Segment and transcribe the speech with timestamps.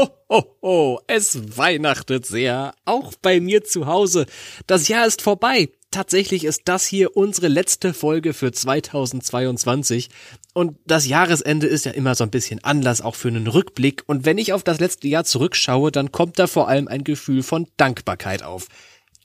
[0.00, 4.24] Ho, ho, ho, es weihnachtet sehr, auch bei mir zu Hause.
[4.66, 5.68] Das Jahr ist vorbei.
[5.90, 10.08] Tatsächlich ist das hier unsere letzte Folge für 2022.
[10.54, 14.04] Und das Jahresende ist ja immer so ein bisschen Anlass auch für einen Rückblick.
[14.06, 17.42] Und wenn ich auf das letzte Jahr zurückschaue, dann kommt da vor allem ein Gefühl
[17.42, 18.68] von Dankbarkeit auf.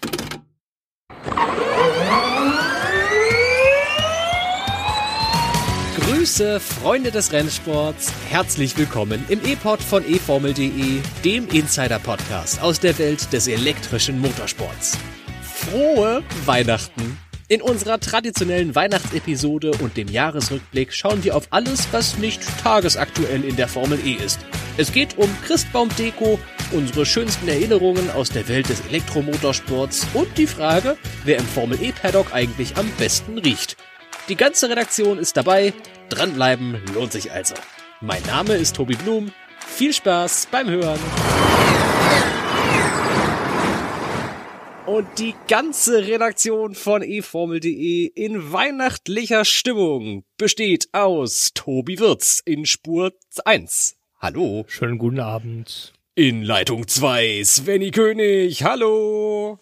[6.30, 8.12] Grüße, Freunde des Rennsports.
[8.28, 14.96] Herzlich willkommen im E-Pod von eFormel.de, dem Insider-Podcast aus der Welt des elektrischen Motorsports.
[15.42, 17.18] Frohe Weihnachten!
[17.48, 23.56] In unserer traditionellen Weihnachtsepisode und dem Jahresrückblick schauen wir auf alles, was nicht tagesaktuell in
[23.56, 24.38] der Formel E ist.
[24.76, 26.38] Es geht um Christbaumdeko,
[26.70, 31.90] unsere schönsten Erinnerungen aus der Welt des Elektromotorsports und die Frage, wer im Formel E
[31.90, 33.76] Paddock eigentlich am besten riecht.
[34.28, 35.72] Die ganze Redaktion ist dabei.
[36.08, 37.54] Dranbleiben lohnt sich also.
[38.00, 39.32] Mein Name ist Tobi Blum.
[39.66, 41.00] Viel Spaß beim Hören.
[44.86, 53.12] Und die ganze Redaktion von eFormel.de in weihnachtlicher Stimmung besteht aus Tobi Wirz in Spur
[53.44, 53.96] 1.
[54.18, 54.64] Hallo.
[54.66, 55.92] Schönen guten Abend.
[56.14, 58.64] In Leitung 2 Svenny König.
[58.64, 59.60] Hallo.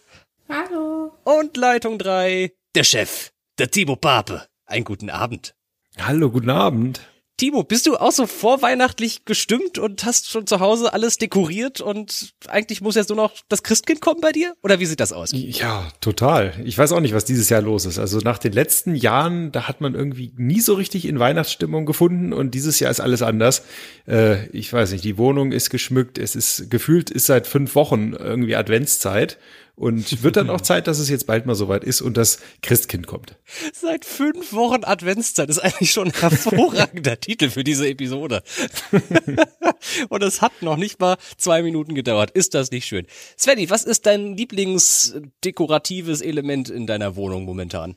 [0.49, 1.13] Hallo.
[1.23, 4.47] Und Leitung 3 der Chef, der Timo Pape.
[4.65, 5.53] Einen guten Abend.
[5.97, 7.01] Hallo, guten Abend.
[7.35, 12.33] Timo, bist du auch so vorweihnachtlich gestimmt und hast schon zu Hause alles dekoriert und
[12.47, 14.55] eigentlich muss jetzt nur noch das Christkind kommen bei dir?
[14.61, 15.31] Oder wie sieht das aus?
[15.33, 16.53] Ja, total.
[16.65, 17.97] Ich weiß auch nicht, was dieses Jahr los ist.
[17.97, 22.33] Also nach den letzten Jahren, da hat man irgendwie nie so richtig in Weihnachtsstimmung gefunden
[22.33, 23.63] und dieses Jahr ist alles anders.
[24.05, 28.11] Äh, ich weiß nicht, die Wohnung ist geschmückt, es ist gefühlt, ist seit fünf Wochen
[28.11, 29.37] irgendwie Adventszeit
[29.79, 33.07] und wird dann auch Zeit, dass es jetzt bald mal soweit ist und das Christkind
[33.07, 33.37] kommt.
[33.73, 38.43] Seit fünf Wochen Adventszeit ist eigentlich schon ein hervorragender Titel für diese Episode.
[40.09, 42.31] und es hat noch nicht mal zwei Minuten gedauert.
[42.31, 43.07] Ist das nicht schön?
[43.37, 47.95] Svenny, was ist dein Lieblingsdekoratives Element in deiner Wohnung momentan?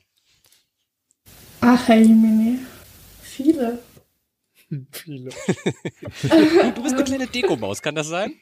[1.61, 2.61] Ach, Herr Jimini.
[3.23, 3.81] Viele.
[4.93, 5.31] Viele.
[6.75, 8.35] du bist eine kleine Dekomaus, kann das sein?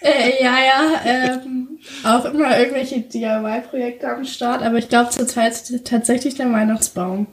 [0.00, 6.34] Äh, ja, ja, ähm, auch immer irgendwelche DIY-Projekte am Start, aber ich glaube zurzeit tatsächlich
[6.36, 7.26] der Weihnachtsbaum.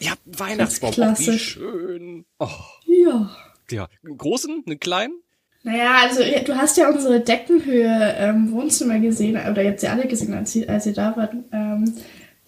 [0.00, 1.52] Ja, Weihnachtsbaum, Ganz oh, wie klassisch.
[1.52, 2.24] schön.
[2.38, 2.48] Oh,
[2.86, 3.30] Ja.
[3.70, 5.14] ja, einen großen, einen kleinen?
[5.62, 9.86] Naja, also ja, du hast ja unsere Deckenhöhe ähm, Wohnzimmer gesehen, oder ihr habt sie
[9.88, 11.34] alle gesehen, als, sie, als ihr da wart.
[11.52, 11.94] Ähm,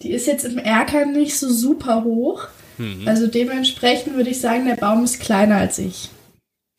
[0.01, 2.49] die ist jetzt im Erker nicht so super hoch.
[3.05, 6.09] Also dementsprechend würde ich sagen, der Baum ist kleiner als ich.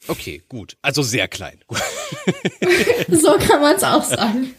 [0.09, 0.77] Okay, gut.
[0.83, 1.61] Also sehr klein.
[3.09, 4.55] So kann man es auch sagen.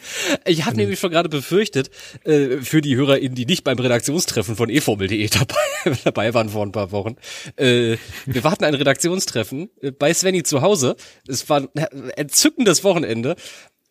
[0.46, 1.90] Ich habe nämlich schon gerade befürchtet,
[2.25, 6.72] äh, für die HörerInnen, die nicht beim Redaktionstreffen von eFormel.de dabei, dabei waren vor ein
[6.72, 7.16] paar Wochen.
[7.56, 10.96] Äh, wir warten ein Redaktionstreffen äh, bei Svenny zu Hause.
[11.28, 13.36] Es war ein entzückendes Wochenende.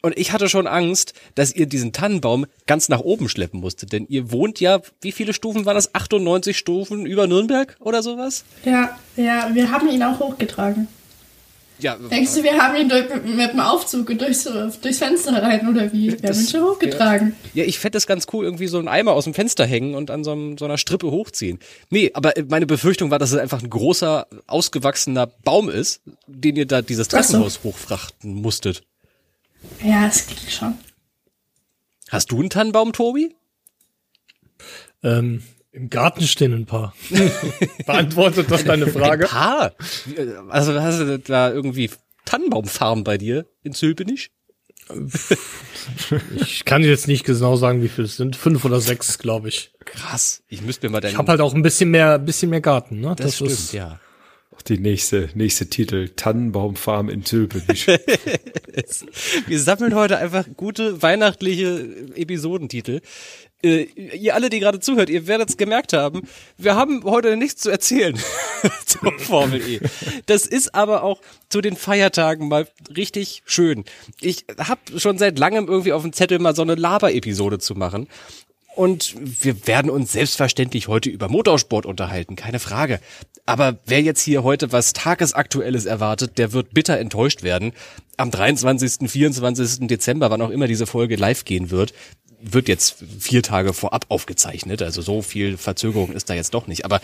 [0.07, 3.91] Und ich hatte schon Angst, dass ihr diesen Tannenbaum ganz nach oben schleppen musstet.
[3.91, 5.97] Denn ihr wohnt ja, wie viele Stufen waren das?
[5.97, 8.45] 98 Stufen über Nürnberg oder sowas?
[8.65, 10.87] Ja, ja, wir haben ihn auch hochgetragen.
[11.81, 14.45] Ja, Denkst du, wir haben ihn durch, mit dem Aufzug durchs,
[14.81, 16.13] durchs Fenster rein oder wie?
[16.23, 17.35] Wir haben ihn schon hochgetragen.
[17.53, 20.13] Ja, ich fände es ganz cool, irgendwie so einen Eimer aus dem Fenster hängen und
[20.13, 21.59] an so, einem, so einer Strippe hochziehen.
[21.91, 26.67] Nee, aber meine Befürchtung war, dass es einfach ein großer, ausgewachsener Baum ist, den ihr
[26.67, 27.33] da dieses Ach so.
[27.33, 28.85] Treppenhaus hochfrachten musstet.
[29.83, 30.75] Ja, es ging schon.
[32.09, 33.35] Hast du einen Tannenbaum, Tobi?
[35.03, 35.43] Ähm,
[35.73, 36.95] Im Garten stehen ein paar.
[37.87, 39.27] Beantwortet das deine Ein Frage?
[39.27, 39.73] paar?
[40.07, 41.91] Wie, äh, Also hast du da irgendwie
[42.25, 44.31] Tannenbaumfarben bei dir in Zülpenich?
[46.37, 48.37] Ich kann dir jetzt nicht genau sagen, wie viele es sind.
[48.37, 49.73] Fünf oder sechs, glaube ich.
[49.85, 50.43] Krass.
[50.49, 51.13] Ich müsste mir mal deinen...
[51.13, 53.15] Ich habe halt auch ein bisschen mehr, bisschen mehr Garten, ne?
[53.17, 54.01] das, stimmt, ist, ja.
[54.69, 56.09] Die nächste, nächste Titel.
[56.17, 57.87] Tannenbaumfarm in Zülpich.
[59.47, 61.87] Wir sammeln heute einfach gute weihnachtliche
[62.17, 63.01] Episodentitel.
[63.63, 66.23] Äh, ihr alle, die gerade zuhört, ihr werdet es gemerkt haben,
[66.59, 68.19] wir haben heute nichts zu erzählen
[68.87, 69.81] zur Formel E.
[70.27, 73.85] Das ist aber auch zu den Feiertagen mal richtig schön.
[74.21, 78.09] Ich habe schon seit langem irgendwie auf dem Zettel mal so eine Laber-Episode zu machen.
[78.77, 83.01] Und wir werden uns selbstverständlich heute über Motorsport unterhalten, keine Frage.
[83.47, 87.73] Aber wer jetzt hier heute was Tagesaktuelles erwartet, der wird bitter enttäuscht werden.
[88.19, 89.87] Am 23., 24.
[89.89, 91.95] Dezember, wann auch immer diese Folge live gehen wird,
[92.39, 94.83] wird jetzt vier Tage vorab aufgezeichnet.
[94.83, 96.85] Also so viel Verzögerung ist da jetzt doch nicht.
[96.85, 97.01] Aber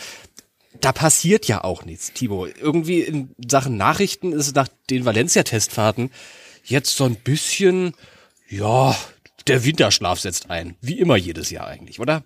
[0.79, 2.45] da passiert ja auch nichts, Timo.
[2.45, 6.11] Irgendwie in Sachen Nachrichten ist nach den Valencia-Testfahrten
[6.65, 7.95] jetzt so ein bisschen,
[8.51, 8.95] ja,
[9.43, 10.77] der Winterschlaf setzt ein.
[10.81, 12.23] Wie immer jedes Jahr eigentlich, oder?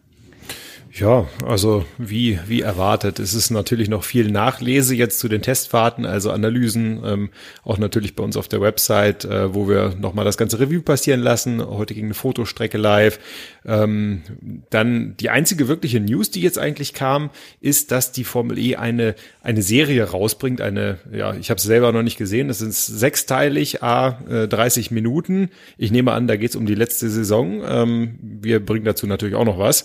[0.99, 3.19] Ja, also wie, wie erwartet.
[3.19, 7.29] Es ist natürlich noch viel Nachlese jetzt zu den Testfahrten, also Analysen, ähm,
[7.65, 11.21] auch natürlich bei uns auf der Website, äh, wo wir nochmal das ganze Review passieren
[11.21, 11.63] lassen.
[11.63, 13.19] Heute ging eine Fotostrecke live.
[13.67, 14.23] Ähm,
[14.71, 17.29] dann die einzige wirkliche News, die jetzt eigentlich kam,
[17.61, 20.63] ist, dass die Formel E eine, eine Serie rausbringt.
[20.63, 22.49] Eine, ja, ich habe es selber noch nicht gesehen.
[22.49, 25.51] Das sind sechsteilig, a äh, 30 Minuten.
[25.77, 27.63] Ich nehme an, da geht es um die letzte Saison.
[27.69, 29.85] Ähm, wir bringen dazu natürlich auch noch was.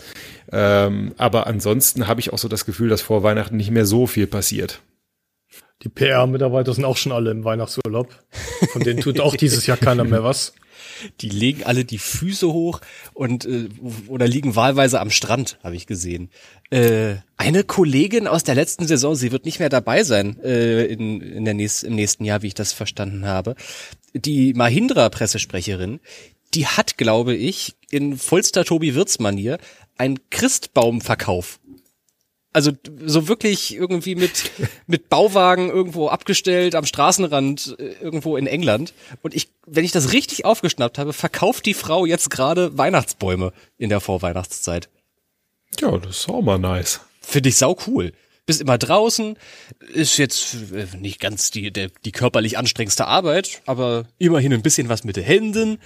[0.52, 4.08] Ähm, aber ansonsten habe ich auch so das Gefühl, dass vor Weihnachten nicht mehr so
[4.08, 4.82] viel passiert.
[5.84, 8.14] Die PR-Mitarbeiter sind auch schon alle im Weihnachtsurlaub.
[8.72, 10.54] Von denen tut auch dieses Jahr keiner mehr was.
[11.20, 12.82] Die legen alle die Füße hoch
[13.14, 13.70] und äh,
[14.08, 16.30] oder liegen wahlweise am Strand, habe ich gesehen.
[16.70, 21.22] Äh, eine Kollegin aus der letzten Saison, sie wird nicht mehr dabei sein äh, in,
[21.22, 23.56] in der nächst, im nächsten Jahr, wie ich das verstanden habe.
[24.14, 26.00] Die Mahindra-Pressesprecherin,
[26.54, 29.58] die hat, glaube ich, in vollster Tobi Wirz-Manier
[29.98, 31.60] ein Christbaumverkauf.
[32.54, 32.72] Also
[33.06, 34.52] so wirklich irgendwie mit
[34.88, 40.12] mit Bauwagen irgendwo abgestellt am Straßenrand äh, irgendwo in England und ich wenn ich das
[40.12, 44.90] richtig aufgeschnappt habe, verkauft die Frau jetzt gerade Weihnachtsbäume in der Vorweihnachtszeit.
[45.80, 47.00] Ja, das ist auch mal nice.
[47.22, 48.12] Finde ich sau cool.
[48.46, 49.38] Bist immer draußen,
[49.94, 54.90] ist jetzt äh, nicht ganz die der, die körperlich anstrengendste Arbeit, aber immerhin ein bisschen
[54.90, 55.78] was mit den Händen.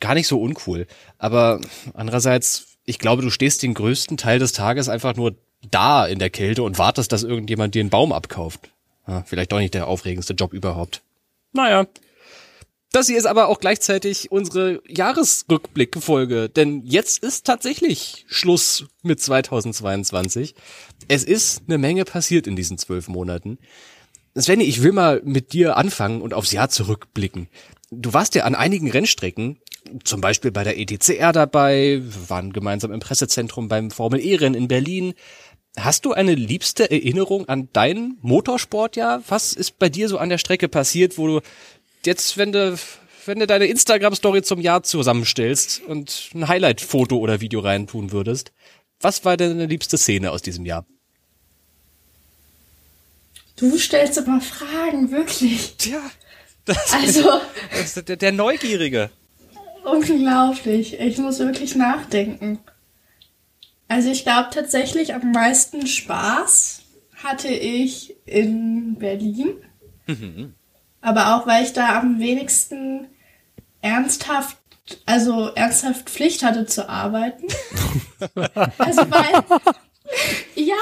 [0.00, 0.86] Gar nicht so uncool,
[1.18, 1.60] aber
[1.94, 5.36] andererseits ich glaube, du stehst den größten Teil des Tages einfach nur
[5.70, 8.72] da in der Kälte und wartest, dass irgendjemand dir einen Baum abkauft.
[9.06, 11.02] Ja, vielleicht doch nicht der aufregendste Job überhaupt.
[11.52, 11.86] Naja.
[12.92, 20.56] Das hier ist aber auch gleichzeitig unsere Jahresrückblickfolge, denn jetzt ist tatsächlich Schluss mit 2022.
[21.06, 23.58] Es ist eine Menge passiert in diesen zwölf Monaten.
[24.36, 27.48] Svenny, ich will mal mit dir anfangen und aufs Jahr zurückblicken.
[27.90, 29.58] Du warst ja an einigen Rennstrecken
[30.04, 34.68] zum Beispiel bei der ETCR dabei, wir waren gemeinsam im Pressezentrum beim Formel E-Rennen in
[34.68, 35.14] Berlin.
[35.76, 39.22] Hast du eine liebste Erinnerung an dein Motorsportjahr?
[39.28, 41.40] Was ist bei dir so an der Strecke passiert, wo du
[42.04, 42.78] jetzt, wenn du,
[43.26, 48.52] wenn du deine Instagram-Story zum Jahr zusammenstellst und ein Highlight-Foto oder Video reintun würdest,
[49.00, 50.84] was war deine liebste Szene aus diesem Jahr?
[53.56, 55.74] Du stellst immer Fragen, wirklich.
[55.76, 56.00] Tja,
[56.74, 57.40] das Also,
[57.72, 59.10] ist der, der Neugierige.
[59.84, 60.98] unglaublich.
[61.00, 62.58] Ich muss wirklich nachdenken.
[63.88, 66.82] Also ich glaube tatsächlich am meisten Spaß
[67.22, 69.54] hatte ich in Berlin.
[71.00, 73.06] Aber auch weil ich da am wenigsten
[73.82, 74.56] ernsthaft,
[75.06, 77.46] also ernsthaft Pflicht hatte zu arbeiten.
[78.78, 79.60] also weil,
[80.54, 80.74] ja,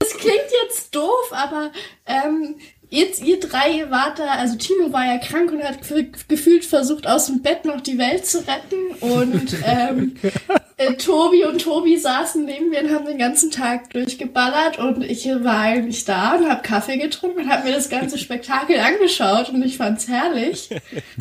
[0.00, 1.70] das klingt jetzt doof, aber
[2.06, 2.56] ähm,
[2.90, 7.06] jetzt ihr drei wart da, also Timo war ja krank und hat gef- gefühlt versucht
[7.06, 10.16] aus dem Bett noch die Welt zu retten und ähm,
[10.76, 15.26] äh, Tobi und Tobi saßen neben mir und haben den ganzen Tag durchgeballert und ich
[15.26, 19.62] war eigentlich da und habe Kaffee getrunken und habe mir das ganze Spektakel angeschaut und
[19.64, 20.70] ich fand's herrlich.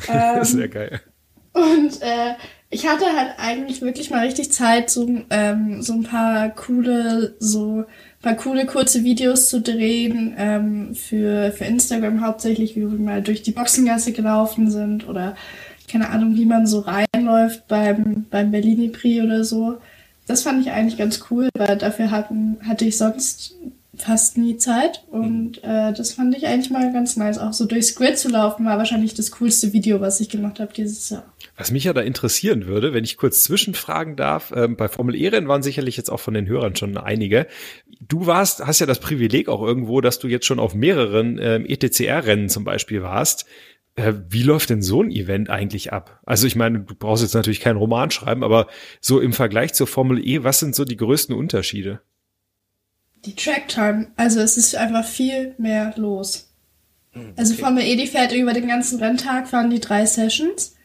[0.10, 1.02] Ähm, Sehr geil.
[1.54, 2.34] und äh,
[2.70, 7.86] ich hatte halt eigentlich wirklich mal richtig Zeit, so, ähm, so ein paar coole, so
[8.24, 13.44] paar coole kurze Videos zu drehen ähm, für, für Instagram hauptsächlich, wie wir mal durch
[13.44, 15.36] die Boxengasse gelaufen sind oder
[15.92, 19.78] keine Ahnung, wie man so reinläuft beim, beim Bellini Prix oder so.
[20.26, 23.56] Das fand ich eigentlich ganz cool, weil dafür hatten, hatte ich sonst
[23.96, 27.38] fast nie Zeit und äh, das fand ich eigentlich mal ganz nice.
[27.38, 30.74] Auch so durchs Grid zu laufen war wahrscheinlich das coolste Video, was ich gemacht habe
[30.74, 31.26] dieses Jahr.
[31.56, 35.48] Was mich ja da interessieren würde, wenn ich kurz zwischenfragen darf, ähm, bei Formel E-Rennen
[35.48, 37.46] waren sicherlich jetzt auch von den Hörern schon einige.
[38.00, 41.66] Du warst, hast ja das Privileg auch irgendwo, dass du jetzt schon auf mehreren ähm,
[41.68, 43.46] ETCR-Rennen zum Beispiel warst.
[43.96, 46.20] Äh, wie läuft denn so ein Event eigentlich ab?
[46.26, 48.68] Also ich meine, du brauchst jetzt natürlich keinen Roman schreiben, aber
[49.00, 52.02] so im Vergleich zur Formel E, was sind so die größten Unterschiede?
[53.26, 56.50] Die Tracktime, also es ist einfach viel mehr los.
[57.36, 60.76] Also Formel E, die fährt über den ganzen Renntag, fahren die drei Sessions.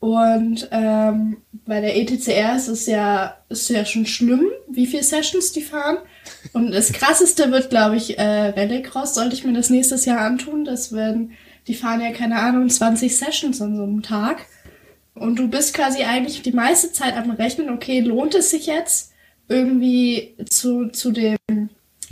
[0.00, 5.52] Und ähm, bei der ETCR ist es ja, ist ja schon schlimm, wie viele Sessions
[5.52, 5.98] die fahren.
[6.54, 10.64] Und das krasseste wird, glaube ich, äh, Rallycross, sollte ich mir das nächstes Jahr antun.
[10.64, 11.32] Das werden,
[11.66, 14.46] die fahren ja, keine Ahnung, 20 Sessions an so einem Tag.
[15.14, 19.12] Und du bist quasi eigentlich die meiste Zeit am Rechnen, okay, lohnt es sich jetzt
[19.48, 21.36] irgendwie zu, zu dem,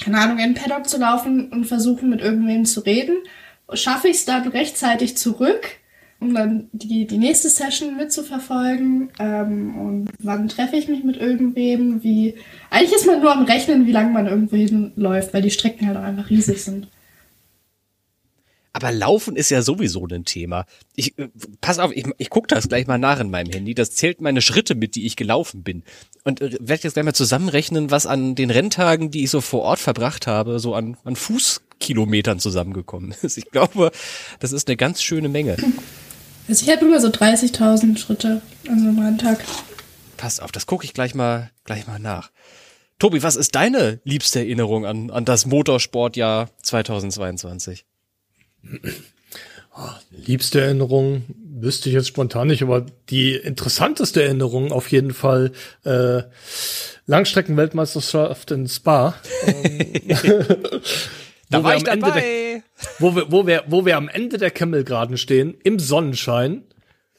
[0.04, 3.16] keine Ahnung, in Paddock zu laufen und versuchen mit irgendwem zu reden?
[3.73, 5.77] Schaffe ich es dann rechtzeitig zurück,
[6.20, 9.10] um dann die, die nächste Session mitzuverfolgen?
[9.18, 12.02] Ähm, und wann treffe ich mich mit irgendwem?
[12.02, 12.34] Wie,
[12.70, 15.96] eigentlich ist man nur am Rechnen, wie lange man irgendwo hinläuft, weil die Strecken halt
[15.96, 16.88] auch einfach riesig sind.
[18.78, 20.64] Aber Laufen ist ja sowieso ein Thema.
[20.94, 21.28] Ich äh,
[21.60, 23.75] pass auf, ich, ich gucke das gleich mal nach in meinem Handy.
[23.75, 25.82] Das zählt meine Schritte mit, die ich gelaufen bin.
[26.22, 29.62] Und äh, werde jetzt gleich mal zusammenrechnen, was an den Renntagen, die ich so vor
[29.62, 33.37] Ort verbracht habe, so an, an Fußkilometern zusammengekommen ist.
[33.37, 33.90] Ich glaube,
[34.38, 35.56] das ist eine ganz schöne Menge.
[36.49, 39.45] Also ich habe immer so 30.000 Schritte an so einem Renntag.
[40.17, 42.31] Pass auf, das gucke ich gleich mal, gleich mal nach.
[42.99, 47.85] Tobi, was ist deine liebste Erinnerung an, an das Motorsportjahr 2022?
[50.11, 51.23] Liebste Erinnerung
[51.61, 55.52] wüsste ich jetzt spontan nicht, aber die interessanteste Erinnerung auf jeden Fall
[55.85, 56.23] äh,
[57.07, 59.14] Langstreckenweltmeisterschaft in Spa.
[61.50, 62.48] da war ich dabei.
[62.80, 66.64] Der, wo, wir, wo, wir, wo wir am Ende der Kemmelgraden stehen, im Sonnenschein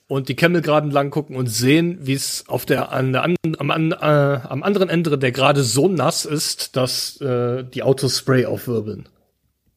[0.07, 3.91] und die Kemmelgraden lang gucken und sehen, wie es auf der, an, an, am, an,
[3.91, 9.07] äh, am anderen Ende der Gerade so nass ist, dass äh, die Autos Spray aufwirbeln.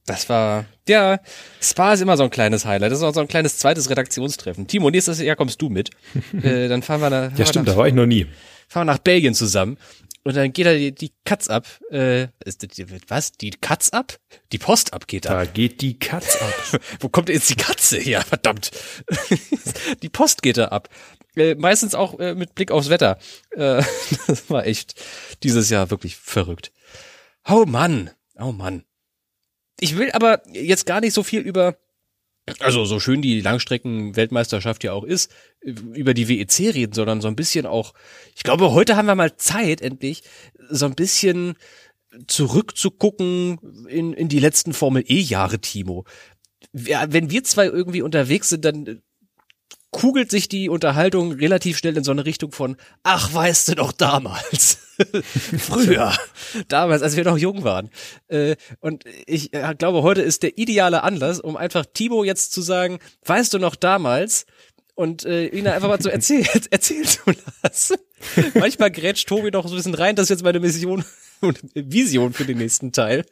[0.07, 1.21] Das war, ja,
[1.61, 2.91] Spa ist immer so ein kleines Highlight.
[2.91, 4.67] Das ist auch so ein kleines zweites Redaktionstreffen.
[4.67, 5.91] Timo, nächstes Jahr kommst du mit.
[6.43, 7.39] äh, dann fahren wir nach.
[7.39, 8.27] Ja, stimmt, nach, da war ich noch nie.
[8.69, 9.77] Fahren wir nach Belgien zusammen.
[10.25, 11.67] Und dann geht da die, die Katz ab.
[11.91, 12.65] Äh, ist,
[13.09, 13.33] was?
[13.33, 14.19] Die Katz ab?
[14.53, 15.39] Die Post ab geht ab.
[15.39, 16.81] Da geht die Katz ab.
[17.01, 18.23] Wo kommt jetzt die Katze her?
[18.23, 18.71] Verdammt.
[20.03, 20.89] die Post geht da ab.
[21.35, 23.19] Äh, meistens auch äh, mit Blick aufs Wetter.
[23.51, 23.83] Äh,
[24.27, 24.95] das war echt
[25.43, 26.73] dieses Jahr wirklich verrückt.
[27.49, 28.11] Oh Mann.
[28.39, 28.85] Oh Mann
[29.83, 31.77] ich will aber jetzt gar nicht so viel über
[32.59, 35.31] also so schön die Langstrecken-Weltmeisterschaft ja auch ist,
[35.61, 37.95] über die WEC reden, sondern so ein bisschen auch,
[38.35, 40.23] ich glaube, heute haben wir mal Zeit, endlich,
[40.69, 41.55] so ein bisschen
[42.27, 46.05] zurückzugucken in, in die letzten Formel E-Jahre, Timo.
[46.73, 49.03] Wenn wir zwei irgendwie unterwegs sind, dann
[49.91, 53.93] kugelt sich die Unterhaltung relativ schnell in so eine Richtung von, ach, weißt du doch
[53.93, 54.79] damals.
[55.59, 56.13] Früher.
[56.69, 57.91] damals, als wir noch jung waren.
[58.29, 62.63] Äh, und ich äh, glaube, heute ist der ideale Anlass, um einfach Timo jetzt zu
[62.63, 64.47] sagen, weißt du noch damals?
[64.95, 67.21] Und äh, ihn einfach mal zu erzählen, erzählen zu
[67.63, 67.97] lassen.
[68.55, 71.05] Manchmal grätscht Tobi doch so ein bisschen rein, das ist jetzt meine Mission
[71.41, 73.25] und Vision für den nächsten Teil.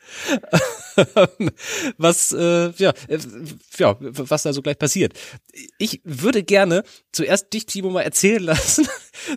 [1.98, 3.18] was äh, ja, äh,
[3.78, 5.12] ja, was da so gleich passiert.
[5.78, 8.88] Ich würde gerne zuerst dich, Timo, mal erzählen lassen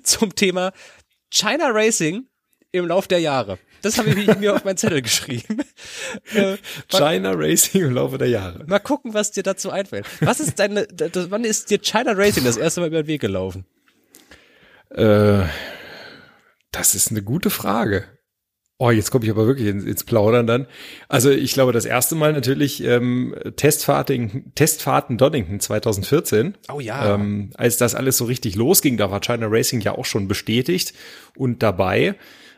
[0.04, 0.72] zum Thema
[1.34, 2.28] China Racing
[2.72, 3.58] im Lauf der Jahre.
[3.82, 5.58] Das habe ich mir auf meinen Zettel geschrieben.
[6.34, 8.64] Äh, China Racing im Laufe der Jahre.
[8.66, 10.06] Mal gucken, was dir dazu einfällt.
[10.22, 13.22] Was ist deine, das, wann ist dir China Racing das erste Mal über den Weg
[13.22, 13.66] gelaufen?
[14.90, 15.44] Äh,
[16.72, 18.06] das ist eine gute Frage.
[18.84, 20.68] Oh, jetzt komme ich aber wirklich ins, ins, Plaudern dann.
[21.08, 26.56] Also ich glaube, das erste Mal natürlich ähm, Testfahrten, Testfahrten Donington 2014.
[26.70, 27.16] Oh ja.
[27.16, 30.94] Ähm, als das alles so richtig losging, da war China Racing ja auch schon bestätigt
[31.38, 32.16] und dabei.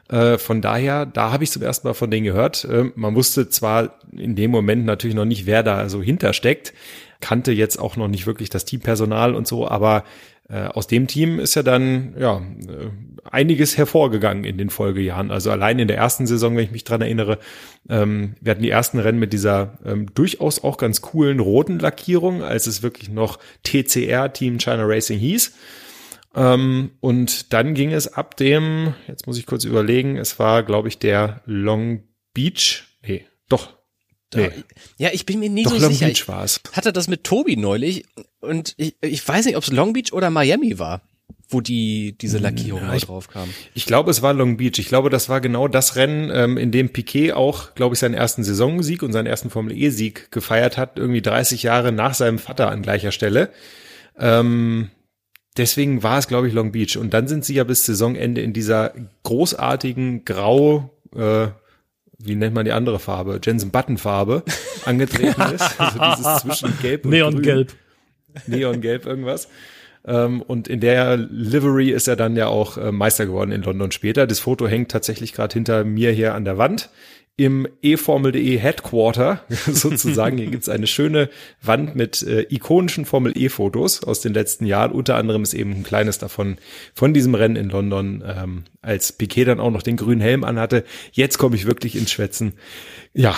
[0.10, 2.66] Äh, von daher, da habe ich zum ersten Mal von denen gehört.
[2.66, 6.74] Äh, man wusste zwar in dem Moment natürlich noch nicht, wer da so hintersteckt,
[7.22, 10.04] kannte jetzt auch noch nicht wirklich das Teampersonal und so, aber
[10.50, 12.90] äh, aus dem Team ist ja dann ja äh,
[13.24, 15.32] einiges hervorgegangen in den Folgejahren.
[15.32, 17.40] Also allein in der ersten Saison, wenn ich mich dran erinnere,
[17.90, 22.44] ähm, wir hatten die ersten Rennen mit dieser ähm, durchaus auch ganz coolen roten Lackierung,
[22.44, 25.54] als es wirklich noch TCR Team China Racing hieß.
[26.36, 30.90] Ähm, und dann ging es ab dem, jetzt muss ich kurz überlegen, es war, glaube
[30.90, 32.84] ich, der Long Beach.
[33.02, 33.75] Nee, doch,
[34.36, 34.52] Nee.
[34.98, 36.08] Ja, ich bin mir nie Doch, so Long sicher.
[36.08, 36.62] Beach war's.
[36.72, 38.06] Ich hatte das mit Tobi neulich
[38.42, 41.02] und ich, ich weiß nicht, ob es Long Beach oder Miami war,
[41.50, 43.50] wo die diese Lackierung ja, ich, drauf kam.
[43.74, 44.78] Ich glaube, es war Long Beach.
[44.78, 48.14] Ich glaube, das war genau das Rennen, ähm, in dem Piquet auch, glaube ich, seinen
[48.14, 52.70] ersten Saisonsieg und seinen ersten Formel E-Sieg gefeiert hat, irgendwie 30 Jahre nach seinem Vater
[52.70, 53.52] an gleicher Stelle.
[54.18, 54.90] Ähm,
[55.58, 56.98] deswegen war es, glaube ich, Long Beach.
[56.98, 61.48] Und dann sind sie ja bis Saisonende in dieser großartigen Grau, äh,
[62.28, 63.40] wie nennt man die andere Farbe?
[63.44, 64.44] Jensen Button Farbe
[64.86, 65.80] angetreten ist.
[65.80, 67.74] Also dieses zwischen Gelb und Neongelb.
[68.48, 69.48] Neongelb irgendwas.
[70.06, 73.92] Ähm, und in der Livery ist er dann ja auch äh, Meister geworden in London
[73.92, 74.28] später.
[74.28, 76.90] Das Foto hängt tatsächlich gerade hinter mir hier an der Wand
[77.38, 80.38] im eFormel.de Headquarter sozusagen.
[80.38, 81.30] Hier gibt's eine schöne
[81.62, 84.92] Wand mit äh, ikonischen Formel E-Fotos aus den letzten Jahren.
[84.92, 86.58] Unter anderem ist eben ein kleines davon
[86.94, 90.86] von diesem Rennen in London, ähm, als Piquet dann auch noch den grünen Helm anhatte.
[91.12, 92.54] Jetzt komme ich wirklich ins Schwätzen.
[93.14, 93.36] Ja.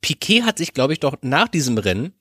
[0.00, 2.12] Piquet hat sich, glaube ich, doch nach diesem Rennen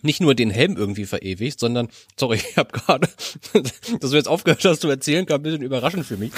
[0.00, 3.08] nicht nur den Helm irgendwie verewigt, sondern, sorry, ich habe gerade,
[4.00, 6.32] dass du jetzt aufgehört hast zu erzählen, kam ein bisschen überraschend für mich.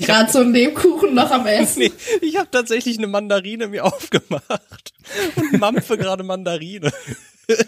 [0.00, 1.80] Gerade so ein Lebkuchen noch am Essen.
[1.80, 4.92] Nee, ich habe tatsächlich eine Mandarine mir aufgemacht
[5.36, 6.92] und mampfe gerade Mandarine.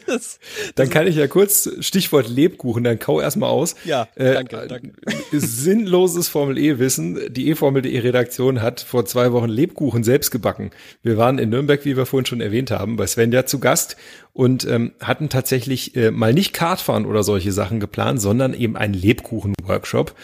[0.06, 0.38] Das-
[0.76, 3.74] Dann kann ich ja kurz Stichwort Lebkuchen, dann kau erstmal aus.
[3.84, 4.92] Ja, Äh, danke, danke.
[5.32, 7.18] Sinnloses Formel E-Wissen.
[7.32, 10.70] Die E-Formel.de Redaktion hat vor zwei Wochen Lebkuchen selbst gebacken.
[11.02, 13.96] Wir waren in Nürnberg, wie wir vorhin schon erwähnt haben, bei Svenja zu Gast
[14.32, 18.94] und ähm, hatten tatsächlich äh, mal nicht Kartfahren oder solche Sachen geplant, sondern eben einen
[18.94, 20.14] Lebkuchen-Workshop.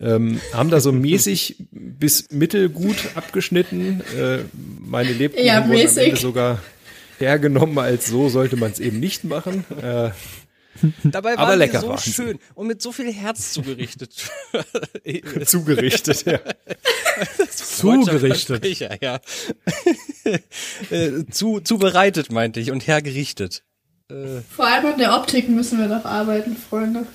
[0.00, 4.00] Ähm, haben da so mäßig bis mittelgut abgeschnitten.
[4.18, 4.38] Äh,
[4.86, 5.98] meine Lebkuchen Ja, wurden am.
[5.98, 6.62] Ende sogar
[7.20, 9.64] hergenommen als so sollte man es eben nicht machen.
[9.80, 10.10] Äh,
[11.04, 14.30] Dabei Aber waren lecker die so waren schön und mit so viel Herz zugerichtet.
[15.44, 16.40] zugerichtet, ja.
[17.48, 18.66] Zugerichtet.
[18.78, 19.20] Ja, ja.
[20.90, 23.64] Äh, zu, zubereitet, meinte ich, und hergerichtet.
[24.54, 27.06] Vor allem an der Optik müssen wir doch arbeiten, Freunde.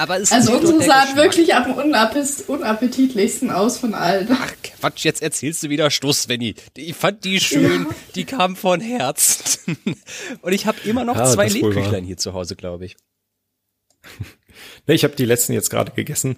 [0.00, 1.16] Aber es Also unsere sahen Geschmack.
[1.16, 4.28] wirklich am unappetitlichsten aus von allen.
[4.30, 6.54] Ach, Quatsch, jetzt erzählst du wieder Stuss, Svenny.
[6.74, 9.76] Ich fand die schön, die kam von Herzen.
[10.40, 12.96] Und ich habe immer noch Ja, zwei Lebküchlein hier zu Hause, glaube ich.
[14.94, 16.36] Ich habe die letzten jetzt gerade gegessen.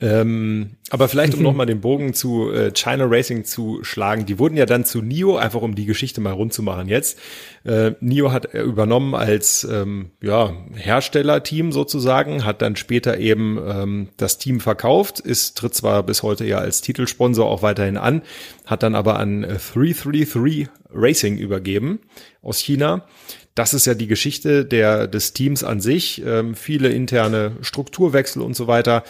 [0.00, 4.56] Ähm, aber vielleicht, um nochmal den Bogen zu äh, China Racing zu schlagen, die wurden
[4.56, 7.18] ja dann zu NIO, einfach um die Geschichte mal rund zu machen jetzt.
[7.64, 14.08] Äh, NIO hat er übernommen als ähm, ja, Herstellerteam sozusagen, hat dann später eben ähm,
[14.16, 18.22] das Team verkauft, ist tritt zwar bis heute ja als Titelsponsor auch weiterhin an,
[18.66, 22.00] hat dann aber an äh, 333 Racing übergeben
[22.42, 23.06] aus China.
[23.54, 28.54] Das ist ja die Geschichte der, des Teams an sich, ähm, viele interne Strukturwechsel und
[28.54, 29.04] so weiter.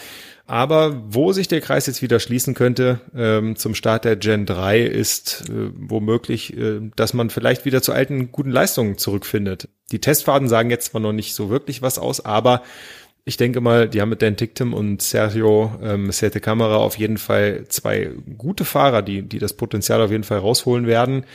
[0.45, 4.81] Aber wo sich der Kreis jetzt wieder schließen könnte ähm, zum Start der Gen 3
[4.81, 9.69] ist äh, womöglich, äh, dass man vielleicht wieder zu alten guten Leistungen zurückfindet.
[9.93, 12.61] Die Testfahrten sagen jetzt zwar noch nicht so wirklich was aus, aber
[13.25, 17.17] ich denke mal, die haben mit Dan Ticktum und Sergio ähm, Sete Kamera auf jeden
[17.17, 21.25] Fall zwei gute Fahrer, die, die das Potenzial auf jeden Fall rausholen werden.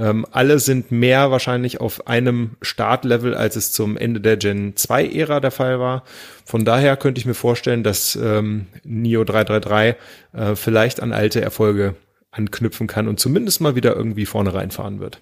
[0.00, 5.06] Ähm, alle sind mehr wahrscheinlich auf einem Startlevel, als es zum Ende der Gen 2
[5.08, 6.04] Ära der Fall war.
[6.44, 9.96] Von daher könnte ich mir vorstellen, dass ähm, Neo 333
[10.32, 11.96] äh, vielleicht an alte Erfolge
[12.30, 15.20] anknüpfen kann und zumindest mal wieder irgendwie vorne reinfahren wird.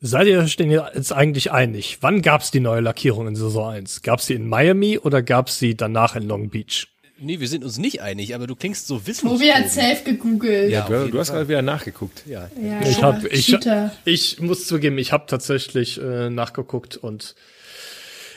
[0.00, 1.98] Seid ihr denn jetzt eigentlich einig?
[2.00, 4.02] Wann gab's die neue Lackierung in Saison 1?
[4.02, 6.88] Gab's sie in Miami oder gab's sie danach in Long Beach?
[7.18, 9.52] Nee, wir sind uns nicht einig, aber du klingst so wissenschaftlich.
[9.54, 10.70] Movi hat safe gegoogelt.
[10.70, 11.38] Ja, jeden du hast Fall.
[11.38, 12.22] gerade wieder nachgeguckt.
[12.26, 12.50] Ja.
[12.60, 13.56] Ja, Ich hab, ich,
[14.04, 17.36] ich muss zugeben, ich habe tatsächlich äh, nachgeguckt und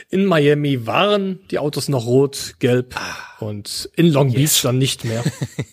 [0.10, 2.96] in Miami waren die Autos noch rot, gelb
[3.40, 5.24] und in Long Beach dann nicht mehr.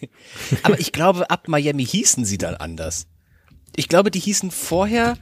[0.63, 3.07] Aber ich glaube, ab Miami hießen sie dann anders.
[3.77, 5.17] Ich glaube, die hießen vorher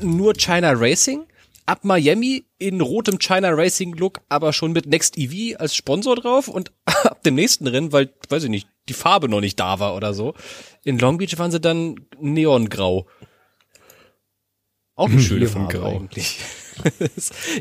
[0.00, 1.24] nur China Racing.
[1.66, 6.48] Ab Miami in rotem China Racing Look, aber schon mit Next EV als Sponsor drauf
[6.48, 9.96] und ab dem nächsten Rennen, weil, weiß ich nicht, die Farbe noch nicht da war
[9.96, 10.34] oder so.
[10.84, 13.06] In Long Beach waren sie dann Neongrau.
[14.94, 16.38] Auch eine schöne Farbe eigentlich.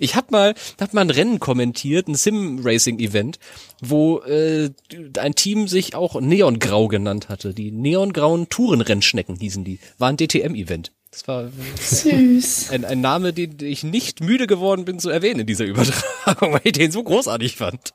[0.01, 3.39] Ich habe mal, hab mal ein Rennen kommentiert, ein Sim-Racing-Event,
[3.81, 4.71] wo äh,
[5.17, 7.53] ein Team sich auch Neongrau genannt hatte.
[7.53, 9.79] Die neongrauen Tourenrennschnecken hießen die.
[9.97, 10.91] War ein DTM-Event.
[11.15, 11.49] Das war
[11.79, 12.69] Süß.
[12.71, 16.61] ein, ein Name, den ich nicht müde geworden bin zu erwähnen in dieser Übertragung, weil
[16.65, 17.93] ich den so großartig fand.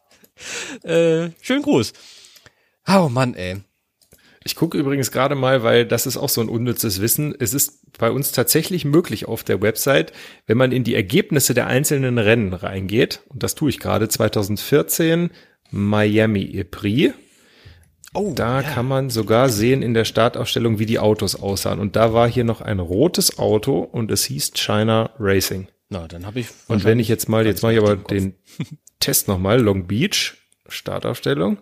[0.85, 1.93] Äh, schönen Gruß.
[2.89, 3.59] Oh Mann, ey.
[4.43, 7.35] Ich gucke übrigens gerade mal, weil das ist auch so ein unnützes Wissen.
[7.39, 10.15] Es ist bei uns tatsächlich möglich auf der Website,
[10.47, 15.29] wenn man in die Ergebnisse der einzelnen Rennen reingeht, und das tue ich gerade, 2014
[15.71, 17.13] Miami E-Prix,
[18.13, 21.79] Oh, da kann man sogar sehen in der Startaufstellung, wie die Autos aussahen.
[21.79, 25.69] Und da war hier noch ein rotes Auto und es hieß China Racing.
[25.91, 26.49] Na, dann habe ich.
[26.67, 28.35] Und wenn ich jetzt mal, jetzt mache ich aber den
[29.01, 30.35] Test nochmal, Long Beach,
[30.69, 31.59] Startaufstellung.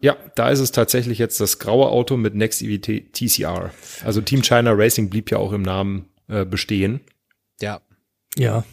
[0.00, 2.80] Ja, da ist es tatsächlich jetzt das graue Auto mit Next EV
[3.12, 3.70] TCR.
[4.04, 7.00] Also Team China Racing blieb ja auch im Namen äh, bestehen.
[7.60, 7.80] Ja.
[8.36, 8.64] Ja.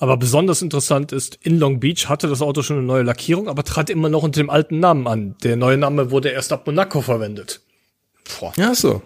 [0.00, 3.64] Aber besonders interessant ist, in Long Beach hatte das Auto schon eine neue Lackierung, aber
[3.64, 5.36] trat immer noch unter dem alten Namen an.
[5.42, 7.60] Der neue Name wurde erst ab Monaco verwendet.
[8.38, 8.52] Boah.
[8.56, 9.02] Ja, so.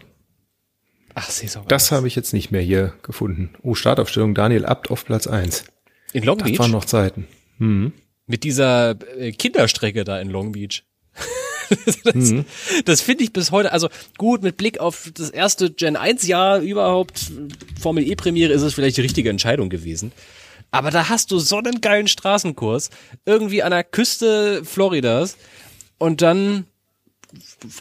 [1.15, 1.65] Ach, Saison.
[1.69, 3.55] Das habe ich jetzt nicht mehr hier gefunden.
[3.63, 5.65] Oh, Startaufstellung Daniel Abt auf Platz eins.
[6.13, 6.59] in Long Das Beach.
[6.59, 7.27] waren noch Zeiten.
[7.59, 7.93] Hm.
[8.27, 10.85] mit dieser äh, Kinderstrecke da in Long Beach.
[12.05, 12.35] das
[12.85, 16.61] das finde ich bis heute, also gut, mit Blick auf das erste Gen 1 Jahr
[16.61, 17.31] überhaupt,
[17.81, 20.13] Formel E Premiere ist es vielleicht die richtige Entscheidung gewesen.
[20.73, 22.91] Aber da hast du so einen geilen Straßenkurs,
[23.25, 25.37] irgendwie an der Küste Floridas
[25.99, 26.67] und dann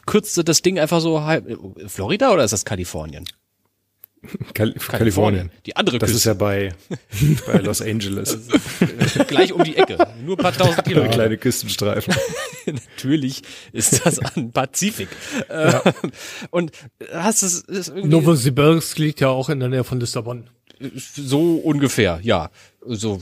[0.06, 1.47] kürzte das Ding einfach so halb,
[1.88, 3.25] Florida oder ist das Kalifornien?
[4.54, 5.49] Kal Kalifornien.
[5.65, 6.30] Die andere Das ist Küste.
[6.30, 6.75] ja bei,
[7.47, 8.38] bei Los Angeles.
[9.27, 9.97] gleich um die Ecke.
[10.23, 11.13] Nur ein paar tausend Kilometer.
[11.13, 12.13] kleine Küstenstreifen.
[12.67, 15.08] Natürlich ist das an Pazifik.
[15.49, 15.73] Äh,
[16.51, 16.71] Und
[17.12, 20.47] hast es ist irgendwie Novosibirsk liegt ja auch in der Nähe von Lissabon.
[20.96, 22.50] So ungefähr, ja.
[22.86, 23.22] So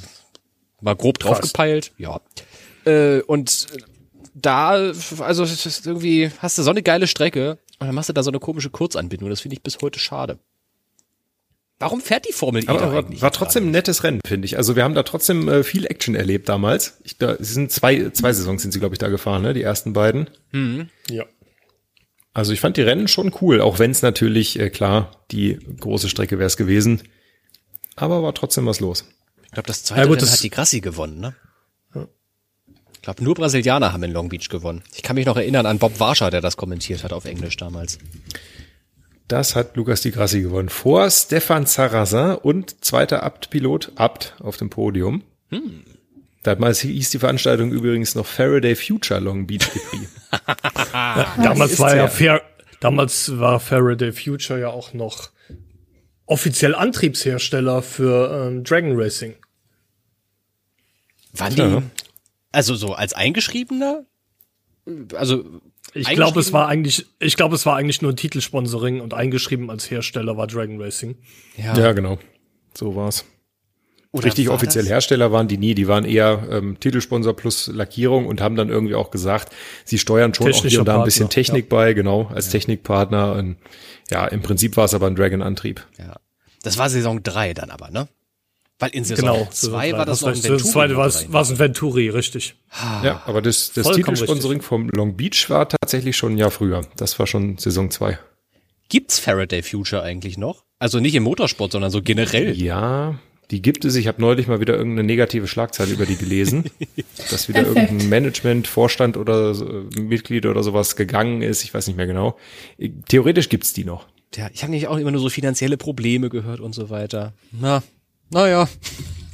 [0.82, 2.22] mal grob draufgepeilt, ja.
[2.86, 3.67] Äh, und
[4.34, 4.69] da,
[5.19, 8.24] also es ist irgendwie, hast du so eine geile Strecke und dann machst du da
[8.24, 9.30] so eine komische Kurzanbindung.
[9.30, 10.39] Das finde ich bis heute schade.
[11.82, 13.22] Warum fährt die Formel E Aber da war, eigentlich?
[13.22, 14.58] war trotzdem ein nettes Rennen, finde ich.
[14.58, 17.00] Also wir haben da trotzdem äh, viel Action erlebt damals.
[17.04, 19.54] Ich, da, sie sind zwei, zwei Saisons sind sie, glaube ich, da gefahren, ne?
[19.54, 20.30] Die ersten beiden.
[21.10, 21.26] Ja.
[22.34, 26.10] Also ich fand die Rennen schon cool, auch wenn es natürlich, äh, klar, die große
[26.10, 27.02] Strecke wäre es gewesen.
[27.95, 29.06] Aber war trotzdem was los.
[29.45, 31.36] Ich glaube, das zweite Ja, gut, Rennen das- hat die Grassi gewonnen, ne?
[32.93, 34.84] Ich glaube, nur Brasilianer haben in Long Beach gewonnen.
[34.93, 37.97] Ich kann mich noch erinnern an Bob Warscher, der das kommentiert hat auf Englisch damals.
[39.30, 40.67] Das hat Lukas Di Grassi gewonnen.
[40.67, 45.23] Vor Stefan Sarrazin und zweiter Abt-Pilot Abt auf dem Podium.
[46.43, 50.08] Damals hieß die Veranstaltung übrigens noch Faraday Future Long Beach Prix.
[51.41, 52.41] Damals war ja ja- Fair,
[52.82, 55.30] damals war Faraday Future ja auch noch
[56.30, 59.36] offiziell Antriebshersteller für ähm, Dragon Racing.
[61.34, 61.80] Waren Ja.
[61.80, 61.86] die,
[62.52, 64.06] also so als eingeschriebener?
[65.15, 65.62] Also,
[65.94, 69.70] Ich glaube, es war eigentlich, ich glaube, es war eigentlich nur ein Titelsponsoring und eingeschrieben
[69.70, 71.18] als Hersteller war Dragon Racing.
[71.58, 71.78] Ja.
[71.78, 72.20] Ja, genau.
[72.76, 73.26] So war's.
[74.12, 75.76] Oder Richtig war offiziell das- Hersteller waren die nie.
[75.76, 79.54] Die waren eher ähm, Titelsponsor plus Lackierung und haben dann irgendwie auch gesagt,
[79.86, 83.34] sie steuern schon auch hier und da ein bisschen Technik bei, genau, als Technikpartner.
[83.34, 83.58] Und
[84.10, 85.86] ja, im Prinzip war es aber ein Dragon-Antrieb.
[86.00, 86.15] Ja.
[86.63, 88.08] Das war Saison 3 dann aber, ne?
[88.80, 89.48] Weil in Saison Genau.
[89.52, 90.36] 2 war das Hast noch ein.
[90.36, 90.58] Venturi.
[90.63, 91.34] Das zweite war es rein.
[91.34, 92.56] war es ein Venturi, richtig.
[93.04, 96.82] Ja, aber das, das Titelsponsoring vom Long Beach war tatsächlich schon ein Jahr früher.
[96.98, 98.17] Das war schon Saison 2.
[98.88, 100.63] Gibt's Faraday Future eigentlich noch?
[100.80, 102.56] Also nicht im Motorsport, sondern so generell.
[102.60, 103.19] Ja,
[103.51, 103.95] die gibt es.
[103.95, 106.65] Ich habe neulich mal wieder irgendeine negative Schlagzeile über die gelesen,
[107.31, 107.91] dass wieder Perfekt.
[107.91, 111.63] irgendein Management, Vorstand oder so, Mitglied oder sowas gegangen ist.
[111.63, 112.38] Ich weiß nicht mehr genau.
[113.07, 114.07] Theoretisch gibt's die noch.
[114.35, 117.33] Ja, ich habe nämlich auch immer nur so finanzielle Probleme gehört und so weiter.
[117.51, 117.81] Na,
[118.29, 118.69] naja.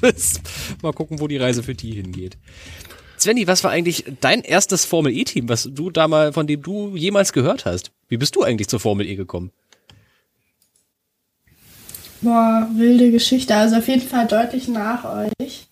[0.81, 2.37] Mal gucken, wo die Reise für die hingeht.
[3.17, 6.95] Svenny, was war eigentlich dein erstes Formel E-Team, was du da mal, von dem du
[6.95, 7.91] jemals gehört hast?
[8.07, 9.51] Wie bist du eigentlich zur Formel E gekommen?
[12.25, 13.55] Boah, wilde Geschichte.
[13.55, 15.67] Also auf jeden Fall deutlich nach euch.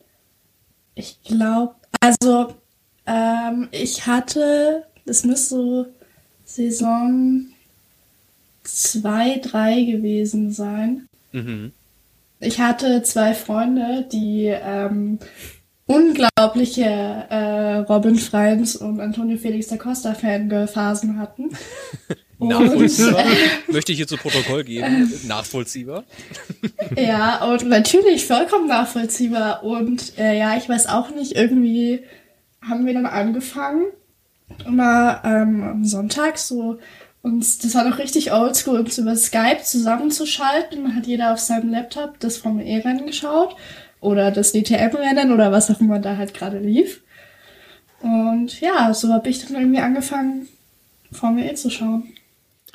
[0.94, 2.54] Ich glaube, also
[3.08, 5.86] ähm, ich hatte, das müsste so
[6.46, 7.48] Saison
[8.66, 11.08] 2, 3 gewesen sein.
[12.40, 15.18] Ich hatte zwei Freunde, die ähm,
[15.88, 21.50] unglaubliche äh, Robin Freins und Antonio Felix da Costa Fangirl-Phasen hatten.
[22.48, 23.26] Nachvollziehbar.
[23.72, 25.12] Möchte ich hier zu Protokoll geben.
[25.28, 26.04] Nachvollziehbar.
[26.98, 29.64] Ja, und natürlich vollkommen nachvollziehbar.
[29.64, 32.04] Und äh, ja, ich weiß auch nicht, irgendwie
[32.62, 33.86] haben wir dann angefangen,
[34.66, 36.80] immer ähm, am Sonntag so
[37.22, 40.84] uns, das war noch richtig oldschool, uns über Skype zusammenzuschalten.
[40.84, 43.56] Dann hat jeder auf seinem Laptop das Formel E-Rennen geschaut
[44.02, 47.02] oder das DTM-Rennen oder was auch immer da halt gerade lief.
[48.02, 50.50] Und ja, so habe ich dann irgendwie angefangen,
[51.14, 52.13] Formel E zu schauen.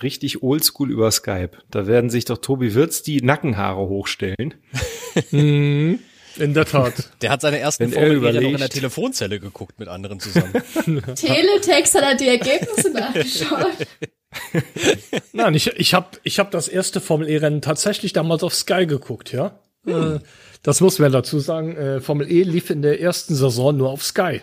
[0.03, 1.51] Richtig oldschool über Skype.
[1.71, 4.55] Da werden sich doch Tobi Wirz die Nackenhaare hochstellen.
[6.39, 7.11] In der Tat.
[7.21, 10.21] Der hat seine ersten Wenn er Formel E noch in der Telefonzelle geguckt mit anderen
[10.21, 10.53] zusammen.
[11.17, 13.89] Teletext hat er die Ergebnisse nachgeschaut.
[15.33, 19.33] Nein, ich, ich habe ich hab das erste Formel E-Rennen tatsächlich damals auf Sky geguckt,
[19.33, 19.59] ja.
[19.87, 20.21] Äh,
[20.63, 21.77] das muss man dazu sagen.
[21.77, 24.43] Äh, Formel E lief in der ersten Saison nur auf Sky.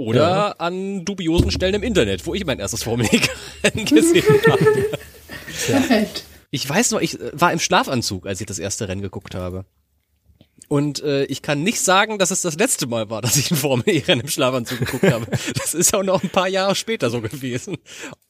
[0.00, 4.64] Oder an dubiosen Stellen im Internet, wo ich mein erstes Formel E-Rennen gesehen habe.
[5.66, 6.24] Perfekt.
[6.50, 9.66] Ich weiß noch, ich äh, war im Schlafanzug, als ich das erste Rennen geguckt habe.
[10.68, 13.58] Und äh, ich kann nicht sagen, dass es das letzte Mal war, dass ich ein
[13.58, 15.26] Formel E-Rennen im Schlafanzug geguckt habe.
[15.54, 17.76] Das ist auch noch ein paar Jahre später so gewesen.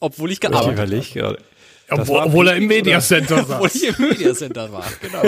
[0.00, 0.76] Obwohl ich gearbeitet
[1.22, 1.38] habe.
[1.88, 2.96] Obwohl, war obwohl er im Peking, oder?
[2.96, 5.22] Mediacenter Obwohl ich im Mediacenter war, genau.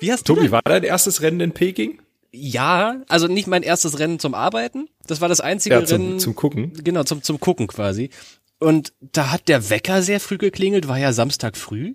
[0.00, 2.00] Wie hast du Tobi, war dein erstes Rennen in Peking?
[2.34, 4.88] Ja, also nicht mein erstes Rennen zum Arbeiten.
[5.06, 6.18] Das war das einzige Ja, zum- Rennen.
[6.18, 6.72] zum Gucken.
[6.82, 8.10] Genau, zum, zum Gucken quasi.
[8.58, 11.94] Und da hat der Wecker sehr früh geklingelt, war ja Samstag früh.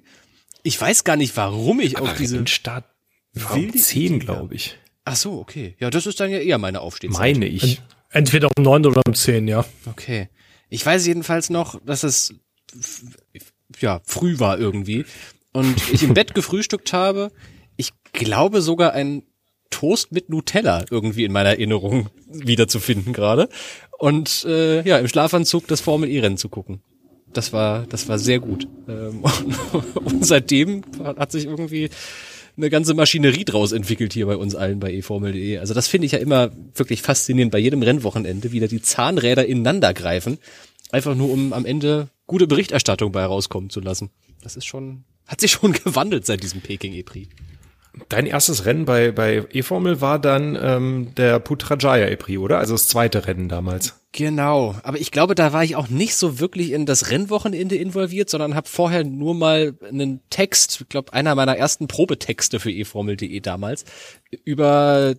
[0.64, 2.46] Ich weiß gar nicht, warum ich auf diese.
[2.48, 2.86] Start
[3.34, 4.78] war um wilde 10, Idee glaube ich.
[5.06, 5.76] Ach so, okay.
[5.80, 7.18] Ja, das ist dann ja eher meine Aufstehzeit.
[7.20, 7.82] Meine ich.
[8.10, 9.66] Entweder um neun oder um zehn, ja.
[9.86, 10.30] Okay.
[10.70, 12.34] Ich weiß jedenfalls noch, dass es
[13.80, 15.06] ja früh war irgendwie
[15.54, 17.32] und ich im Bett gefrühstückt habe.
[17.78, 19.24] Ich glaube sogar ein
[19.70, 23.50] Toast mit Nutella irgendwie in meiner Erinnerung wiederzufinden gerade
[23.98, 26.82] und äh, ja im Schlafanzug das Formel E Rennen zu gucken.
[27.34, 28.68] das war, das war sehr gut.
[28.88, 29.24] Ähm,
[30.06, 31.90] und, seitdem hat sich irgendwie
[32.58, 35.60] eine ganze Maschinerie draus entwickelt hier bei uns allen bei eFormel.de.
[35.60, 39.46] Also das finde ich ja immer wirklich faszinierend bei jedem Rennwochenende, wie da die Zahnräder
[39.46, 40.40] ineinander greifen.
[40.92, 44.10] Einfach nur, um am Ende gute Berichterstattung bei rauskommen zu lassen.
[44.42, 47.30] Das ist schon, hat sich schon gewandelt seit diesem Peking E-Prix.
[48.10, 52.60] Dein erstes Rennen bei, bei E-Formel war dann ähm, der Putrajaya E-Prix, oder?
[52.60, 53.96] Also das zweite Rennen damals.
[54.12, 58.30] Genau, aber ich glaube, da war ich auch nicht so wirklich in das Rennwochenende involviert,
[58.30, 63.40] sondern habe vorher nur mal einen Text, ich glaube, einer meiner ersten Probetexte für eFormel.de
[63.42, 63.86] damals,
[64.44, 65.16] über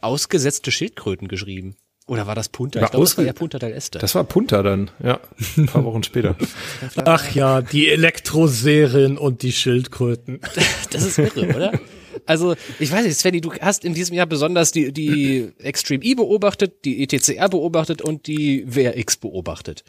[0.00, 1.76] ausgesetzte Schildkröten geschrieben.
[2.06, 2.80] Oder war das Punta?
[2.82, 3.98] ich glaube, das war ja Punta del Este.
[3.98, 5.20] Das war Punta dann, ja.
[5.56, 6.36] Ein paar Wochen später.
[7.04, 10.40] Ach ja, die Elektroserien und die Schildkröten.
[10.90, 11.80] Das ist irre, oder?
[12.26, 16.14] Also, ich weiß nicht, Svenny, du hast in diesem Jahr besonders die, die Extreme E
[16.14, 19.84] beobachtet, die ETCR beobachtet und die WRX beobachtet.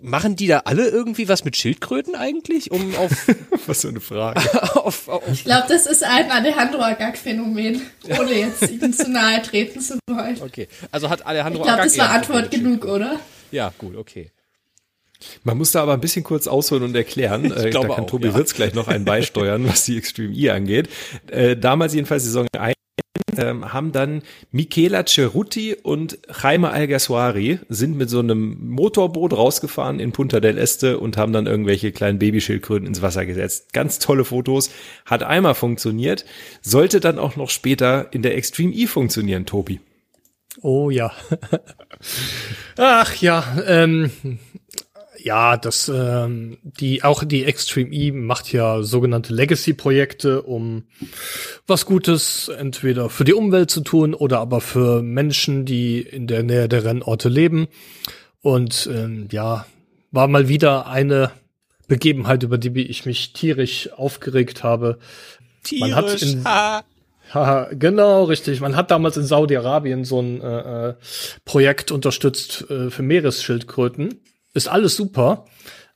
[0.00, 2.70] Machen die da alle irgendwie was mit Schildkröten eigentlich?
[2.70, 3.10] Um auf.
[3.66, 4.40] was für eine Frage.
[4.76, 7.82] auf, auf, ich glaube, das ist ein Alejandro Agag-Phänomen,
[8.18, 10.40] ohne jetzt ihm zu nahe treten zu wollen.
[10.40, 10.66] Okay.
[10.90, 13.20] Also hat Alejandro Ich glaube, das war Antwort genug, oder?
[13.50, 14.30] Ja, gut, okay.
[15.44, 17.44] Man muss da aber ein bisschen kurz ausholen und erklären.
[17.60, 18.34] Ich äh, da kann auch, Tobi ja.
[18.34, 20.88] Wirtz gleich noch einen beisteuern, was die Extreme E angeht.
[21.30, 22.74] Äh, damals jedenfalls Saison 1
[23.36, 30.12] ähm, haben dann Michela Ceruti und Jaime Alguersuari sind mit so einem Motorboot rausgefahren in
[30.12, 33.72] Punta del Este und haben dann irgendwelche kleinen Babyschildkröten ins Wasser gesetzt.
[33.72, 34.70] Ganz tolle Fotos.
[35.04, 36.24] Hat einmal funktioniert,
[36.62, 39.80] sollte dann auch noch später in der Extreme E funktionieren, Tobi.
[40.62, 41.12] Oh ja.
[42.76, 44.10] Ach ja, ähm,
[45.22, 50.84] ja, das ähm, die auch die Extreme E macht ja sogenannte Legacy-Projekte, um
[51.66, 56.42] was Gutes entweder für die Umwelt zu tun oder aber für Menschen, die in der
[56.42, 57.68] Nähe der Rennorte leben.
[58.42, 59.66] Und ähm, ja,
[60.10, 61.30] war mal wieder eine
[61.88, 64.98] Begebenheit, über die ich mich tierisch aufgeregt habe.
[65.62, 65.80] Tierisch.
[65.80, 66.44] Man hat in,
[67.32, 68.60] Haha, genau, richtig.
[68.60, 70.94] Man hat damals in Saudi-Arabien so ein äh, äh
[71.44, 74.20] Projekt unterstützt äh, für Meeresschildkröten
[74.54, 75.46] ist alles super,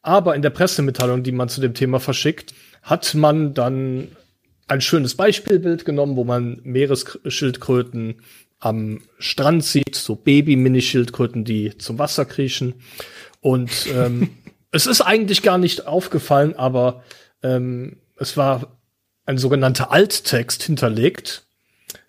[0.02, 4.08] aber in der Pressemitteilung, die man zu dem Thema verschickt, hat man dann
[4.68, 8.16] ein schönes Beispielbild genommen, wo man Meeresschildkröten
[8.60, 12.74] am Strand sieht, so Baby-Mini-Schildkröten, die zum Wasser kriechen.
[13.40, 14.30] Und ähm,
[14.70, 17.02] es ist eigentlich gar nicht aufgefallen, aber
[17.42, 18.78] ähm, es war
[19.26, 21.46] ein sogenannter Alttext hinterlegt.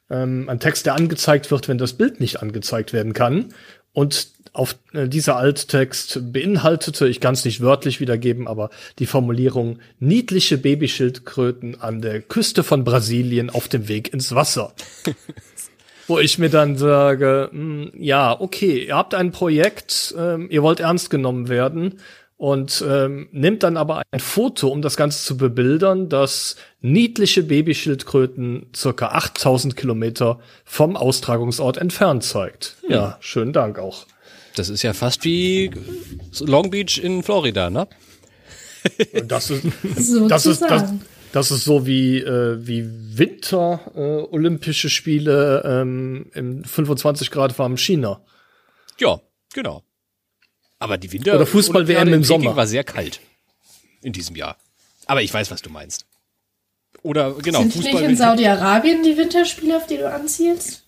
[0.09, 3.53] Ähm, ein Text, der angezeigt wird, wenn das Bild nicht angezeigt werden kann.
[3.91, 9.79] Und auf äh, dieser Alttext beinhaltete, ich kann es nicht wörtlich wiedergeben, aber die Formulierung
[9.99, 14.73] niedliche Babyschildkröten an der Küste von Brasilien auf dem Weg ins Wasser.
[16.07, 20.63] Wo ich mir dann sage, mh, hm, ja, okay, ihr habt ein Projekt, ähm, ihr
[20.63, 21.99] wollt ernst genommen werden
[22.37, 28.67] und ähm, nimmt dann aber ein Foto, um das Ganze zu bebildern, das niedliche Babyschildkröten
[28.75, 32.75] circa 8000 Kilometer vom Austragungsort entfernt zeigt.
[32.81, 32.91] Hm.
[32.91, 34.05] Ja, schönen Dank auch.
[34.55, 35.71] Das ist ja fast wie
[36.39, 37.87] Long Beach in Florida, ne?
[39.25, 39.63] Das ist,
[39.97, 40.93] so das, ist das,
[41.31, 42.85] das ist so wie, äh, wie
[43.17, 48.21] Winter äh, Olympische Spiele ähm, im 25 Grad warmen China.
[48.99, 49.19] Ja,
[49.53, 49.83] genau.
[50.79, 53.19] Aber die Winter oder Fußball WM im Sommer war sehr kalt
[54.01, 54.57] in diesem Jahr.
[55.07, 56.05] Aber ich weiß, was du meinst.
[57.01, 60.84] Oder genau, Sind Fußball nicht in Saudi-Arabien die Winterspiele, auf die du anzielst?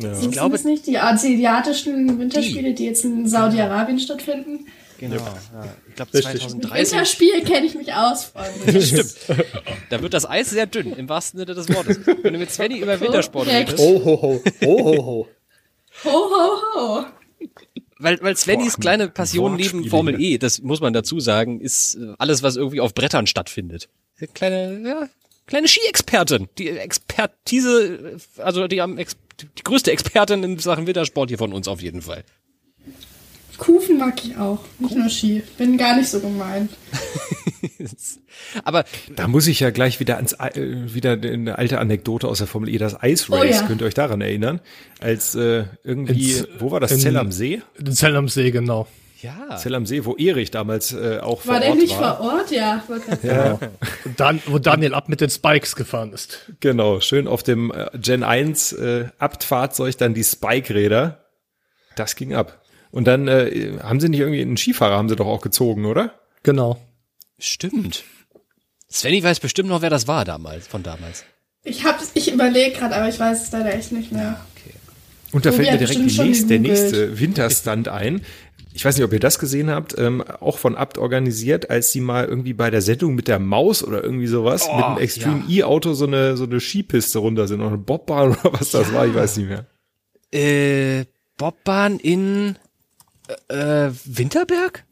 [0.00, 0.18] Ja.
[0.20, 4.66] Ich glaube es nicht die asiatischen Winterspiele, die, jetzt in Saudi-Arabien stattfinden.
[4.98, 5.16] Genau.
[5.16, 5.32] Ja.
[5.88, 6.92] Ich glaube 2030.
[6.92, 8.82] Winterspiel kenne ich mich aus, Freunde.
[8.86, 9.14] Stimmt.
[9.88, 12.00] Da wird das Eis sehr dünn, im wahrsten Sinne des Wortes.
[12.06, 13.78] Wenn du mit Svenny über Wintersport redest.
[13.78, 14.42] Ho, ho, ho.
[14.62, 15.28] Ho, ho, ho.
[16.04, 17.04] Ho, ho, ho.
[17.98, 21.96] Weil, weil Svennys Boah, kleine Passion neben Formel E, das muss man dazu sagen, ist
[21.96, 23.88] äh, alles, was irgendwie auf Brettern stattfindet.
[24.32, 25.08] Kleine, ja,
[25.46, 26.48] kleine Ski-Expertin.
[26.56, 31.68] Die Expertise, also die am Ex die größte Expertin in Sachen Wintersport hier von uns
[31.68, 32.24] auf jeden Fall.
[33.58, 35.42] Kufen mag ich auch, nicht nur Ski.
[35.58, 36.70] Bin gar nicht so gemein.
[38.64, 42.46] Aber da muss ich ja gleich wieder ans äh, wieder eine alte Anekdote aus der
[42.46, 43.40] Formel E, das Ice Race.
[43.42, 43.62] Oh ja.
[43.66, 44.60] Könnt ihr euch daran erinnern?
[44.98, 46.92] Als äh, irgendwie, Ins, wo war das?
[46.92, 47.60] In, Zell am See?
[47.78, 48.86] In Zell am See, genau.
[49.22, 49.56] Ja.
[49.56, 51.60] Zell am See, wo Erich damals äh, auch war vor Ort war.
[51.60, 52.50] War der nicht vor Ort?
[52.50, 52.82] Ja.
[53.22, 53.58] ja.
[54.16, 56.50] Dan, wo Daniel ab mit den Spikes gefahren ist.
[56.60, 61.24] Genau, schön auf dem äh, Gen 1 äh, Abtfahrzeug dann die Spike-Räder.
[61.96, 62.62] Das ging ab.
[62.90, 66.14] Und dann äh, haben sie nicht irgendwie einen Skifahrer haben sie doch auch gezogen, oder?
[66.42, 66.80] Genau.
[67.38, 68.04] Stimmt.
[68.90, 71.24] Svenny weiß bestimmt noch, wer das war damals, von damals.
[71.62, 74.40] Ich hab's, ich überlege gerade, aber ich weiß es leider echt nicht mehr.
[74.56, 74.74] Okay.
[75.32, 78.22] Und da fällt mir direkt nächste, der nächste Winterstand ein.
[78.72, 82.00] Ich weiß nicht, ob ihr das gesehen habt, ähm, auch von Abt organisiert, als sie
[82.00, 85.44] mal irgendwie bei der Sendung mit der Maus oder irgendwie sowas Oh, mit einem Extreme
[85.48, 89.06] E-Auto so eine, so eine Skipiste runter sind, noch eine Bobbahn oder was das war,
[89.06, 89.66] ich weiß nicht mehr.
[90.32, 91.06] Äh,
[91.36, 92.56] Bobbahn in
[93.48, 94.84] äh, äh, Winterberg?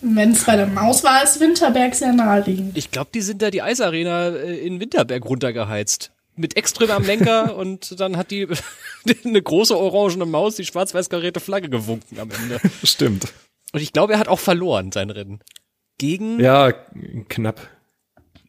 [0.00, 2.76] Wenn es bei der Maus war, ist Winterberg sehr naheliegend.
[2.76, 6.12] Ich glaube, die sind da die Eisarena äh, in Winterberg runtergeheizt.
[6.36, 8.48] Mit Extrem am Lenker und dann hat die
[9.24, 12.60] eine große orangene Maus die schwarz-weiß karierte Flagge gewunken am Ende.
[12.84, 13.32] Stimmt.
[13.72, 15.40] Und ich glaube, er hat auch verloren sein Rennen.
[15.98, 16.40] Gegen.
[16.40, 16.72] Ja,
[17.28, 17.60] knapp.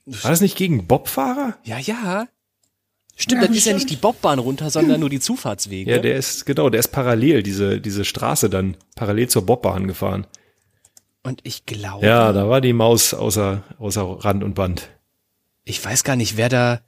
[0.06, 1.58] War das nicht gegen Bobfahrer?
[1.64, 2.28] Ja, ja.
[3.16, 5.92] Stimmt, Ja, das ist ja nicht die Bobbahn runter, sondern nur die Zufahrtswege.
[5.92, 10.26] Ja, der ist, genau, der ist parallel, diese, diese Straße dann, parallel zur Bobbahn gefahren.
[11.22, 14.90] und ich glaube, Ja, da war die Maus außer, außer Rand und Band.
[15.64, 16.82] ich weiß gar nicht, wer da,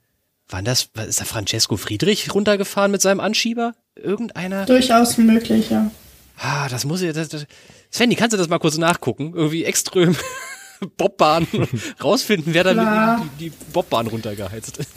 [0.48, 3.74] war das, ist da Francesco Friedrich runtergefahren mit seinem Anschieber?
[3.96, 4.66] Irgendeiner?
[4.66, 5.90] Durchaus möglich, ja.
[6.38, 7.46] Ah, das muss ich, das, das,
[7.92, 9.32] Svenny, kannst du das mal kurz nachgucken?
[9.34, 10.14] Irgendwie Extrem
[10.98, 11.46] Bobbahn
[12.04, 14.78] rausfinden, wer da die, die Bobbahn runtergeheizt.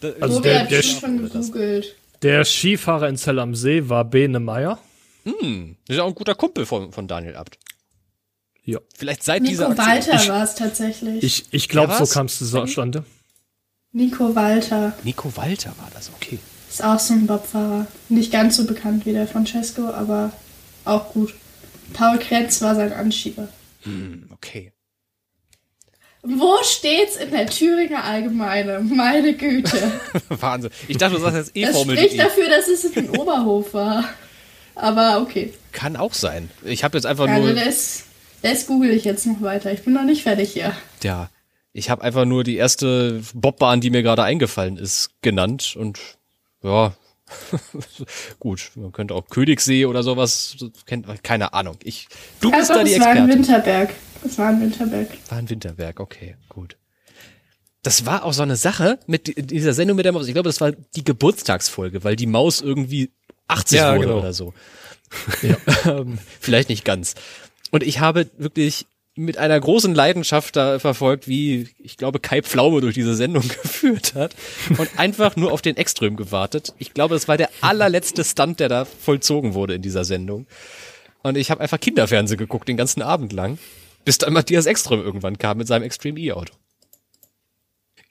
[0.00, 1.82] Da- Also Tobi der- hat der.
[2.22, 4.78] Der Skifahrer in Zell am See war Bene Meyer.
[5.24, 7.58] hm, das ist ja auch ein guter Kumpel von, von Daniel Abt.
[8.64, 8.78] Ja.
[8.96, 10.14] Vielleicht seit dieser Nico Aktion.
[10.16, 11.22] Walter war es tatsächlich.
[11.22, 13.04] Ich, ich glaube, so kam es zustande.
[13.92, 16.38] Nico Walter Nico Walter war das, okay.
[16.68, 17.86] ist auch so ein Bobfahrer.
[18.08, 20.32] Nicht ganz so bekannt wie der Francesco, aber
[20.84, 21.34] auch gut.
[21.92, 23.48] Paul Kretz war sein Anschieber.
[23.82, 24.72] Hm, okay.
[26.22, 28.80] Wo steht's in der Thüringer Allgemeine?
[28.80, 29.92] Meine Güte.
[30.28, 30.70] Wahnsinn.
[30.88, 31.96] Ich dachte, du sagst jetzt Das E-Formel.
[31.96, 34.04] spricht dafür, dass es in Oberhof war.
[34.74, 35.54] Aber okay.
[35.72, 36.50] Kann auch sein.
[36.64, 38.02] Ich habe jetzt einfach Also nur, das,
[38.42, 39.72] das google ich jetzt noch weiter.
[39.72, 40.76] Ich bin noch nicht fertig hier.
[41.02, 41.30] ja,
[41.76, 45.98] ich habe einfach nur die erste Bobbahn, die mir gerade eingefallen ist, genannt und
[46.62, 46.94] ja,
[48.38, 51.76] gut, man könnte auch Königssee oder sowas, kennt keine Ahnung.
[51.82, 52.08] Ich,
[52.40, 53.38] du bist Aber da die es war in Expertin.
[53.44, 53.94] Winterberg.
[54.24, 55.08] Es war in Winterberg.
[55.28, 56.76] War in Winterberg, okay, gut.
[57.82, 60.26] Das war auch so eine Sache mit di- dieser Sendung mit der Maus.
[60.26, 63.10] Ich glaube, das war die Geburtstagsfolge, weil die Maus irgendwie
[63.48, 64.18] 80 Ja, wurde genau.
[64.20, 64.54] oder so.
[65.84, 67.14] Ähm, Vielleicht nicht ganz.
[67.70, 68.86] Und ich habe wirklich
[69.16, 74.14] mit einer großen Leidenschaft da verfolgt, wie ich glaube Kai Pflaume durch diese Sendung geführt
[74.14, 74.36] hat
[74.76, 76.74] und einfach nur auf den Ekström gewartet.
[76.78, 80.46] Ich glaube, das war der allerletzte Stunt, der da vollzogen wurde in dieser Sendung.
[81.22, 83.58] Und ich habe einfach Kinderfernsehen geguckt den ganzen Abend lang,
[84.04, 86.52] bis dann Matthias Ekström irgendwann kam mit seinem Extreme E-Auto.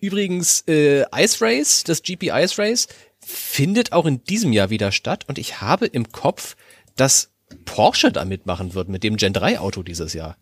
[0.02, 2.88] Übrigens, äh, Ice Race, das GP Ice Race,
[3.20, 6.56] findet auch in diesem Jahr wieder statt und ich habe im Kopf,
[6.96, 7.32] dass
[7.64, 10.36] Porsche da mitmachen wird mit dem Gen 3 Auto dieses Jahr.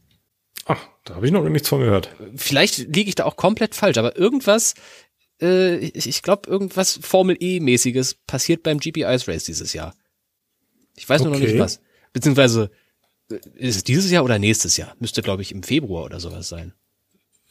[0.66, 2.10] Ach, da habe ich noch nichts von gehört.
[2.36, 4.76] Vielleicht liege ich da auch komplett falsch, aber irgendwas,
[5.42, 9.94] äh, ich, ich glaube, irgendwas Formel E-mäßiges passiert beim GP Ice Race dieses Jahr.
[10.96, 11.48] Ich weiß nur noch Okay.
[11.52, 11.82] nicht was.
[12.14, 12.72] Beziehungsweise,
[13.30, 14.96] äh, ist es dieses Jahr oder nächstes Jahr?
[15.00, 16.74] Müsste, glaube ich, im Februar oder sowas sein.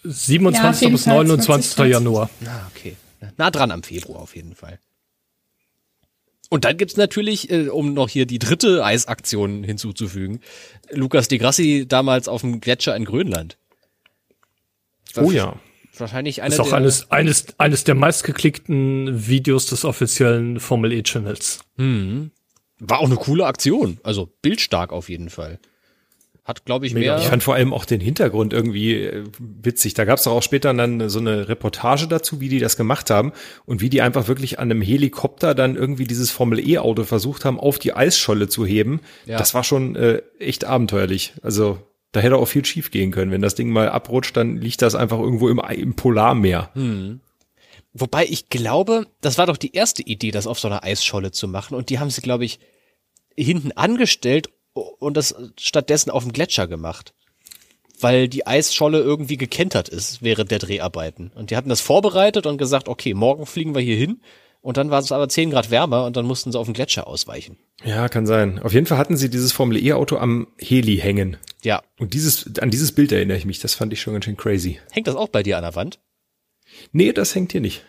[0.04, 0.82] 27.
[0.82, 1.46] Ja, bis Fall 29.
[1.72, 1.92] 2020.
[1.92, 2.30] Januar.
[2.46, 2.96] Ah, okay.
[3.36, 4.80] Nah dran am Februar auf jeden Fall.
[6.52, 10.40] Und dann gibt's natürlich, äh, um noch hier die dritte Eisaktion hinzuzufügen,
[10.90, 13.56] Lukas de Grassi damals auf dem Gletscher in Grönland.
[15.16, 15.58] Oh ja.
[15.96, 21.60] Wahrscheinlich einer Ist auch eines, eines, eines der meistgeklickten Videos des offiziellen Formel E-Channels.
[22.80, 23.98] war auch eine coole Aktion.
[24.02, 25.58] Also bildstark auf jeden Fall.
[26.44, 27.14] Hat, glaube ich, Mega.
[27.14, 27.22] mehr.
[27.22, 29.94] Ich fand vor allem auch den Hintergrund irgendwie äh, witzig.
[29.94, 33.10] Da gab es doch auch später dann so eine Reportage dazu, wie die das gemacht
[33.10, 33.32] haben
[33.64, 37.78] und wie die einfach wirklich an einem Helikopter dann irgendwie dieses Formel-E-Auto versucht haben, auf
[37.78, 39.00] die Eisscholle zu heben.
[39.24, 39.38] Ja.
[39.38, 41.34] Das war schon äh, echt abenteuerlich.
[41.42, 41.78] Also
[42.10, 43.30] da hätte auch viel schief gehen können.
[43.30, 46.70] Wenn das Ding mal abrutscht, dann liegt das einfach irgendwo im, im Polarmeer.
[47.94, 51.46] Wobei ich glaube, das war doch die erste Idee, das auf so einer Eisscholle zu
[51.46, 51.76] machen.
[51.76, 52.58] Und die haben sie, glaube ich,
[53.36, 57.14] hinten angestellt und das stattdessen auf dem Gletscher gemacht.
[58.00, 61.30] Weil die Eisscholle irgendwie gekentert ist während der Dreharbeiten.
[61.34, 64.20] Und die hatten das vorbereitet und gesagt, okay, morgen fliegen wir hier hin.
[64.60, 67.06] Und dann war es aber 10 Grad wärmer und dann mussten sie auf den Gletscher
[67.06, 67.58] ausweichen.
[67.84, 68.60] Ja, kann sein.
[68.60, 71.36] Auf jeden Fall hatten sie dieses Formel-E-Auto am Heli hängen.
[71.62, 71.82] Ja.
[71.98, 73.58] Und dieses, an dieses Bild erinnere ich mich.
[73.58, 74.78] Das fand ich schon ganz schön crazy.
[74.92, 76.00] Hängt das auch bei dir an der Wand?
[76.92, 77.84] Nee, das hängt hier nicht.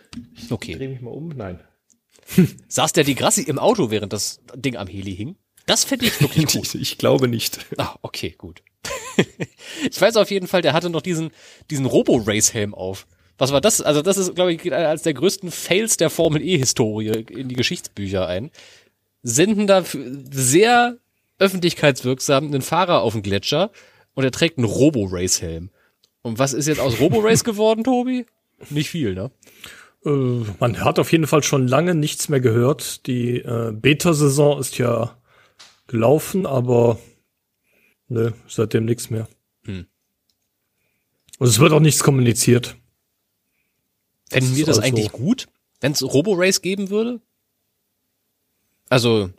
[0.50, 0.74] Okay.
[0.74, 1.28] Dreh mich mal um.
[1.28, 1.60] Nein.
[2.68, 5.36] Saß der die Grassi im Auto, während das Ding am Heli hing?
[5.66, 6.74] Das fände ich wirklich gut.
[6.80, 7.58] Ich, glaube nicht.
[7.78, 8.62] Ah, okay, gut.
[9.90, 11.30] ich weiß auf jeden Fall, der hatte noch diesen,
[11.70, 13.06] diesen Robo-Race-Helm auf.
[13.38, 13.80] Was war das?
[13.80, 17.56] Also das ist, glaube ich, geht als der größten Fails der Formel E-Historie in die
[17.56, 18.50] Geschichtsbücher ein.
[19.22, 19.82] Senden da
[20.30, 20.98] sehr
[21.38, 23.70] öffentlichkeitswirksam einen Fahrer auf den Gletscher
[24.14, 25.70] und er trägt einen Robo-Race-Helm.
[26.22, 28.26] Und was ist jetzt aus Robo-Race geworden, Tobi?
[28.70, 29.30] Nicht viel, ne?
[30.04, 30.10] Äh,
[30.60, 33.06] man hat auf jeden Fall schon lange nichts mehr gehört.
[33.06, 35.16] Die äh, Beta-Saison ist ja
[35.86, 36.98] gelaufen, aber
[38.08, 39.28] Nö, seitdem nichts mehr.
[39.64, 39.86] Hm.
[41.38, 42.76] Und es wird auch nichts kommuniziert.
[44.30, 45.48] Fänden wir das also eigentlich gut,
[45.80, 47.20] wenn es Roborace geben würde?
[48.88, 49.30] Also,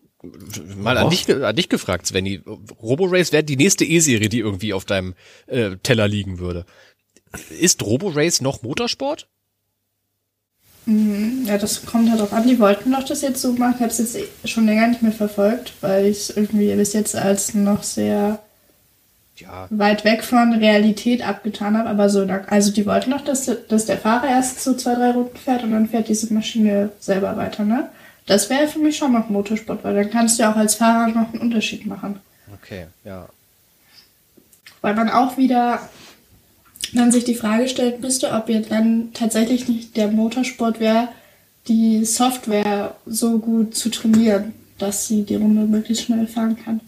[0.77, 2.41] mal an dich, an dich gefragt, Svenny.
[2.81, 5.15] Roborace wäre die nächste E-Serie, die irgendwie auf deinem
[5.47, 6.65] äh, Teller liegen würde.
[7.49, 9.29] Ist Roborace noch Motorsport?
[10.85, 12.47] Mhm, ja, das kommt halt auch an.
[12.47, 13.75] Die wollten doch das jetzt so machen.
[13.75, 17.15] Ich habe es jetzt schon länger nicht mehr verfolgt, weil ich es irgendwie bis jetzt
[17.15, 18.39] als noch sehr
[19.37, 19.67] ja.
[19.69, 21.89] weit weg von Realität abgetan habe.
[21.89, 25.37] Aber so, also die wollten doch, dass, dass der Fahrer erst so zwei, drei Runden
[25.37, 27.89] fährt und dann fährt diese Maschine selber weiter, ne?
[28.27, 31.07] Das wäre für mich schon noch Motorsport, weil dann kannst du ja auch als Fahrer
[31.07, 32.19] noch einen Unterschied machen.
[32.53, 33.27] Okay, ja.
[34.81, 35.79] Weil man auch wieder
[36.95, 41.09] dann sich die Frage stellt müsste, ob jetzt dann tatsächlich nicht der Motorsport wäre,
[41.67, 46.81] die Software so gut zu trainieren, dass sie die Runde möglichst schnell fahren kann.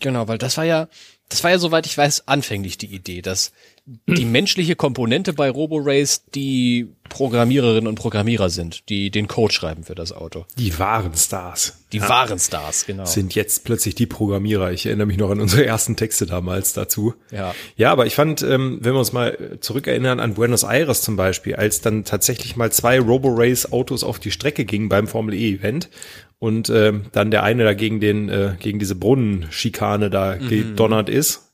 [0.00, 0.88] Genau, weil das war ja,
[1.28, 3.52] das war ja, soweit ich weiß, anfänglich die Idee, dass
[3.84, 9.96] die menschliche Komponente bei RoboRace die Programmiererinnen und Programmierer sind, die den Code schreiben für
[9.96, 10.46] das Auto.
[10.56, 11.84] Die wahren Stars.
[11.92, 12.08] Die ja.
[12.08, 13.04] wahren Stars, genau.
[13.04, 14.70] Sind jetzt plötzlich die Programmierer.
[14.70, 17.14] Ich erinnere mich noch an unsere ersten Texte damals dazu.
[17.32, 17.54] Ja.
[17.76, 21.56] Ja, aber ich fand, ähm, wenn wir uns mal zurückerinnern an Buenos Aires zum Beispiel,
[21.56, 25.90] als dann tatsächlich mal zwei RoboRace-Autos auf die Strecke gingen beim Formel E-Event
[26.38, 30.48] und äh, dann der eine dagegen den, äh, gegen diese Brunnenschikane da mhm.
[30.48, 31.51] gedonnert ist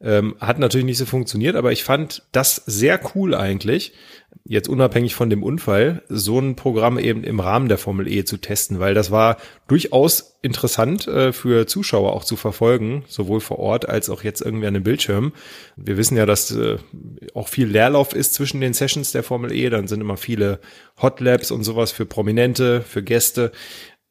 [0.00, 3.92] ähm, hat natürlich nicht so funktioniert, aber ich fand das sehr cool eigentlich,
[4.44, 8.36] jetzt unabhängig von dem Unfall, so ein Programm eben im Rahmen der Formel E zu
[8.36, 13.88] testen, weil das war durchaus interessant äh, für Zuschauer auch zu verfolgen, sowohl vor Ort
[13.88, 15.32] als auch jetzt irgendwie an den Bildschirmen.
[15.76, 16.76] Wir wissen ja, dass äh,
[17.34, 20.60] auch viel Leerlauf ist zwischen den Sessions der Formel E, dann sind immer viele
[21.00, 23.52] Hot Labs und sowas für Prominente, für Gäste.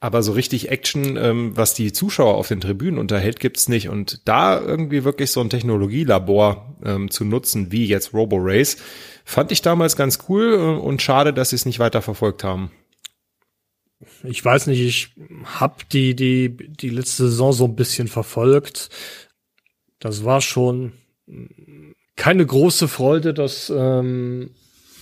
[0.05, 3.89] Aber so richtig Action, ähm, was die Zuschauer auf den Tribünen unterhält, gibt's nicht.
[3.89, 8.77] Und da irgendwie wirklich so ein Technologielabor ähm, zu nutzen, wie jetzt RoboRace,
[9.23, 12.69] fand ich damals ganz cool äh, und schade, dass sie es nicht weiter verfolgt haben.
[14.21, 15.15] Ich weiß nicht, ich
[15.59, 18.91] hab die, die, die letzte Saison so ein bisschen verfolgt.
[19.97, 20.91] Das war schon
[22.15, 24.51] keine große Freude, dass ähm,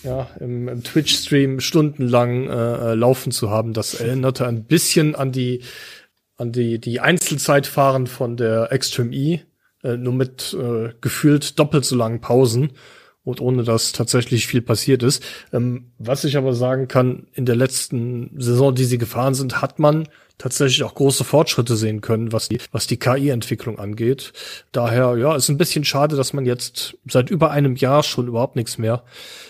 [0.03, 3.73] ja, im, im Twitch-Stream stundenlang äh, äh, laufen zu haben.
[3.73, 5.61] Das erinnerte ein bisschen an die
[6.37, 9.41] an die die Einzelzeitfahren von der Extreme E,
[9.83, 12.71] äh, nur mit äh, gefühlt doppelt so langen Pausen
[13.23, 15.23] und ohne dass tatsächlich viel passiert ist.
[15.53, 19.79] Ähm, was ich aber sagen kann, in der letzten Saison, die sie gefahren sind, hat
[19.79, 20.07] man
[20.37, 24.33] tatsächlich auch große Fortschritte sehen können, was die, was die KI-Entwicklung angeht.
[24.71, 28.55] Daher, ja, ist ein bisschen schade, dass man jetzt seit über einem Jahr schon überhaupt
[28.55, 29.03] nichts mehr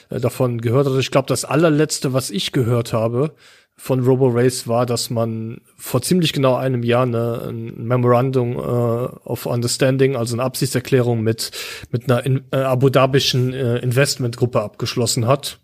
[0.10, 0.98] äh, davon gehört hat.
[1.00, 3.34] Ich glaube, das allerletzte, was ich gehört habe
[3.76, 9.46] von RoboRace war, dass man vor ziemlich genau einem Jahr eine, ein Memorandum uh, of
[9.46, 11.52] Understanding, also eine Absichtserklärung mit,
[11.92, 15.60] mit einer in, äh, Abu Dhabischen äh, Investmentgruppe abgeschlossen hat.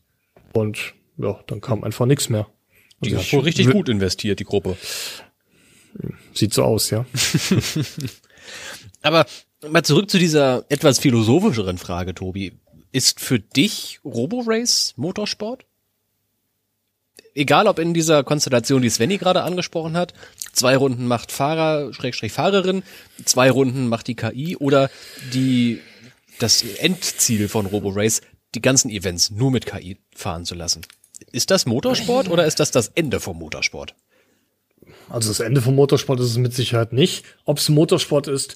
[0.53, 2.47] Und ja, dann kam einfach nichts mehr.
[3.01, 4.77] Die hat wohl richtig gut investiert, die Gruppe.
[6.33, 7.05] Sieht so aus, ja.
[9.01, 9.25] Aber
[9.67, 12.53] mal zurück zu dieser etwas philosophischeren Frage, Tobi.
[12.91, 15.65] Ist für dich Roborace Motorsport?
[17.35, 20.13] Egal ob in dieser Konstellation, die Svenny gerade angesprochen hat,
[20.51, 22.83] zwei Runden macht Fahrer, Schrägstrich Fahrerin,
[23.23, 24.89] zwei Runden macht die KI oder
[25.31, 25.79] die,
[26.39, 28.21] das Endziel von Roborace,
[28.55, 30.81] die ganzen Events nur mit KI fahren zu lassen.
[31.32, 33.95] Ist das Motorsport oder ist das das Ende vom Motorsport?
[35.09, 37.26] Also das Ende vom Motorsport ist es mit Sicherheit nicht.
[37.45, 38.55] Ob es Motorsport ist,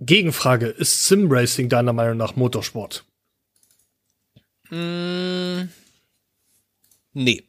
[0.00, 3.04] Gegenfrage, ist Simracing deiner Meinung nach Motorsport?
[4.70, 5.62] Mm,
[7.12, 7.44] nee.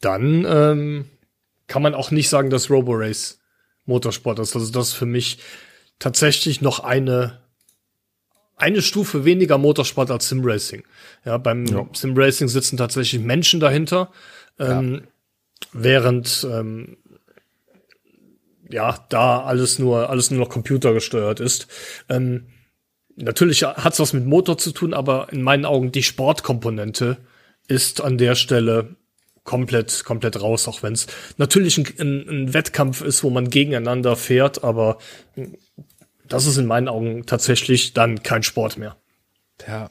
[0.00, 1.10] Dann ähm,
[1.66, 3.38] kann man auch nicht sagen, dass Roborace
[3.84, 4.54] Motorsport ist.
[4.54, 5.38] Also das ist für mich
[5.98, 7.45] tatsächlich noch eine
[8.56, 10.82] eine Stufe weniger Motorsport als Simracing.
[11.24, 11.86] Ja, beim ja.
[11.92, 14.10] Simracing sitzen tatsächlich Menschen dahinter,
[14.58, 15.00] ähm, ja.
[15.72, 16.96] während ähm,
[18.70, 21.68] ja da alles nur alles nur noch computergesteuert ist.
[22.08, 22.46] Ähm,
[23.16, 27.18] natürlich hat's was mit Motor zu tun, aber in meinen Augen die Sportkomponente
[27.68, 28.96] ist an der Stelle
[29.44, 34.16] komplett komplett raus, auch wenn es natürlich ein, ein, ein Wettkampf ist, wo man gegeneinander
[34.16, 34.98] fährt, aber
[36.28, 38.96] das ist in meinen Augen tatsächlich dann kein Sport mehr.
[39.66, 39.88] Ja.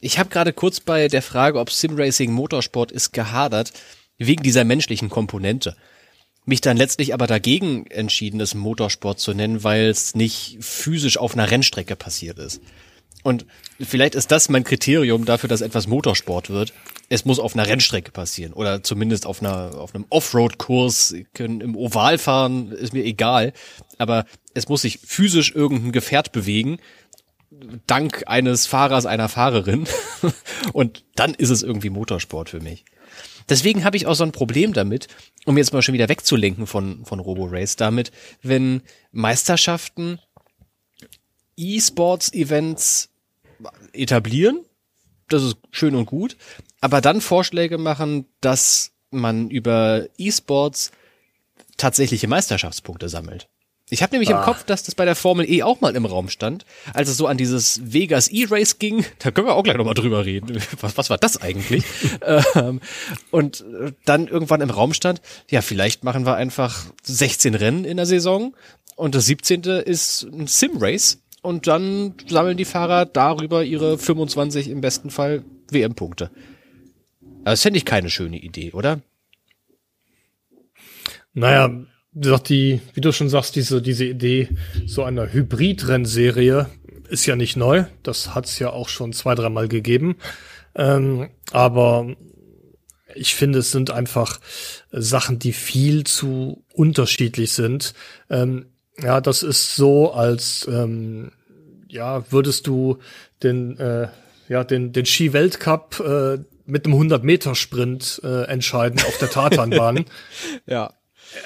[0.00, 3.72] Ich habe gerade kurz bei der Frage, ob Simracing Motorsport ist, gehadert,
[4.18, 5.76] wegen dieser menschlichen Komponente.
[6.44, 11.34] Mich dann letztlich aber dagegen entschieden, es Motorsport zu nennen, weil es nicht physisch auf
[11.34, 12.60] einer Rennstrecke passiert ist.
[13.26, 13.44] Und
[13.80, 16.72] vielleicht ist das mein Kriterium dafür, dass etwas Motorsport wird.
[17.08, 21.74] Es muss auf einer Rennstrecke passieren oder zumindest auf einer auf einem Offroad-Kurs, können im
[21.74, 23.52] Oval fahren, ist mir egal.
[23.98, 26.78] Aber es muss sich physisch irgendein Gefährt bewegen,
[27.88, 29.88] dank eines Fahrers, einer Fahrerin.
[30.72, 32.84] Und dann ist es irgendwie Motorsport für mich.
[33.48, 35.08] Deswegen habe ich auch so ein Problem damit,
[35.46, 38.12] um jetzt mal schon wieder wegzulenken von, von Robo Race, damit,
[38.42, 40.20] wenn Meisterschaften
[41.56, 43.08] E-Sports-Events
[43.92, 44.64] etablieren,
[45.28, 46.36] das ist schön und gut,
[46.80, 50.92] aber dann Vorschläge machen, dass man über E-Sports
[51.76, 53.48] tatsächliche Meisterschaftspunkte sammelt.
[53.88, 54.38] Ich habe nämlich ah.
[54.38, 57.16] im Kopf, dass das bei der Formel E auch mal im Raum stand, als es
[57.16, 59.04] so an dieses Vegas E-Race ging.
[59.20, 60.60] Da können wir auch gleich nochmal drüber reden.
[60.80, 61.84] Was, was war das eigentlich?
[62.54, 62.80] ähm,
[63.30, 63.64] und
[64.04, 68.54] dann irgendwann im Raum stand, ja, vielleicht machen wir einfach 16 Rennen in der Saison
[68.96, 69.62] und das 17.
[69.62, 76.30] ist ein Sim-Race und dann sammeln die Fahrer darüber ihre 25 im besten Fall WM-Punkte.
[77.44, 79.00] Das fände ich keine schöne Idee, oder?
[81.32, 81.70] Naja,
[82.12, 84.48] doch die, wie du schon sagst, diese, diese Idee
[84.86, 86.66] so einer Hybrid-Rennserie
[87.08, 87.84] ist ja nicht neu.
[88.02, 90.16] Das hat es ja auch schon zwei, dreimal gegeben.
[90.74, 92.16] Ähm, aber
[93.14, 94.40] ich finde, es sind einfach
[94.90, 97.94] Sachen, die viel zu unterschiedlich sind.
[98.30, 98.66] Ähm,
[99.00, 101.30] ja, das ist so, als ähm,
[101.96, 102.98] ja, würdest du
[103.42, 104.08] den, äh,
[104.48, 110.04] ja, den, den Ski-Weltcup äh, mit einem 100-Meter-Sprint äh, entscheiden auf der Tatanbahn.
[110.66, 110.92] ja.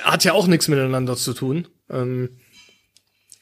[0.03, 1.69] Hat ja auch nichts miteinander zu tun.
[1.89, 2.41] Ähm,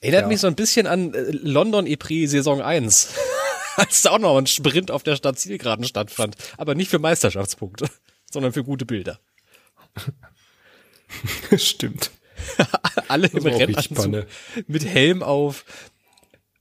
[0.00, 0.28] Erinnert ja.
[0.28, 3.14] mich so ein bisschen an äh, London E-Prix Saison 1.
[3.76, 6.36] als da auch noch ein Sprint auf der Stadt Zielgeraden stattfand.
[6.56, 7.88] Aber nicht für Meisterschaftspunkte,
[8.30, 9.18] sondern für gute Bilder.
[11.56, 12.10] Stimmt.
[13.08, 14.26] Alle im Rennanzug
[14.66, 15.64] mit Helm auf.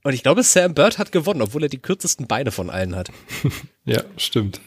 [0.08, 3.10] Und ich glaube, Sam Bird hat gewonnen, obwohl er die kürzesten Beine von allen hat.
[3.84, 4.58] ja, stimmt.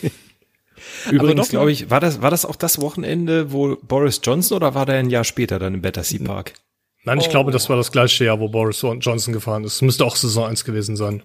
[1.10, 4.84] Übrigens, glaube ich, war das, war das auch das Wochenende, wo Boris Johnson oder war
[4.84, 6.52] der ein Jahr später dann im Battersea Park?
[7.04, 7.30] Nein, ich oh.
[7.30, 9.80] glaube, das war das gleiche Jahr, wo Boris Johnson gefahren ist.
[9.80, 11.22] Müsste auch Saison 1 gewesen sein.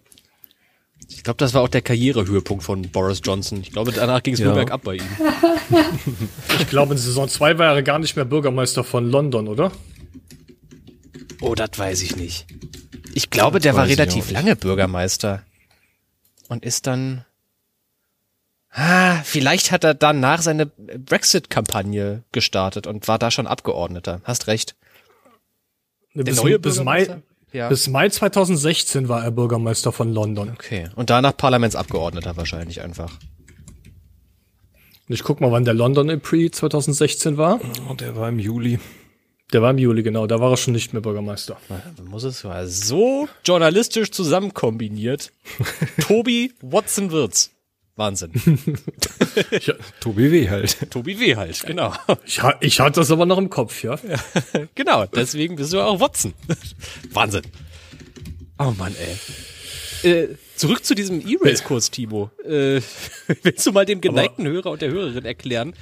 [1.10, 3.60] Ich glaube, das war auch der Karrierehöhepunkt von Boris Johnson.
[3.60, 4.46] Ich glaube, danach ging es ja.
[4.46, 5.04] nur bergab bei ihm.
[6.58, 9.74] ich glaube, in Saison 2 war er gar nicht mehr Bürgermeister von London, oder?
[11.42, 12.48] Oh, das weiß ich nicht.
[13.16, 15.42] Ich glaube, der war relativ lange Bürgermeister.
[16.50, 17.24] Und ist dann.
[18.70, 24.20] Ah, vielleicht hat er danach seine Brexit-Kampagne gestartet und war da schon Abgeordneter.
[24.26, 24.76] Hast recht.
[26.14, 27.22] Der bis, neue bis Mai,
[27.54, 27.70] ja.
[27.70, 30.50] bis Mai 2016 war er Bürgermeister von London.
[30.50, 30.90] Okay.
[30.96, 33.18] Und danach Parlamentsabgeordneter wahrscheinlich einfach.
[35.08, 37.62] Ich guck mal, wann der London April 2016 war.
[37.90, 38.80] Oh, der war im Juli.
[39.54, 40.28] Der war im Juli, genau.
[40.28, 41.58] Da war er schon nicht mehr Bürgermeister.
[41.70, 45.32] Man muss es mal so journalistisch zusammen kombiniert.
[46.02, 47.52] Tobi Watson Wirtz.
[47.98, 48.32] Wahnsinn.
[49.52, 50.50] ja, Tobi W.
[50.50, 50.92] halt.
[50.92, 51.36] Tobi W.
[51.38, 51.94] halt, genau.
[52.26, 53.98] Ich, ich hatte das aber noch im Kopf, ja.
[54.08, 54.68] ja.
[54.76, 56.34] Genau, deswegen bist du auch Watson.
[57.12, 57.44] Wahnsinn.
[58.58, 58.94] Oh Mann,
[60.04, 60.12] ey.
[60.12, 60.28] Äh,
[60.58, 62.32] zurück zu diesem E-Race-Kurs, Timo.
[62.44, 62.82] Äh,
[63.44, 65.74] willst du mal dem geneigten aber Hörer und der Hörerin erklären,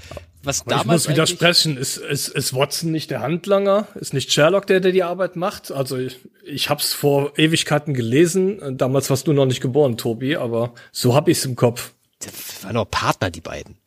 [0.43, 1.03] was Aber damals.
[1.03, 1.77] Ich muss widersprechen.
[1.77, 3.87] Ist, ist, ist Watson nicht der Handlanger?
[3.95, 5.71] Ist nicht Sherlock der, der die Arbeit macht?
[5.71, 8.77] Also ich, ich habe es vor Ewigkeiten gelesen.
[8.77, 11.93] Damals warst du noch nicht geboren, Tobi, aber so hab ich's im Kopf.
[12.19, 13.77] Das waren doch Partner, die beiden.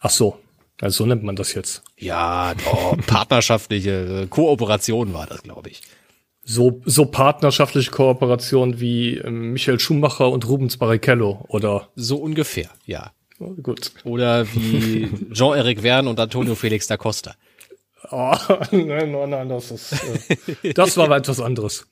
[0.00, 0.38] Ach so.
[0.80, 1.82] Also so nennt man das jetzt.
[1.96, 5.80] Ja, oh, partnerschaftliche Kooperation war das, glaube ich.
[6.44, 11.88] So, so partnerschaftliche Kooperation wie ähm, Michael Schumacher und Rubens Barrichello, oder?
[11.94, 13.12] So ungefähr, ja.
[13.42, 13.92] Oh, gut.
[14.04, 17.34] Oder wie Jean-Eric Verne und Antonio Felix da Costa.
[18.10, 18.36] Oh,
[18.70, 19.92] nein, nein, nein, das ist,
[20.62, 21.86] äh, das war etwas anderes.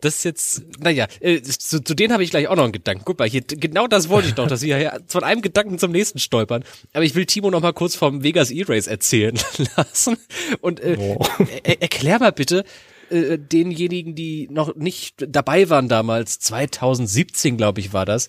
[0.00, 3.02] Das ist jetzt, naja, äh, zu, zu denen habe ich gleich auch noch einen Gedanken.
[3.04, 5.92] Guck mal, hier, genau das wollte ich doch, dass wir hier von einem Gedanken zum
[5.92, 6.64] nächsten stolpern.
[6.92, 9.38] Aber ich will Timo noch mal kurz vom Vegas E-Race erzählen
[9.76, 10.16] lassen.
[10.60, 11.18] Und äh, oh.
[11.62, 12.64] er, erklär mal bitte
[13.10, 18.28] äh, denjenigen, die noch nicht dabei waren damals, 2017, glaube ich, war das,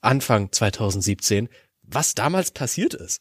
[0.00, 1.48] Anfang 2017,
[1.82, 3.20] was damals passiert ist.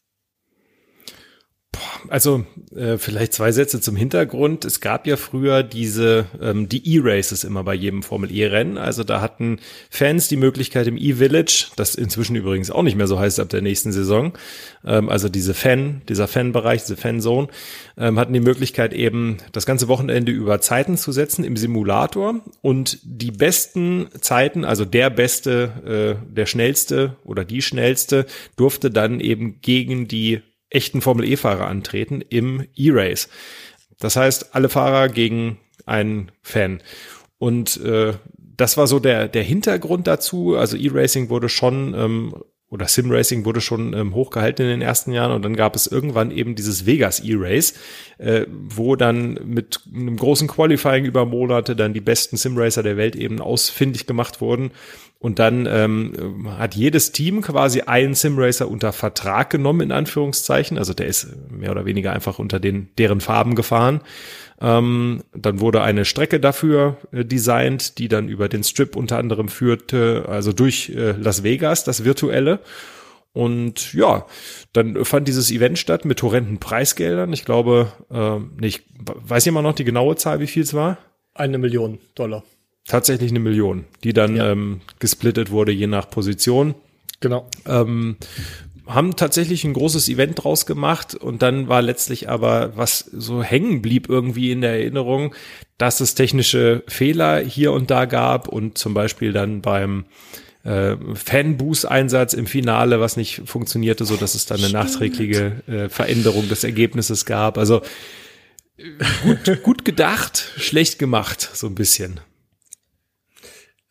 [2.07, 2.45] Also
[2.76, 4.65] äh, vielleicht zwei Sätze zum Hintergrund.
[4.65, 8.78] Es gab ja früher diese ähm, die E-Races immer bei jedem Formel E-Rennen.
[8.78, 9.59] Also da hatten
[9.89, 13.61] Fans die Möglichkeit im E-Village, das inzwischen übrigens auch nicht mehr so heißt ab der
[13.61, 14.34] nächsten Saison.
[14.86, 17.49] Ähm, also diese Fan, dieser Fanbereich, diese Fanzone,
[17.97, 22.99] ähm, hatten die Möglichkeit eben das ganze Wochenende über Zeiten zu setzen im Simulator und
[23.03, 29.61] die besten Zeiten, also der beste, äh, der schnellste oder die schnellste durfte dann eben
[29.61, 33.30] gegen die echten Formel-E-Fahrer antreten im E-Race.
[33.99, 36.82] Das heißt, alle Fahrer gegen einen Fan.
[37.38, 40.55] Und äh, das war so der, der Hintergrund dazu.
[40.55, 42.36] Also E-Racing wurde schon ähm,
[42.70, 45.88] oder Sim Racing wurde schon ähm, hochgehalten in den ersten Jahren und dann gab es
[45.88, 47.74] irgendwann eben dieses Vegas E-Race,
[48.20, 52.97] äh, wo dann mit einem großen Qualifying über Monate dann die besten Sim Racer der
[52.97, 54.72] Welt eben ausfindig gemacht wurden
[55.20, 60.78] und dann ähm, hat jedes Team quasi einen Sim Racer unter Vertrag genommen in Anführungszeichen,
[60.78, 64.01] also der ist mehr oder weniger einfach unter den deren Farben gefahren
[64.61, 69.47] ähm, dann wurde eine Strecke dafür äh, designt, die dann über den Strip unter anderem
[69.47, 72.59] führte, also durch äh, Las Vegas, das virtuelle.
[73.32, 74.26] Und ja,
[74.74, 77.32] dann fand dieses Event statt mit horrenden Preisgeldern.
[77.32, 80.97] Ich glaube, äh, nicht, weiß jemand noch die genaue Zahl, wie viel es war?
[81.34, 82.43] Eine Million Dollar.
[82.88, 84.51] Tatsächlich eine Million, die dann ja.
[84.51, 86.75] ähm, gesplittet wurde je nach Position.
[87.19, 87.47] Genau.
[87.67, 88.17] Ähm,
[88.89, 93.84] haben tatsächlich ein großes Event draus gemacht und dann war letztlich aber, was so hängen
[93.84, 95.36] blieb irgendwie in der Erinnerung,
[95.77, 100.05] dass es technische Fehler hier und da gab und zum Beispiel dann beim
[100.63, 106.49] äh, Fanboost-Einsatz im Finale, was nicht funktionierte, so dass es dann eine nachträgliche äh, Veränderung
[106.49, 107.59] des Ergebnisses gab.
[107.59, 107.82] Also
[109.23, 112.19] gut, gut gedacht, schlecht gemacht, so ein bisschen.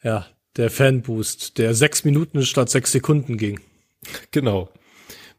[0.03, 0.27] Ja,
[0.57, 3.61] der Fanboost, der sechs Minuten statt sechs Sekunden ging.
[4.31, 4.71] Genau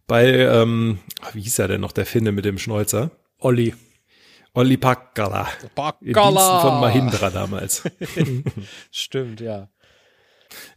[0.10, 1.00] bei, ähm,
[1.34, 3.12] wie hieß er denn noch, der Finne mit dem Schnäuzer?
[3.38, 3.74] Olli.
[4.54, 5.48] Olli Packala.
[5.76, 6.60] Packala.
[6.60, 7.84] von Mahindra damals.
[8.92, 9.70] Stimmt, ja.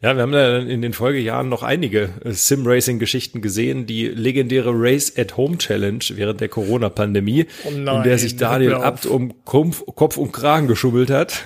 [0.02, 3.86] Ja, wir haben da in den Folgejahren noch einige äh, Sim-Racing-Geschichten gesehen.
[3.86, 9.06] Die legendäre Race at Home Challenge während der Corona-Pandemie, oh in der sich Daniel Abt
[9.06, 11.44] um Kopf, Kopf und Kragen geschubbelt hat.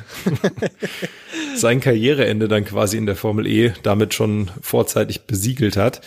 [1.54, 6.00] Sein Karriereende dann quasi in der Formel E damit schon vorzeitig besiegelt hat.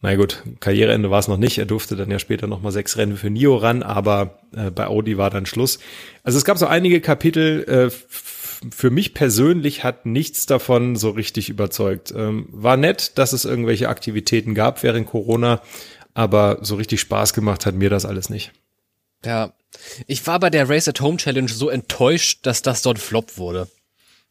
[0.00, 1.58] Na gut, Karriereende war es noch nicht.
[1.58, 4.86] Er durfte dann ja später noch mal sechs Rennen für Nio ran, aber äh, bei
[4.86, 5.80] Audi war dann Schluss.
[6.22, 7.64] Also es gab so einige Kapitel.
[7.64, 7.90] Äh,
[8.74, 12.12] für mich persönlich hat nichts davon so richtig überzeugt.
[12.16, 15.62] Ähm, war nett, dass es irgendwelche Aktivitäten gab während Corona,
[16.14, 18.52] aber so richtig Spaß gemacht hat mir das alles nicht.
[19.24, 19.52] Ja,
[20.06, 23.68] ich war bei der Race at Home Challenge so enttäuscht, dass das dort Flop wurde.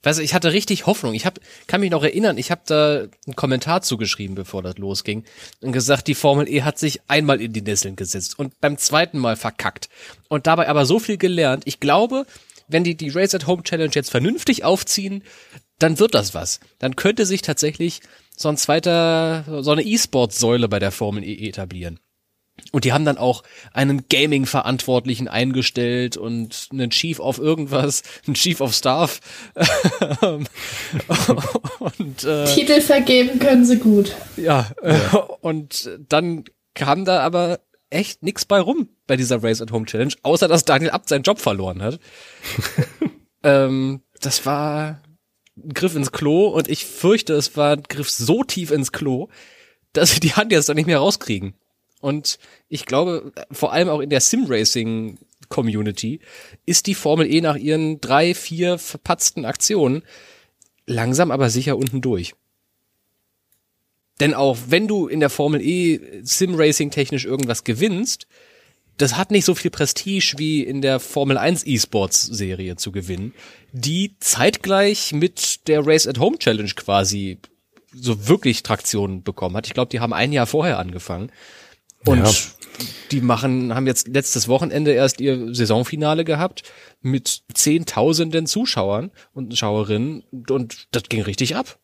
[0.03, 1.15] Weißt du, ich hatte richtig Hoffnung.
[1.15, 5.25] Ich hab, kann mich noch erinnern, ich habe da einen Kommentar zugeschrieben, bevor das losging,
[5.61, 9.17] und gesagt, die Formel E hat sich einmal in die Nesseln gesetzt und beim zweiten
[9.17, 9.89] Mal verkackt.
[10.30, 11.63] Und dabei aber so viel gelernt.
[11.65, 12.25] Ich glaube,
[12.68, 15.24] wenn die die Race at Home Challenge jetzt vernünftig aufziehen,
[15.80, 16.59] dann wird das was.
[16.80, 18.01] Dann könnte sich tatsächlich
[18.36, 21.99] so ein zweiter, so eine E-Sport-Säule bei der Formel E etablieren.
[22.72, 28.59] Und die haben dann auch einen Gaming-Verantwortlichen eingestellt und einen Chief of irgendwas, einen Chief
[28.61, 29.20] of Staff.
[30.22, 34.15] und, äh, Titel vergeben können sie gut.
[34.38, 35.18] Ja, ja.
[35.41, 37.59] und dann kam da aber
[37.90, 41.24] echt nix bei rum bei dieser Race at Home Challenge, außer dass Daniel Abt seinen
[41.24, 42.00] Job verloren hat.
[43.44, 45.02] ähm, das war
[45.58, 49.30] ein Griff ins Klo und ich fürchte, es war ein Griff so tief ins Klo,
[49.94, 51.54] dass sie die Hand jetzt da nicht mehr rauskriegen.
[52.00, 52.38] Und
[52.70, 55.18] ich glaube, vor allem auch in der Sim-Racing
[55.50, 56.20] Community
[56.66, 60.04] ist die Formel E nach ihren drei, vier verpatzten Aktionen
[60.86, 62.34] langsam aber sicher unten durch.
[64.20, 68.28] Denn auch wenn du in der Formel E Sim-Racing technisch irgendwas gewinnst,
[68.97, 73.34] das hat nicht so viel Prestige wie in der Formel 1 E-Sports Serie zu gewinnen,
[73.72, 77.38] die zeitgleich mit der Race at Home Challenge quasi
[77.93, 79.68] so wirklich Traktion bekommen hat.
[79.68, 81.32] Ich glaube, die haben ein Jahr vorher angefangen.
[82.05, 82.32] Und ja.
[83.11, 86.63] die machen, haben jetzt letztes Wochenende erst ihr Saisonfinale gehabt
[87.01, 91.80] mit Zehntausenden Zuschauern und Schauerinnen und das ging richtig ab.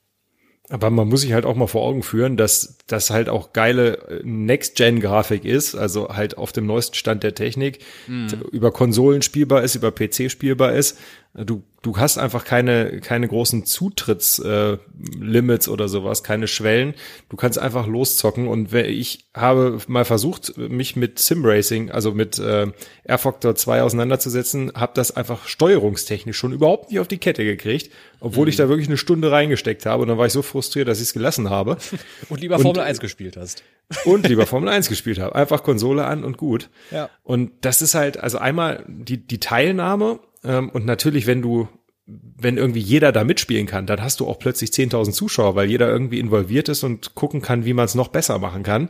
[0.70, 3.98] Aber man muss sich halt auch mal vor Augen führen, dass das halt auch geile
[4.08, 8.30] äh, Next-Gen-Grafik ist, also halt auf dem neuesten Stand der Technik, mhm.
[8.52, 10.98] über Konsolen spielbar ist, über PC spielbar ist.
[11.36, 16.94] Du, du hast einfach keine, keine großen Zutrittslimits äh, oder sowas, keine Schwellen.
[17.30, 18.48] Du kannst einfach loszocken.
[18.48, 22.68] Und ich habe mal versucht, mich mit Simracing, also mit äh,
[23.04, 27.92] Air Factor 2 auseinanderzusetzen, habe das einfach steuerungstechnisch schon überhaupt nicht auf die Kette gekriegt,
[28.20, 28.50] obwohl mhm.
[28.50, 30.04] ich da wirklich eine Stunde reingesteckt habe.
[30.04, 31.78] Und dann war ich so frustriert, dass ich es gelassen habe.
[32.30, 33.64] und lieber Formel 1 gespielt hast.
[34.06, 35.34] Und lieber Formel 1 gespielt habe.
[35.34, 36.70] Einfach Konsole an und gut.
[36.92, 37.10] Ja.
[37.24, 41.68] Und das ist halt, also einmal die, die Teilnahme und natürlich, wenn du,
[42.06, 45.90] wenn irgendwie jeder da mitspielen kann, dann hast du auch plötzlich 10.000 Zuschauer, weil jeder
[45.90, 48.90] irgendwie involviert ist und gucken kann, wie man es noch besser machen kann.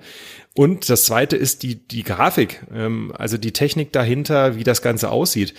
[0.56, 5.12] Und das zweite ist die, die Grafik, ähm, also die Technik dahinter, wie das Ganze
[5.12, 5.54] aussieht.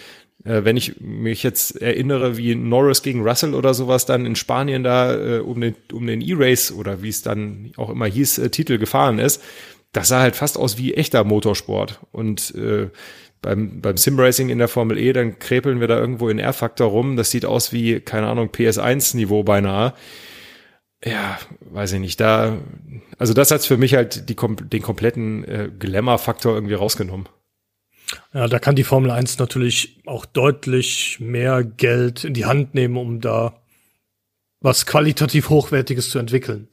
[0.45, 4.83] Äh, wenn ich mich jetzt erinnere, wie Norris gegen Russell oder sowas dann in Spanien
[4.83, 8.51] da äh, um den, um den E-Race oder wie es dann auch immer hieß, äh,
[8.51, 9.41] Titel gefahren ist,
[9.93, 12.01] das sah halt fast aus wie echter Motorsport.
[12.11, 12.91] Und äh,
[13.45, 17.17] beim, beim Simracing in der Formel E, dann krepeln wir da irgendwo in R-Faktor rum.
[17.17, 19.93] Das sieht aus wie, keine Ahnung, PS1-Niveau beinahe.
[21.05, 22.19] Ja, weiß ich nicht.
[22.21, 22.57] Da,
[23.19, 27.29] also das hat's für mich halt die, den kompletten äh, Glamour-Faktor irgendwie rausgenommen.
[28.33, 32.97] Ja, da kann die Formel 1 natürlich auch deutlich mehr Geld in die Hand nehmen,
[32.97, 33.61] um da
[34.61, 36.69] was qualitativ Hochwertiges zu entwickeln.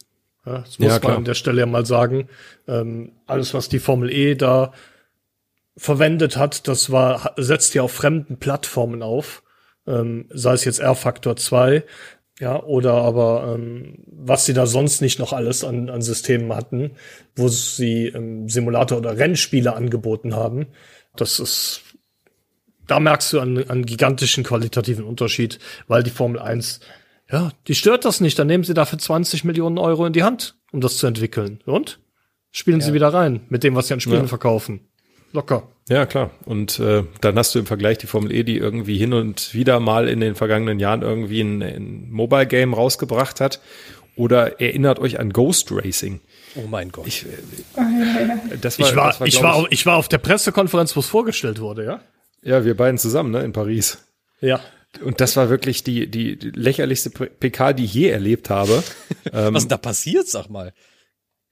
[0.45, 2.29] Ja, das muss ja, man an der Stelle ja mal sagen.
[2.67, 4.71] Ähm, alles, was die Formel E da
[5.77, 9.43] verwendet hat, das war, setzt ja auf fremden Plattformen auf,
[9.87, 11.83] ähm, sei es jetzt R-Factor 2,
[12.39, 16.91] ja, oder aber ähm, was sie da sonst nicht noch alles an, an Systemen hatten,
[17.35, 20.67] wo sie ähm, Simulator oder Rennspiele angeboten haben.
[21.15, 21.81] Das ist,
[22.87, 26.79] da merkst du einen, einen gigantischen qualitativen Unterschied, weil die Formel 1,
[27.31, 28.39] ja, die stört das nicht.
[28.39, 31.61] Dann nehmen sie dafür 20 Millionen Euro in die Hand, um das zu entwickeln.
[31.65, 31.99] Und?
[32.49, 32.87] Spielen ja.
[32.87, 34.27] sie wieder rein mit dem, was sie an Spielen ja.
[34.27, 34.90] verkaufen.
[35.33, 35.67] Locker.
[35.89, 36.31] Ja, klar.
[36.45, 39.79] Und äh, dann hast du im Vergleich die Formel E, die irgendwie hin und wieder
[39.79, 43.59] mal in den vergangenen Jahren irgendwie ein, ein Mobile Game rausgebracht hat.
[44.15, 46.19] Oder erinnert euch an Ghost Racing.
[46.55, 47.07] Oh mein Gott.
[47.07, 50.17] Ich, äh, das war, ich, war, das war, ich, war auf, ich war auf der
[50.17, 52.01] Pressekonferenz, wo es vorgestellt wurde, ja?
[52.43, 53.99] Ja, wir beiden zusammen, ne, in Paris.
[54.41, 54.59] Ja.
[55.03, 58.83] Und das war wirklich die, die, die lächerlichste PK, die ich je erlebt habe.
[59.31, 60.73] Was ist da passiert, sag mal?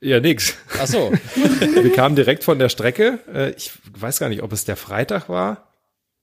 [0.01, 0.55] Ja, nix.
[0.79, 1.11] Ach so.
[1.35, 3.19] wir kamen direkt von der Strecke.
[3.33, 5.69] Äh, ich weiß gar nicht, ob es der Freitag war.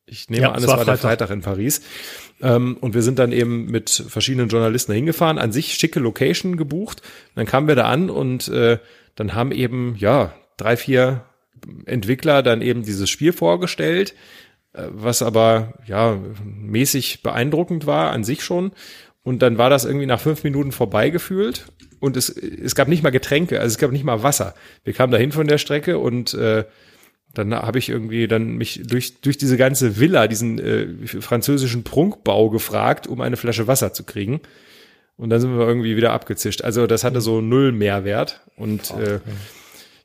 [0.07, 1.83] Ich nehme ja, an, es war, war der Freitag in Paris.
[2.41, 7.03] Ähm, und wir sind dann eben mit verschiedenen Journalisten hingefahren, an sich schicke Location gebucht.
[7.35, 8.79] Dann kamen wir da an und äh,
[9.15, 11.25] dann haben eben, ja, drei, vier
[11.87, 14.15] Entwickler dann eben dieses Spiel vorgestellt,
[14.73, 18.73] äh, was aber, ja, mäßig beeindruckend war an sich schon.
[19.23, 21.67] Und dann war das irgendwie nach fünf Minuten vorbeigefühlt
[22.01, 24.55] und es, es gab nicht mal Getränke, also es gab nicht mal Wasser.
[24.85, 26.65] Wir kamen dahin von der Strecke und äh,
[27.35, 32.51] dann habe ich irgendwie dann mich durch, durch diese ganze Villa, diesen äh, französischen Prunkbau
[32.51, 34.41] gefragt, um eine Flasche Wasser zu kriegen.
[35.19, 36.63] Und dann sind wir irgendwie wieder abgezischt.
[36.63, 38.41] Also das hatte so null Mehrwert.
[38.57, 39.21] Und äh,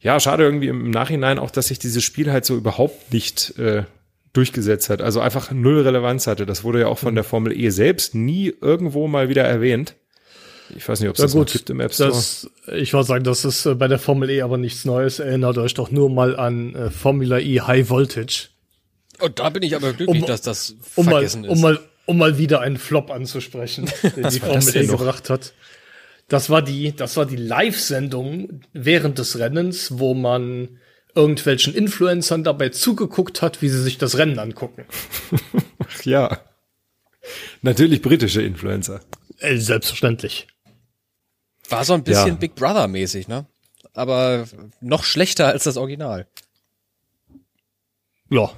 [0.02, 3.84] ja, schade irgendwie im Nachhinein auch, dass sich dieses Spiel halt so überhaupt nicht äh,
[4.34, 5.02] durchgesetzt hat.
[5.02, 6.46] Also einfach null Relevanz hatte.
[6.46, 9.96] Das wurde ja auch von der Formel E selbst nie irgendwo mal wieder erwähnt.
[10.76, 12.10] Ich weiß nicht, ob es das gut, gibt im App Store.
[12.10, 15.20] Das, ich wollte sagen, das ist äh, bei der Formel E aber nichts Neues.
[15.20, 18.50] Erinnert euch doch nur mal an äh, Formula E High Voltage.
[19.20, 21.54] Und da bin ich aber glücklich, um, dass das um vergessen mal, ist.
[21.54, 25.54] Um mal, um mal wieder einen Flop anzusprechen, den die Formel E gebracht hat.
[26.28, 30.80] Das war die, das war die Live-Sendung während des Rennens, wo man
[31.14, 34.86] irgendwelchen Influencern dabei zugeguckt hat, wie sie sich das Rennen angucken.
[36.04, 36.40] ja.
[37.62, 39.02] Natürlich britische Influencer.
[39.40, 40.48] Äh, selbstverständlich.
[41.72, 42.36] War so ein bisschen ja.
[42.36, 43.46] Big Brother mäßig, ne?
[43.94, 44.46] Aber
[44.80, 46.28] noch schlechter als das Original.
[48.30, 48.52] Ja,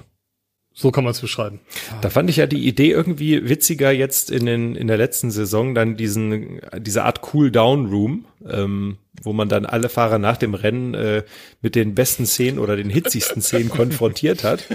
[0.76, 1.60] so kann man es beschreiben.
[2.00, 5.72] Da fand ich ja die Idee irgendwie witziger jetzt in, den, in der letzten Saison,
[5.72, 11.22] dann diesen, diese Art Cool-Down-Room, ähm, wo man dann alle Fahrer nach dem Rennen äh,
[11.62, 14.66] mit den besten Szenen oder den hitzigsten Szenen konfrontiert hat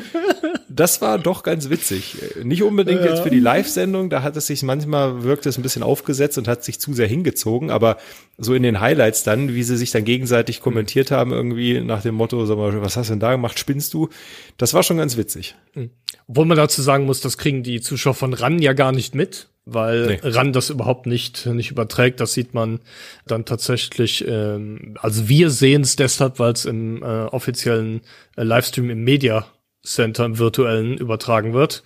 [0.80, 2.18] das war doch ganz witzig.
[2.44, 3.08] Nicht unbedingt ja.
[3.08, 6.48] jetzt für die Live-Sendung, da hat es sich manchmal wirkt es ein bisschen aufgesetzt und
[6.48, 7.98] hat sich zu sehr hingezogen, aber
[8.38, 12.16] so in den Highlights dann, wie sie sich dann gegenseitig kommentiert haben, irgendwie nach dem
[12.16, 14.10] Motto, sag mal, was hast du denn da gemacht, spinnst du?
[14.58, 15.56] Das war schon ganz witzig.
[15.74, 15.90] Mhm.
[16.28, 19.50] Obwohl man dazu sagen muss, das kriegen die Zuschauer von RAN ja gar nicht mit,
[19.74, 20.20] weil nee.
[20.24, 22.20] RAN das überhaupt nicht, nicht überträgt.
[22.20, 22.80] Das sieht man
[23.28, 28.02] dann tatsächlich, ähm, also wir sehen es deshalb, weil es im äh, offiziellen
[28.36, 29.46] äh, Livestream im Media
[29.84, 31.84] Center im virtuellen übertragen wird.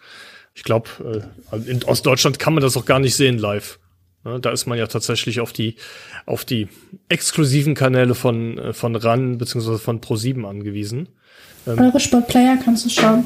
[0.56, 3.80] Ich glaube, äh, in Ostdeutschland kann man das auch gar nicht sehen live.
[4.24, 5.76] da ist man ja tatsächlich auf die
[6.26, 6.70] auf die
[7.10, 11.10] exklusiven Kanäle von äh, von RAN beziehungsweise von Pro7 angewiesen.
[11.68, 13.26] Ähm, Eure Sportplayer kannst du schauen.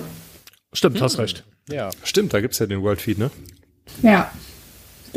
[0.74, 1.44] Stimmt, hast recht.
[1.70, 3.32] Ja, stimmt, da gibt's ja den World Feed, ne?
[4.02, 4.32] Ja.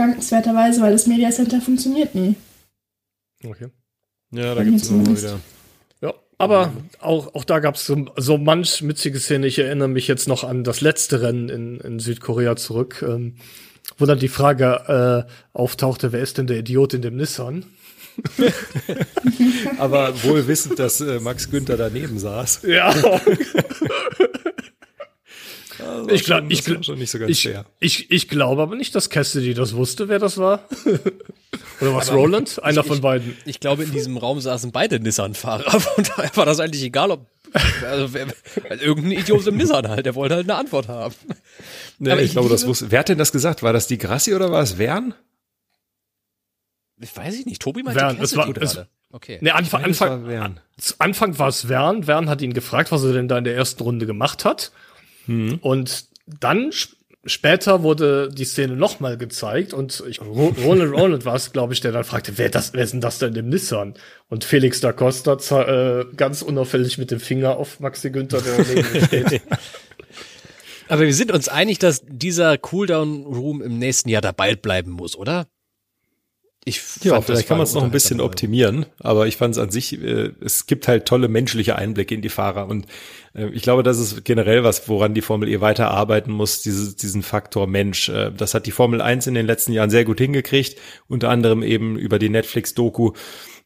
[0.00, 2.34] Dankenswerterweise, weil das Media Center funktioniert nie.
[3.44, 3.68] Okay.
[4.32, 5.40] Ja, da gibt's immer wieder
[6.40, 9.46] aber auch, auch da gab es so, so manch witzige Szene.
[9.46, 13.34] Ich erinnere mich jetzt noch an das letzte Rennen in, in Südkorea zurück, ähm,
[13.98, 17.66] wo dann die Frage äh, auftauchte, wer ist denn der Idiot in dem Nissan?
[19.78, 22.62] aber wohl wissend, dass äh, Max Günther daneben saß.
[22.62, 22.94] Ja.
[26.12, 27.48] ich glaube, ich, glaub, schon nicht so ich,
[27.78, 30.68] ich, ich glaube aber nicht, dass Cassidy das wusste, wer das war.
[31.80, 32.62] Oder was, aber Roland?
[32.62, 33.36] Einer ich, von beiden.
[33.40, 35.70] Ich, ich glaube, in diesem Raum saßen beide Nissan-Fahrer.
[35.80, 37.26] Von daher war das eigentlich egal, ob
[37.84, 38.28] also, wer,
[38.80, 41.14] irgendein Idiot im Nissan halt, der wollte halt eine Antwort haben.
[41.98, 42.90] Nee, aber ich, ich glaube, das wusste.
[42.90, 43.62] Wer hat denn das gesagt?
[43.62, 45.14] War das die Grassi oder war es Wern?
[47.00, 47.60] Ich weiß ich nicht.
[47.60, 48.78] Tobi meinte Wern, es war, es,
[49.12, 49.38] Okay.
[49.40, 50.54] Nee, Anfang, Anfang, war
[50.98, 52.06] Anfang war es Wern.
[52.06, 54.70] Wern hat ihn gefragt, was er denn da in der ersten Runde gemacht hat.
[55.60, 61.34] Und dann sp- später wurde die Szene nochmal gezeigt und ich, Ro- Ronald Ronald war
[61.34, 63.94] es, glaube ich, der dann fragte, wer, das, wer ist denn das denn im Nissan?
[64.28, 65.34] Und Felix da Costa
[66.00, 69.42] äh, ganz unauffällig mit dem Finger auf Maxi Günther, der neben steht.
[70.88, 75.14] Aber wir sind uns einig, dass dieser Cooldown Room im nächsten Jahr dabei bleiben muss,
[75.14, 75.46] oder?
[76.64, 79.58] Ich Ja, fand, vielleicht kann man es noch ein bisschen optimieren, aber ich fand es
[79.58, 82.86] an sich, äh, es gibt halt tolle menschliche Einblicke in die Fahrer und
[83.34, 87.22] äh, ich glaube, das ist generell was, woran die Formel E weiterarbeiten muss, dieses, diesen
[87.22, 88.10] Faktor Mensch.
[88.10, 91.62] Äh, das hat die Formel 1 in den letzten Jahren sehr gut hingekriegt, unter anderem
[91.62, 93.12] eben über die Netflix-Doku,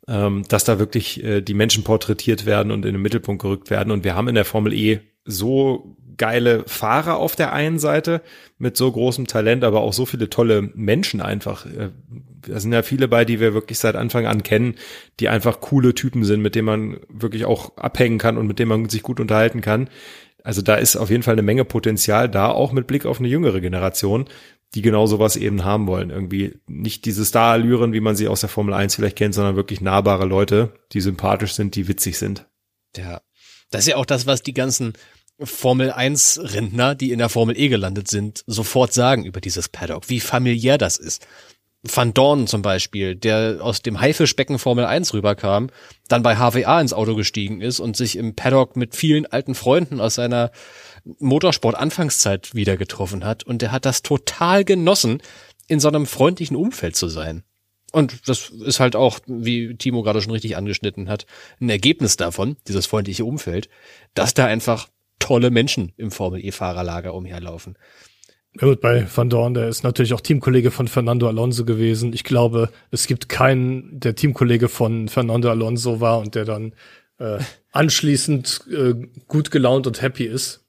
[0.07, 3.91] ähm, dass da wirklich äh, die Menschen porträtiert werden und in den Mittelpunkt gerückt werden
[3.91, 8.23] und wir haben in der Formel E so geile Fahrer auf der einen Seite
[8.59, 11.67] mit so großem Talent, aber auch so viele tolle Menschen einfach.
[11.67, 11.91] Äh,
[12.47, 14.75] Da sind ja viele bei, die wir wirklich seit Anfang an kennen,
[15.19, 18.69] die einfach coole Typen sind, mit denen man wirklich auch abhängen kann und mit denen
[18.69, 19.89] man sich gut unterhalten kann.
[20.43, 23.29] Also da ist auf jeden Fall eine Menge Potenzial da, auch mit Blick auf eine
[23.29, 24.27] jüngere Generation,
[24.75, 26.11] die genau sowas eben haben wollen.
[26.11, 29.81] Irgendwie nicht diese Star-Allüren, wie man sie aus der Formel 1 vielleicht kennt, sondern wirklich
[29.81, 32.47] nahbare Leute, die sympathisch sind, die witzig sind.
[32.97, 33.23] Ja.
[33.71, 34.93] Das ist ja auch das, was die ganzen
[35.43, 40.09] Formel 1 Rentner, die in der Formel E gelandet sind, sofort sagen über dieses Paddock,
[40.09, 41.27] wie familiär das ist.
[41.83, 45.69] Van Dorn zum Beispiel, der aus dem Haifischbecken Formel 1 rüberkam,
[46.09, 50.01] dann bei HWA ins Auto gestiegen ist und sich im Paddock mit vielen alten Freunden
[50.01, 50.51] aus seiner
[51.19, 53.43] Motorsport-Anfangszeit wieder getroffen hat.
[53.43, 55.21] Und der hat das total genossen,
[55.67, 57.43] in so einem freundlichen Umfeld zu sein.
[57.93, 61.27] Und das ist halt auch, wie Timo gerade schon richtig angeschnitten hat,
[61.61, 63.69] ein Ergebnis davon, dieses freundliche Umfeld,
[64.15, 64.89] dass da einfach
[65.25, 67.79] tolle Menschen im Formel-E-Fahrerlager umherlaufen.
[68.61, 72.13] Ja gut, bei Van Dorn, der ist natürlich auch Teamkollege von Fernando Alonso gewesen.
[72.13, 76.75] Ich glaube, es gibt keinen, der Teamkollege von Fernando Alonso war und der dann
[77.19, 77.39] äh,
[77.73, 78.95] anschließend äh,
[79.27, 80.61] gut gelaunt und happy ist.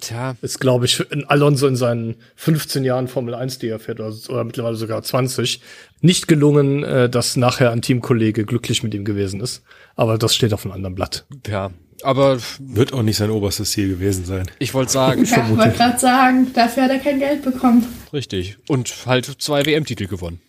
[0.00, 4.00] Tja, Ist, glaube ich, in Alonso in seinen 15 Jahren Formel 1, die er fährt,
[4.00, 5.60] oder, oder mittlerweile sogar 20,
[6.00, 9.62] nicht gelungen, äh, dass nachher ein Teamkollege glücklich mit ihm gewesen ist.
[9.96, 11.26] Aber das steht auf einem anderen Blatt.
[11.46, 11.70] ja.
[12.02, 14.50] Aber Wird auch nicht sein oberstes Ziel gewesen sein.
[14.58, 17.86] ich wollte sagen, Ja, ich wollte gerade sagen, dafür hat er kein Geld bekommen.
[18.12, 18.56] richtig.
[18.68, 20.40] Und halt zwei WM-Titel gewonnen.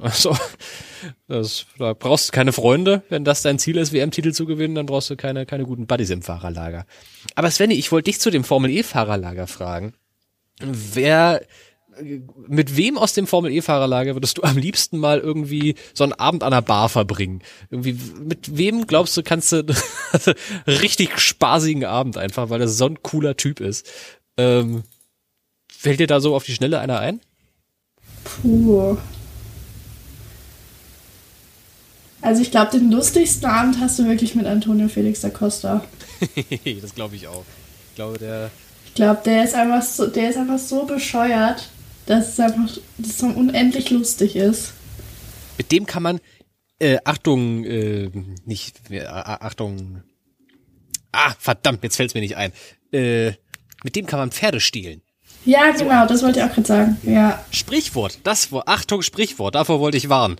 [0.00, 0.36] Also,
[1.26, 3.02] das, da brauchst du keine Freunde.
[3.08, 6.10] Wenn das dein Ziel ist, WM-Titel zu gewinnen, dann brauchst du keine, keine guten Buddies
[6.10, 6.86] im Fahrerlager.
[7.34, 9.94] Aber Svenny, ich wollte dich zu dem Formel-E-Fahrerlager fragen.
[10.62, 11.42] Wer,
[12.48, 16.52] mit wem aus dem Formel-E-Fahrerlager würdest du am liebsten mal irgendwie so einen Abend an
[16.52, 17.42] der Bar verbringen?
[17.70, 19.64] Irgendwie, mit wem glaubst du, kannst du
[20.66, 23.86] richtig spaßigen Abend einfach, weil das so ein cooler Typ ist?
[24.36, 24.82] Ähm,
[25.70, 27.20] fällt dir da so auf die Schnelle einer ein?
[28.24, 28.96] Puh.
[32.22, 35.84] Also ich glaube, den lustigsten Abend hast du wirklich mit Antonio Felix da Costa.
[36.82, 37.44] das glaube ich auch.
[37.90, 38.50] Ich glaube, der.
[38.86, 41.70] Ich glaube, der ist einfach so, der ist einfach so bescheuert,
[42.10, 44.72] dass es einfach dass es so unendlich lustig ist.
[45.58, 46.20] Mit dem kann man.
[46.78, 48.10] Äh, Achtung, äh,
[48.44, 48.90] nicht.
[48.90, 50.02] Äh, Achtung.
[51.12, 52.52] Ah, verdammt, jetzt fällt's mir nicht ein.
[52.92, 53.32] Äh,
[53.84, 55.02] mit dem kann man Pferde stehlen.
[55.44, 56.96] Ja, genau, das wollte ich auch gerade sagen.
[57.02, 57.42] Ja.
[57.50, 60.36] Sprichwort, das Wort, Achtung, Sprichwort, davor wollte ich warnen.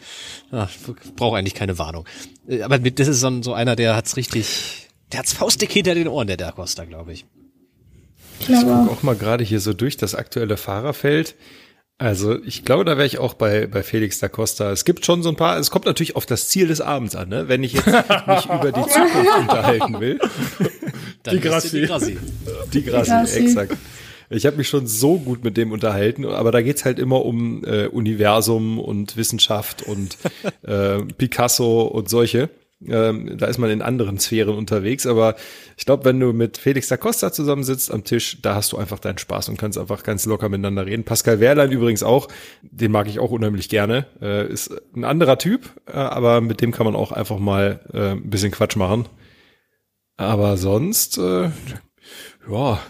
[0.52, 2.06] Ich brauche eigentlich keine Warnung.
[2.48, 5.72] Äh, Aber mit, das ist so, ein- so einer, der hat's richtig, der hat's faustdick
[5.72, 7.24] hinter den Ohren, der Da Costa, glaube ich.
[8.40, 8.92] Ich glaube guck auch.
[8.98, 11.34] auch mal gerade hier so durch das aktuelle Fahrerfeld.
[12.00, 14.72] Also ich glaube, da wäre ich auch bei, bei Felix da Costa.
[14.72, 17.28] Es gibt schon so ein paar, es kommt natürlich auf das Ziel des Abends an,
[17.28, 17.46] ne?
[17.46, 17.94] Wenn ich jetzt mich
[18.46, 20.18] über die Zukunft unterhalten will.
[21.24, 21.82] Dann Die Grassi.
[22.72, 23.38] Die Grassi, Grassi.
[23.40, 23.76] exakt.
[24.30, 27.64] Ich habe mich schon so gut mit dem unterhalten, aber da geht's halt immer um
[27.64, 30.16] äh, Universum und Wissenschaft und
[30.62, 32.48] äh, Picasso und solche.
[32.86, 35.36] Ähm, da ist man in anderen Sphären unterwegs, aber
[35.76, 38.98] ich glaube, wenn du mit Felix da Costa zusammensitzt am Tisch, da hast du einfach
[38.98, 41.04] deinen Spaß und kannst einfach ganz locker miteinander reden.
[41.04, 42.28] Pascal Wehrlein übrigens auch,
[42.62, 44.06] den mag ich auch unheimlich gerne.
[44.22, 48.12] Äh, ist ein anderer Typ, äh, aber mit dem kann man auch einfach mal äh,
[48.12, 49.06] ein bisschen Quatsch machen.
[50.16, 51.50] Aber sonst, äh,
[52.50, 52.80] ja,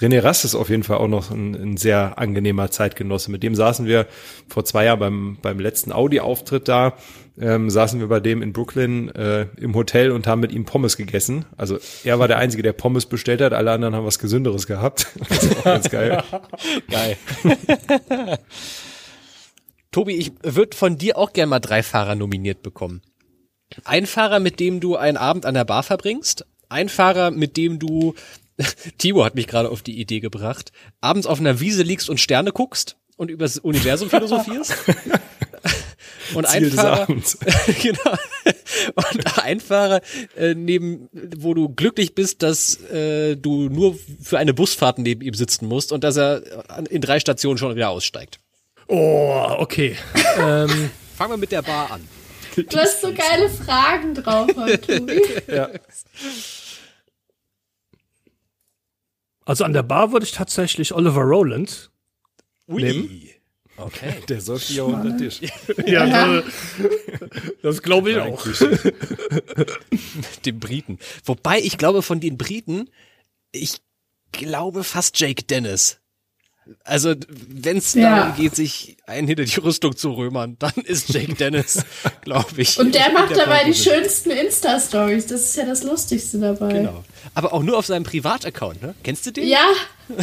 [0.00, 3.30] René Rast ist auf jeden Fall auch noch ein, ein sehr angenehmer Zeitgenosse.
[3.30, 4.06] Mit dem saßen wir
[4.48, 6.94] vor zwei Jahren beim, beim letzten Audi-Auftritt da,
[7.38, 10.96] ähm, saßen wir bei dem in Brooklyn äh, im Hotel und haben mit ihm Pommes
[10.96, 11.44] gegessen.
[11.56, 15.06] Also er war der Einzige, der Pommes bestellt hat, alle anderen haben was Gesünderes gehabt.
[15.28, 16.22] Das ist auch ganz geil.
[16.90, 17.16] Geil.
[19.90, 23.02] Tobi, ich würde von dir auch gern mal drei Fahrer nominiert bekommen.
[23.84, 26.46] Ein Fahrer, mit dem du einen Abend an der Bar verbringst.
[26.68, 28.14] Ein Fahrer, mit dem du,
[28.98, 32.52] Timo hat mich gerade auf die Idee gebracht, abends auf einer Wiese liegst und Sterne
[32.52, 34.74] guckst und über das Universum philosophierst.
[36.34, 37.38] Und Ziel ein des Fahrer, Abends.
[37.82, 38.16] genau.
[38.94, 40.00] Und ein Fahrer,
[40.36, 45.34] äh, neben, wo du glücklich bist, dass äh, du nur für eine Busfahrt neben ihm
[45.34, 46.42] sitzen musst und dass er
[46.90, 48.38] in drei Stationen schon wieder aussteigt.
[48.88, 49.96] Oh, okay.
[50.38, 52.08] ähm, Fangen wir mit der Bar an.
[52.56, 55.20] Du hast so geile Fragen drauf heute, Tobi.
[59.44, 61.90] also an der Bar würde ich tatsächlich Oliver Rowland.
[62.68, 62.82] Ui.
[62.82, 63.25] Nehmen?
[63.76, 64.14] Okay.
[64.28, 65.40] Der säuft ja unter den Tisch.
[65.86, 66.44] Ja, das,
[67.62, 68.44] das glaube ich auch.
[70.44, 70.98] Den Briten.
[71.24, 72.88] Wobei ich glaube, von den Briten,
[73.52, 73.76] ich
[74.32, 75.98] glaube fast Jake Dennis.
[76.82, 78.16] Also, wenn es Ja.
[78.16, 81.84] darum geht, sich einen hinter die Rüstung zu römern, dann ist Jake Dennis,
[82.22, 82.76] glaube ich.
[82.80, 83.94] Und der macht dabei die Pole-Position.
[83.94, 85.26] schönsten Insta-Stories.
[85.26, 86.72] Das ist ja das Lustigste dabei.
[86.72, 87.04] Genau.
[87.34, 88.96] Aber auch nur auf seinem Privataccount, ne?
[89.04, 89.46] Kennst du den?
[89.46, 89.64] Ja,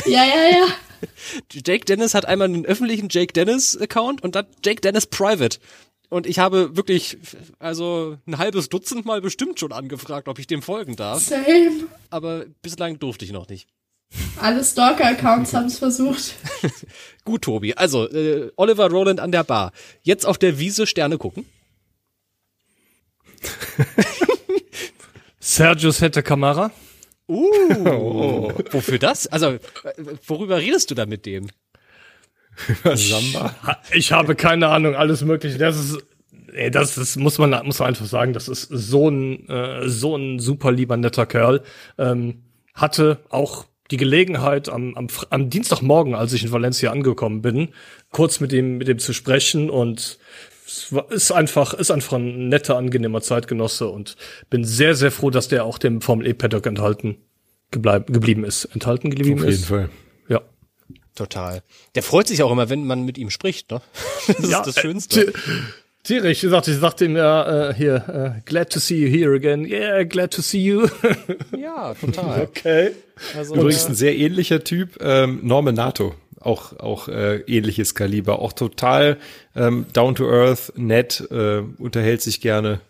[0.06, 0.66] ja, ja, ja.
[1.52, 5.60] Jake Dennis hat einmal einen öffentlichen Jake Dennis Account und dann Jake Dennis Private.
[6.10, 7.18] Und ich habe wirklich,
[7.58, 11.24] also ein halbes Dutzend Mal bestimmt schon angefragt, ob ich dem folgen darf.
[11.24, 11.88] Same.
[12.12, 13.68] Aber bislang durfte ich noch nicht.
[14.40, 16.36] Alle Stalker-Accounts haben es versucht.
[17.26, 17.74] Gut, Tobi.
[17.74, 19.72] Also, äh, Oliver Rowland an der Bar.
[20.04, 21.46] Jetzt auf der Wiese Sterne gucken.
[25.40, 26.72] Sergius hätte Kamara.
[27.28, 29.28] Uh, wofür das?
[29.28, 29.60] Also, äh,
[30.28, 31.50] worüber redest du da mit dem?
[32.84, 33.56] Samba.
[33.94, 35.58] Ich habe keine Ahnung, alles mögliche.
[35.58, 36.06] Das ist,
[36.54, 40.16] ey, das ist, muss man, muss man einfach sagen, das ist so ein, äh, so
[40.16, 41.64] ein super lieber netter Kerl.
[41.98, 42.44] Ähm,
[42.74, 47.70] hatte auch die Gelegenheit am, am, am Dienstagmorgen, als ich in Valencia angekommen bin,
[48.12, 50.18] kurz mit ihm, mit ihm zu sprechen und
[51.10, 54.16] ist einfach, ist einfach ein netter, angenehmer Zeitgenosse und
[54.50, 57.18] bin sehr, sehr froh, dass der auch dem Formel E Paddock enthalten
[57.72, 58.66] gebleib, geblieben ist.
[58.66, 59.66] Enthalten geblieben Auf jeden ist.
[59.66, 59.90] Fall.
[60.30, 60.42] Ja.
[61.16, 61.62] Total.
[61.96, 63.82] Der freut sich auch immer, wenn man mit ihm spricht, ne?
[64.28, 65.26] Das ja, ist das äh, Schönste.
[65.28, 65.40] ti-
[66.04, 69.34] Tierisch, ich sagte, ich sagte ihm ja äh, hier, äh, glad to see you here
[69.34, 69.64] again.
[69.66, 70.86] Yeah, glad to see you.
[71.58, 72.42] Ja, total.
[72.50, 72.92] okay.
[73.38, 76.14] Also, Übrigens ein sehr ähnlicher Typ, ähm, Norman Nato.
[76.44, 78.40] Auch, auch äh, ähnliches Kaliber.
[78.40, 79.18] Auch total
[79.56, 82.82] ähm, down to earth, nett, äh, unterhält sich gerne.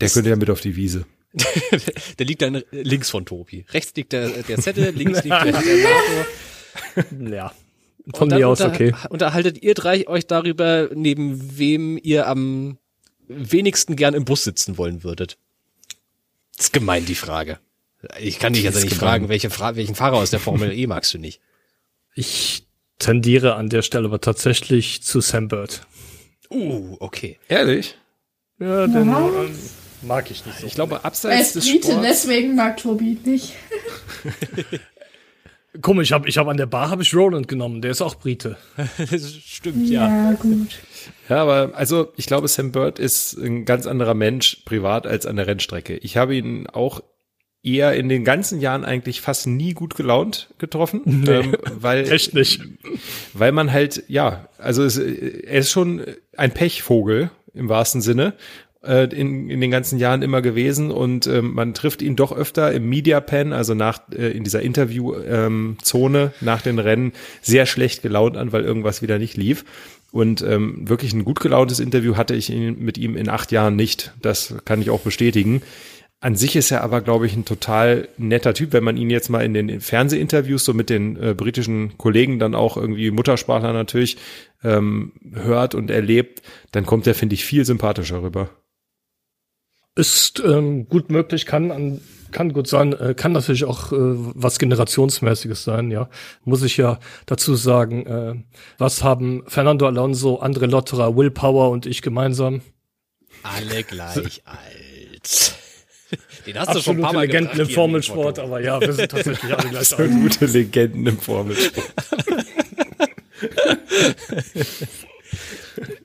[0.00, 1.06] Der könnte ja mit auf die Wiese.
[2.18, 3.64] der liegt dann links von Tobi.
[3.70, 7.30] Rechts liegt der, der Zettel, links liegt der, der NATO.
[7.34, 7.52] Ja.
[8.14, 8.94] Von mir aus unter- okay.
[9.10, 12.78] Unterhaltet ihr drei euch darüber, neben wem ihr am
[13.28, 15.36] wenigsten gern im Bus sitzen wollen würdet?
[16.56, 17.58] Das ist gemein, die Frage.
[18.18, 19.08] Ich kann dich jetzt ist nicht gemein.
[19.10, 21.40] fragen, welche Fra welchen Fahrer aus der Formel E magst du nicht?
[22.20, 22.66] Ich
[22.98, 25.86] tendiere an der Stelle aber tatsächlich zu Sam Bird.
[26.50, 27.38] Uh, okay.
[27.48, 27.96] Ehrlich?
[28.58, 29.50] Ja, den ähm,
[30.02, 30.66] mag ich nicht so.
[30.66, 32.06] Ich glaube, Er abseits ist des Brite, Sports.
[32.06, 33.54] deswegen mag Tobi nicht.
[35.80, 38.16] Komisch, ich habe ich hab an der Bar habe ich Roland genommen, der ist auch
[38.16, 38.58] Brite.
[39.10, 40.32] Das stimmt, ja.
[40.32, 40.78] gut.
[41.30, 45.36] Ja, aber also ich glaube, Sam Bird ist ein ganz anderer Mensch privat als an
[45.36, 45.96] der Rennstrecke.
[45.96, 47.00] Ich habe ihn auch
[47.62, 52.62] eher in den ganzen Jahren eigentlich fast nie gut gelaunt getroffen, ähm, weil Echt nicht.
[53.34, 56.02] weil man halt ja, also es, er ist schon
[56.36, 58.34] ein Pechvogel im wahrsten Sinne
[58.82, 62.72] äh, in, in den ganzen Jahren immer gewesen und ähm, man trifft ihn doch öfter
[62.72, 67.66] im Media Pen, also nach äh, in dieser Interviewzone ähm, Zone nach den Rennen sehr
[67.66, 69.64] schlecht gelaunt an, weil irgendwas wieder nicht lief.
[70.12, 73.76] Und ähm, wirklich ein gut gelauntes Interview hatte ich ihn, mit ihm in acht Jahren
[73.76, 74.12] nicht.
[74.20, 75.62] Das kann ich auch bestätigen.
[76.22, 79.30] An sich ist er aber, glaube ich, ein total netter Typ, wenn man ihn jetzt
[79.30, 84.18] mal in den Fernsehinterviews so mit den äh, britischen Kollegen dann auch irgendwie Muttersprachler natürlich
[84.62, 86.42] ähm, hört und erlebt,
[86.72, 88.50] dann kommt er, finde ich, viel sympathischer rüber.
[89.96, 92.02] Ist ähm, gut möglich, kann an,
[92.32, 96.10] kann gut sein, äh, kann natürlich auch äh, was generationsmäßiges sein, ja.
[96.44, 98.34] Muss ich ja dazu sagen, äh,
[98.76, 102.60] was haben Fernando Alonso, André Lotterer, Will Power und ich gemeinsam?
[103.42, 105.59] Alle gleich alt.
[106.46, 108.92] Den hast du schon Absolute ein paar Mal Legenden gebracht im Formelsport, aber ja, wir
[108.92, 110.10] sind tatsächlich alle gleich alt.
[110.10, 111.92] Gute Legenden im Formelsport.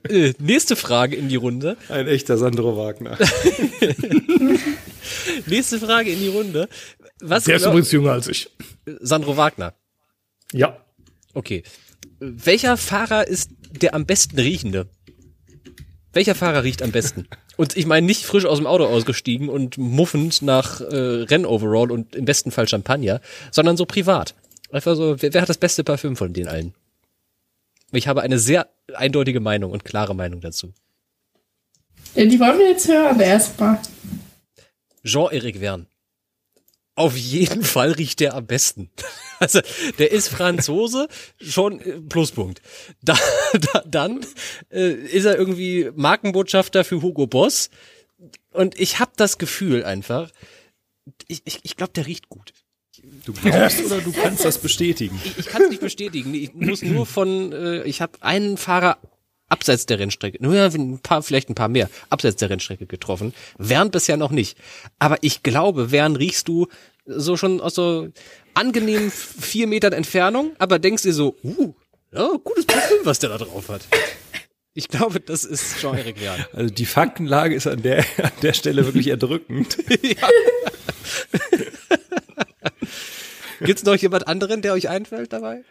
[0.08, 1.76] Äh, nächste Frage in die Runde.
[1.88, 3.18] Ein echter Sandro Wagner.
[5.46, 6.68] Nächste Frage in die Runde.
[7.20, 8.50] Was Der ist übrigens jünger als ich.
[9.00, 9.74] Sandro Wagner.
[10.52, 10.78] Ja.
[11.34, 11.62] Okay.
[12.18, 14.88] Welcher Fahrer ist der am besten riechende?
[16.12, 17.26] Welcher Fahrer riecht am besten?
[17.56, 22.14] Und ich meine nicht frisch aus dem Auto ausgestiegen und muffend nach äh, Rennoverall und
[22.14, 24.34] im besten Fall Champagner, sondern so privat.
[24.70, 26.74] Einfach so, wer, wer hat das beste Parfüm von den allen?
[27.92, 30.72] Ich habe eine sehr eindeutige Meinung und klare Meinung dazu.
[32.14, 33.78] Ja, die wollen wir jetzt hören erstmal.
[35.04, 35.86] Jean-Eric Verne.
[36.94, 38.90] Auf jeden Fall riecht der am besten.
[39.40, 39.60] Also,
[39.98, 41.08] der ist Franzose,
[41.38, 42.62] schon äh, Pluspunkt.
[43.02, 43.16] Da,
[43.72, 44.26] da, dann
[44.70, 47.70] äh, ist er irgendwie Markenbotschafter für Hugo Boss.
[48.50, 50.30] Und ich habe das Gefühl einfach,
[51.28, 52.52] ich, ich, ich glaube, der riecht gut.
[53.24, 55.20] Du glaubst oder du kannst das bestätigen?
[55.24, 56.34] Ich, ich kann es nicht bestätigen.
[56.34, 58.98] Ich muss nur von, äh, ich habe einen Fahrer
[59.48, 63.32] abseits der Rennstrecke, nur ein paar, vielleicht ein paar mehr, abseits der Rennstrecke getroffen.
[63.58, 64.58] Während bisher noch nicht.
[64.98, 66.66] Aber ich glaube, während riechst du
[67.06, 68.08] so schon aus so
[68.54, 71.74] angenehm vier Metern Entfernung, aber denkst dir so, uh,
[72.12, 73.82] ja, gutes Parfüm, was der da drauf hat.
[74.74, 76.46] Ich glaube, das ist Jean-Eric Verne.
[76.52, 79.78] Also die Faktenlage ist an der, an der Stelle wirklich erdrückend.
[80.02, 80.28] ja.
[83.60, 85.64] Gibt's noch jemand anderen, der euch einfällt dabei?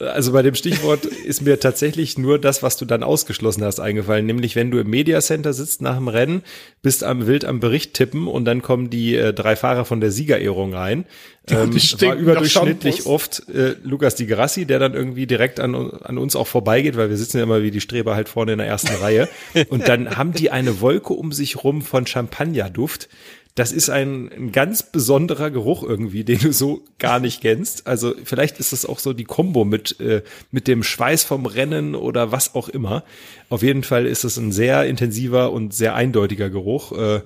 [0.00, 4.26] Also bei dem Stichwort ist mir tatsächlich nur das, was du dann ausgeschlossen hast, eingefallen.
[4.26, 6.42] Nämlich, wenn du im Mediacenter sitzt nach dem Rennen,
[6.82, 10.10] bist am wild am Bericht tippen und dann kommen die äh, drei Fahrer von der
[10.10, 11.04] Siegerehrung rein.
[11.50, 16.36] Ähm, war überdurchschnittlich oft äh, Lukas Di Grassi, der dann irgendwie direkt an, an uns
[16.36, 18.94] auch vorbeigeht, weil wir sitzen ja immer wie die Streber halt vorne in der ersten
[18.94, 19.28] Reihe.
[19.68, 23.10] Und dann haben die eine Wolke um sich rum von Champagnerduft
[23.54, 27.86] das ist ein, ein ganz besonderer Geruch irgendwie, den du so gar nicht kennst.
[27.86, 31.94] Also vielleicht ist das auch so die Kombo mit, äh, mit dem Schweiß vom Rennen
[31.94, 33.04] oder was auch immer.
[33.48, 37.22] Auf jeden Fall ist es ein sehr intensiver und sehr eindeutiger Geruch, äh,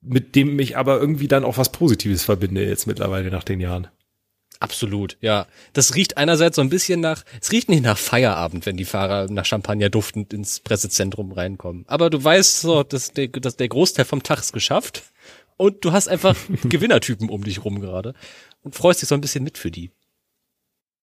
[0.00, 3.88] mit dem ich aber irgendwie dann auch was Positives verbinde jetzt mittlerweile nach den Jahren.
[4.60, 5.46] Absolut, ja.
[5.72, 9.30] Das riecht einerseits so ein bisschen nach, es riecht nicht nach Feierabend, wenn die Fahrer
[9.30, 11.84] nach Champagner duftend ins Pressezentrum reinkommen.
[11.86, 15.04] Aber du weißt so, dass der, dass der Großteil vom Tag ist geschafft
[15.56, 16.36] und du hast einfach
[16.68, 18.14] Gewinnertypen um dich rum gerade
[18.62, 19.90] und freust dich so ein bisschen mit für die.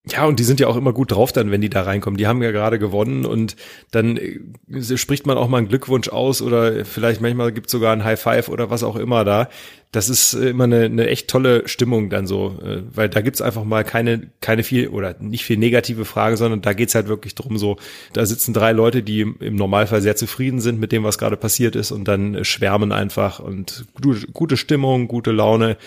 [0.10, 2.18] Ja, und die sind ja auch immer gut drauf dann, wenn die da reinkommen.
[2.18, 3.56] Die haben ja gerade gewonnen und
[3.92, 8.04] dann äh, spricht man auch mal einen Glückwunsch aus oder vielleicht manchmal gibt's sogar ein
[8.04, 9.50] High Five oder was auch immer da.
[9.92, 13.42] Das ist äh, immer eine, eine echt tolle Stimmung dann so, äh, weil da gibt's
[13.42, 17.36] einfach mal keine, keine viel oder nicht viel negative Frage, sondern da geht's halt wirklich
[17.36, 17.78] drum so,
[18.14, 21.76] da sitzen drei Leute, die im Normalfall sehr zufrieden sind mit dem, was gerade passiert
[21.76, 23.86] ist und dann schwärmen einfach und
[24.34, 25.78] gute Stimmung, gute Laune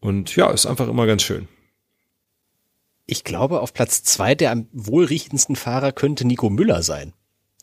[0.00, 1.48] und ja, ist einfach immer ganz schön.
[3.10, 7.12] Ich glaube, auf Platz zwei der am wohlriechendsten Fahrer könnte Nico Müller sein.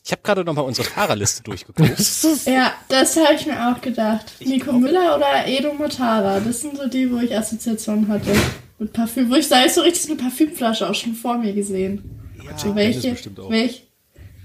[0.04, 1.98] Ich habe gerade noch mal unsere Fahrerliste durchgeguckt.
[2.46, 4.26] ja, das habe ich mir auch gedacht.
[4.40, 8.34] Ich Nico Müller oder Edo Motara, das sind so die, wo ich Assoziationen hatte.
[8.78, 12.04] Mit Parfüm, wo ich sage, so richtig eine Parfümflasche auch schon vor mir gesehen.
[12.46, 13.16] Ja, so welche,
[13.50, 13.87] welche,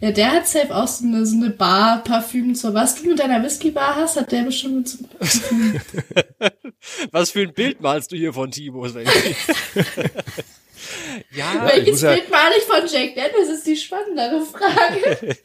[0.02, 2.74] ja, der hat safe auch so eine, so eine Bar Parfüm zur.
[2.74, 5.80] Was du mit deiner Whisky-Bar hast, hat der bestimmt mit so Parfüm.
[7.12, 8.84] Was für ein Bild malst du hier von Timo?
[11.30, 15.36] Ja, Welches ja Bild mal ich von Jack Dennis ist die spannendere Frage.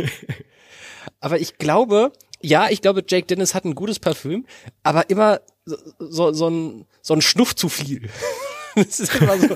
[1.20, 4.44] aber ich glaube, ja, ich glaube, Jake Dennis hat ein gutes Parfüm,
[4.82, 8.10] aber immer so, so, so, ein, so ein Schnuff zu viel.
[8.84, 9.54] Das ist immer so,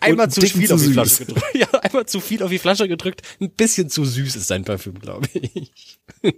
[0.00, 1.44] einmal zu viel zu auf die Flasche gedrückt.
[1.54, 3.22] Ja, einmal zu viel auf die Flasche gedrückt.
[3.40, 6.00] Ein bisschen zu süß ist sein Parfüm, glaube ich.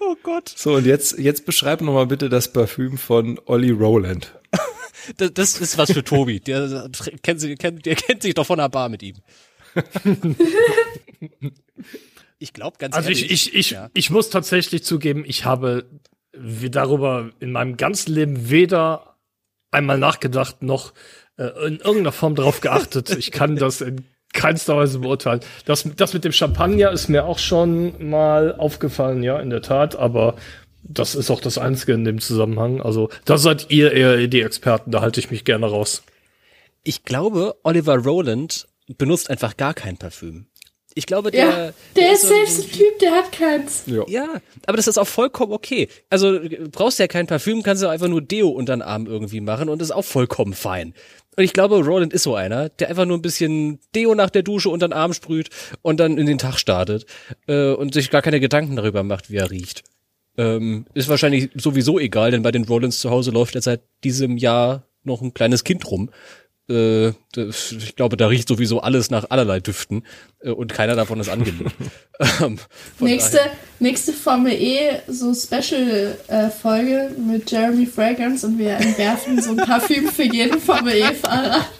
[0.00, 0.48] oh Gott.
[0.48, 4.32] So, und jetzt, jetzt beschreib noch mal bitte das Parfüm von Olli Rowland
[5.16, 6.40] das, das ist was für Tobi.
[6.40, 6.90] Der
[7.22, 9.16] kennt, sich, kennt, der kennt sich doch von der Bar mit ihm.
[12.38, 13.22] ich glaube ganz also ehrlich.
[13.24, 13.90] Also ich, ich, ich, ja.
[13.94, 15.86] ich muss tatsächlich zugeben, ich habe
[16.32, 19.11] darüber in meinem ganzen Leben weder
[19.72, 20.92] einmal nachgedacht noch
[21.36, 23.10] äh, in irgendeiner Form darauf geachtet.
[23.10, 25.40] Ich kann das in keinster Weise beurteilen.
[25.64, 29.96] Das, das mit dem Champagner ist mir auch schon mal aufgefallen, ja, in der Tat,
[29.96, 30.36] aber
[30.82, 32.80] das ist auch das Einzige in dem Zusammenhang.
[32.80, 36.02] Also da seid ihr eher die Experten, da halte ich mich gerne raus.
[36.82, 38.66] Ich glaube, Oliver Rowland
[38.98, 40.46] benutzt einfach gar kein Parfüm.
[40.94, 43.84] Ich glaube, der, ja, der, der ist selbst ein Typ, der hat keins.
[43.86, 44.04] Ja.
[44.08, 44.28] ja,
[44.66, 45.88] aber das ist auch vollkommen okay.
[46.10, 46.38] Also
[46.70, 49.80] brauchst ja kein Parfüm, kannst du einfach nur Deo unter den Arm irgendwie machen und
[49.80, 50.94] ist auch vollkommen fein.
[51.36, 54.42] Und ich glaube, Roland ist so einer, der einfach nur ein bisschen Deo nach der
[54.42, 55.48] Dusche unter den Arm sprüht
[55.80, 57.06] und dann in den Tag startet
[57.46, 59.82] äh, und sich gar keine Gedanken darüber macht, wie er riecht.
[60.36, 64.36] Ähm, ist wahrscheinlich sowieso egal, denn bei den Rollins zu Hause läuft jetzt seit diesem
[64.36, 66.10] Jahr noch ein kleines Kind rum.
[66.68, 70.04] Äh, ich glaube, da riecht sowieso alles nach allerlei Düften
[70.40, 71.66] äh, und keiner davon ist angenehm.
[72.40, 72.58] ähm,
[73.00, 73.40] nächste,
[73.80, 80.08] nächste Formel E, so Special-Folge äh, mit Jeremy Fragrance und wir entwerfen so ein Parfüm
[80.08, 81.66] für jeden Formel E-Fahrer.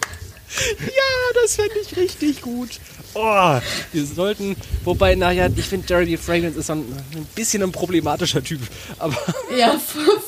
[0.79, 2.79] Ja, das fände ich richtig gut.
[3.15, 3.59] Oh,
[3.91, 6.79] wir sollten, wobei, naja, ich finde Jeremy Fragrance ist ein,
[7.15, 8.61] ein, bisschen ein problematischer Typ.
[8.99, 9.17] Aber
[9.57, 9.79] ja,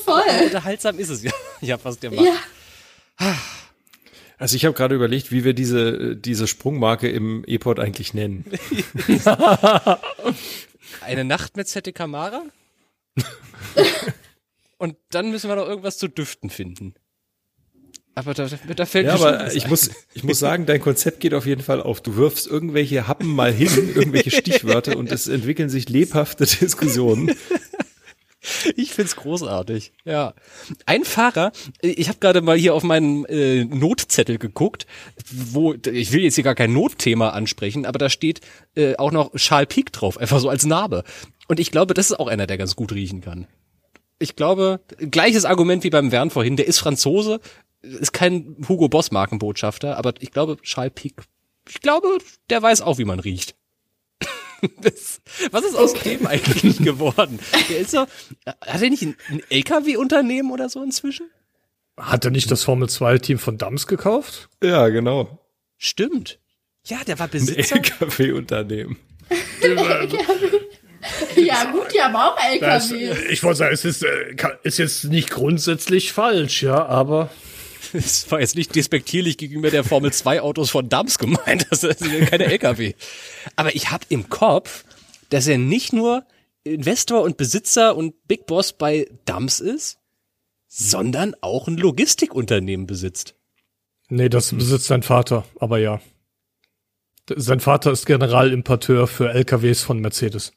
[0.03, 0.23] voll.
[0.45, 1.32] unterhaltsam ist es ja.
[1.61, 2.26] Ja, was der macht.
[2.26, 3.36] Ja.
[4.38, 8.45] Also ich habe gerade überlegt, wie wir diese, diese Sprungmarke im E-Port eigentlich nennen.
[11.02, 12.44] Eine Nacht mit Sette Kamara?
[14.78, 16.95] Und dann müssen wir noch irgendwas zu Düften finden.
[18.14, 19.70] Aber da, da fällt Ja, mir schon aber ich ein.
[19.70, 22.02] muss, ich muss sagen, dein Konzept geht auf jeden Fall auf.
[22.02, 27.36] Du wirfst irgendwelche Happen mal hin, irgendwelche Stichwörter und es entwickeln sich lebhafte Diskussionen.
[28.76, 29.93] Ich find's großartig.
[30.03, 30.34] Ja.
[30.85, 31.51] Ein Fahrer,
[31.81, 34.85] ich habe gerade mal hier auf meinen äh, Notzettel geguckt,
[35.31, 38.41] wo ich will jetzt hier gar kein Notthema ansprechen, aber da steht
[38.76, 41.03] äh, auch noch Charles Pic drauf, einfach so als Narbe.
[41.47, 43.47] Und ich glaube, das ist auch einer, der ganz gut riechen kann.
[44.17, 47.39] Ich glaube, gleiches Argument wie beim Wern vorhin, der ist Franzose,
[47.81, 51.15] ist kein Hugo Boss Markenbotschafter, aber ich glaube, Charles Pic,
[51.67, 52.17] ich glaube,
[52.49, 53.55] der weiß auch, wie man riecht.
[54.82, 55.22] Das,
[55.52, 57.40] was ist aus dem eigentlich geworden?
[57.69, 57.99] Der ist so,
[58.45, 61.30] hat er nicht ein, ein LKW-Unternehmen oder so inzwischen?
[61.98, 64.49] Hat er nicht das Formel 2 Team von Dams gekauft?
[64.64, 65.40] Ja, genau.
[65.77, 66.40] Stimmt.
[66.86, 67.76] Ja, der war Ein Besitzer.
[67.77, 68.98] LKW-Unternehmen.
[71.36, 73.06] Ja, gut, die haben auch Das, LKW.
[73.11, 77.30] äh, ich wollte sagen, es ist, äh, ist jetzt nicht grundsätzlich falsch, ja, aber
[77.95, 81.67] Das war jetzt nicht despektierlich gegenüber der Formel 2 Autos von Dams gemeint.
[81.69, 82.93] Das sind ja keine LKW.
[83.55, 84.84] Aber ich habe im Kopf,
[85.30, 86.26] dass er nicht nur
[86.63, 89.99] Investor und Besitzer und Big Boss bei Dams ist,
[90.67, 93.35] sondern auch ein Logistikunternehmen besitzt.
[94.09, 96.01] nee, das besitzt sein Vater, aber ja.
[97.34, 100.51] Sein Vater ist Generalimporteur für LKWs von Mercedes.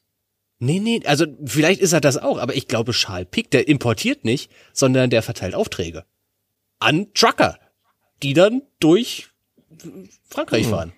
[0.58, 4.24] Nee, nee, also vielleicht ist er das auch, aber ich glaube, Charles Pick, der importiert
[4.24, 6.04] nicht, sondern der verteilt Aufträge.
[6.78, 7.58] An Trucker,
[8.22, 9.28] die dann durch
[10.28, 10.92] Frankreich fahren.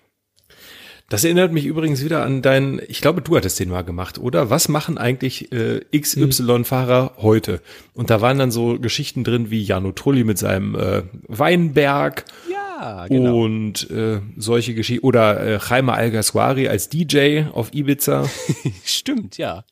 [1.11, 4.49] Das erinnert mich übrigens wieder an deinen, ich glaube, du hattest den mal gemacht, oder?
[4.49, 7.61] Was machen eigentlich äh, XY-Fahrer heute?
[7.93, 13.07] Und da waren dann so Geschichten drin wie Jano Trulli mit seinem äh, Weinberg Ja,
[13.07, 13.43] genau.
[13.43, 15.05] und äh, solche Geschichten.
[15.05, 18.29] Oder äh, Jaime Alguersuari als DJ auf Ibiza.
[18.85, 19.65] Stimmt, ja.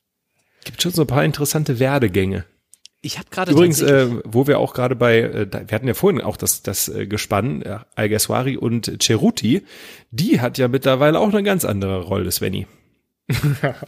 [0.66, 2.44] Gibt schon so ein paar interessante Werdegänge.
[3.02, 6.22] Ich habe gerade Übrigens, äh, wo wir auch gerade bei, äh, wir hatten ja vorhin
[6.22, 9.64] auch das, das äh, Gespann, äh, Alguersuari und Ceruti,
[10.12, 12.68] die hat ja mittlerweile auch eine ganz andere Rolle, Svenny.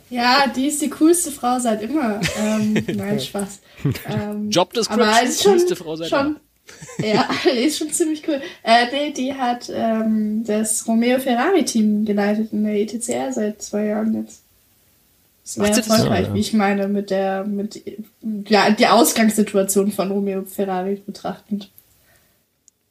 [0.10, 2.22] Ja, die ist die coolste Frau seit immer.
[2.40, 3.60] Ähm, nein, Spaß.
[4.08, 6.36] Ähm, Job aber Description, ist schon, coolste Frau seit schon,
[7.00, 8.42] ja, die ist schon ziemlich cool.
[8.64, 13.86] Äh, nee, die hat ähm, das Romeo Ferrari Team geleitet in der ETCR seit zwei
[13.86, 14.41] Jahren jetzt.
[15.56, 16.34] Das wäre erfolgreich, Ja, ja.
[16.34, 17.82] wie ich meine, mit der, mit,
[18.48, 21.70] ja, die Ausgangssituation von Romeo Ferrari betrachtend.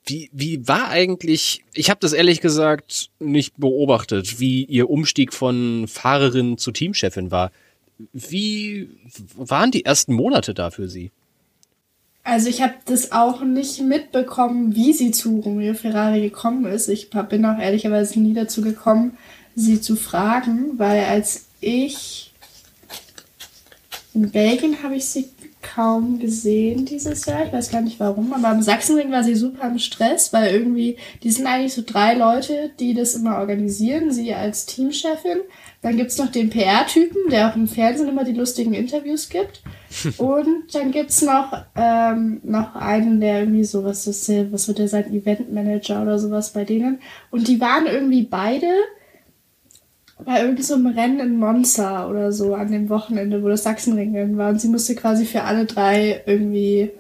[0.05, 5.87] Wie, wie war eigentlich, ich habe das ehrlich gesagt nicht beobachtet, wie ihr Umstieg von
[5.87, 7.53] Fahrerin zu Teamchefin war.
[8.13, 8.89] Wie
[9.37, 11.11] waren die ersten Monate da für sie?
[12.25, 16.89] Also ich habe das auch nicht mitbekommen, wie sie zu Romeo Ferrari gekommen ist.
[16.89, 19.17] Ich bin auch ehrlicherweise nie dazu gekommen,
[19.55, 22.30] sie zu fragen, weil als ich
[24.15, 25.31] in Belgien habe ich sie
[25.63, 27.45] kaum gesehen dieses Jahr.
[27.47, 30.97] Ich weiß gar nicht warum, aber am Sachsenring war sie super im Stress, weil irgendwie,
[31.23, 34.11] die sind eigentlich so drei Leute, die das immer organisieren.
[34.11, 35.41] Sie als Teamchefin.
[35.83, 39.63] Dann gibt's noch den PR-Typen, der auch im Fernsehen immer die lustigen Interviews gibt.
[40.19, 44.79] Und dann gibt's noch, ähm, noch einen, der irgendwie so, was ist der, was wird
[44.79, 47.01] der sein, Eventmanager oder sowas bei denen.
[47.31, 48.67] Und die waren irgendwie beide
[50.25, 54.37] bei irgendeinem so einem Rennen in Monza oder so an dem Wochenende, wo das Sachsenringen
[54.37, 54.51] war.
[54.51, 56.91] Und sie musste quasi für alle drei irgendwie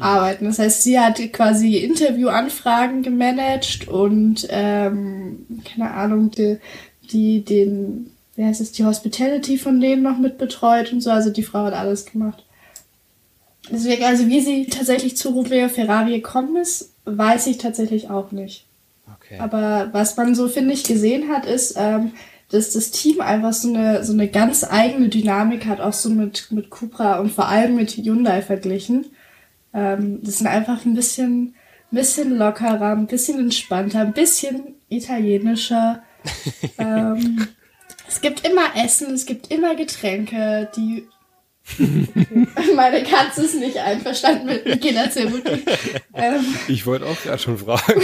[0.00, 0.44] arbeiten.
[0.44, 6.58] Das heißt, sie hat quasi Interviewanfragen gemanagt und ähm, keine Ahnung, die,
[7.10, 11.10] die den, wie heißt es, die Hospitality von denen noch mit betreut und so.
[11.10, 12.44] Also die Frau hat alles gemacht.
[13.70, 18.66] Deswegen, also wie sie tatsächlich zu Romeo Ferrari gekommen ist, weiß ich tatsächlich auch nicht.
[19.16, 19.38] Okay.
[19.40, 22.12] Aber was man so, finde ich, gesehen hat, ist, ähm,
[22.50, 26.50] dass das Team einfach so eine, so eine ganz eigene Dynamik hat, auch so mit,
[26.52, 29.06] mit Cupra und vor allem mit Hyundai verglichen.
[29.74, 31.54] Ähm, das sind einfach ein bisschen,
[31.92, 36.02] ein bisschen lockerer, ein bisschen entspannter, ein bisschen italienischer.
[36.78, 37.48] ähm,
[38.08, 41.08] es gibt immer Essen, es gibt immer Getränke, die
[42.76, 45.64] meine Katze ist nicht einverstanden mit Zeruti.
[46.14, 48.00] ähm, Ich wollte auch gerade schon fragen.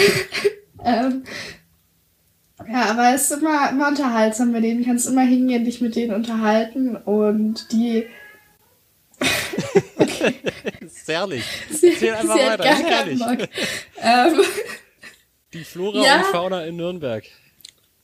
[0.85, 1.23] ähm,
[2.70, 4.80] ja, aber es ist immer, immer unterhaltsam mit denen.
[4.82, 8.06] Du kannst immer hingehen, dich mit denen unterhalten und die.
[10.80, 11.44] Das ist herrlich.
[11.70, 13.18] Sie, einfach sie weiter, gar ist.
[13.18, 13.48] Bock.
[14.02, 14.40] Ähm,
[15.52, 16.16] Die Flora Ja.
[16.18, 17.24] und Fauna in Nürnberg.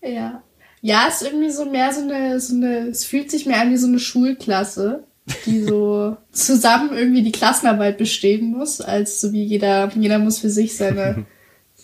[0.02, 0.43] ja.
[0.80, 3.70] Ja, es ist irgendwie so mehr so eine, so eine, es fühlt sich mehr an
[3.72, 5.02] wie so eine Schulklasse,
[5.44, 10.51] die so zusammen irgendwie die Klassenarbeit bestehen muss, als so wie jeder, jeder muss für
[10.51, 11.26] sich seine,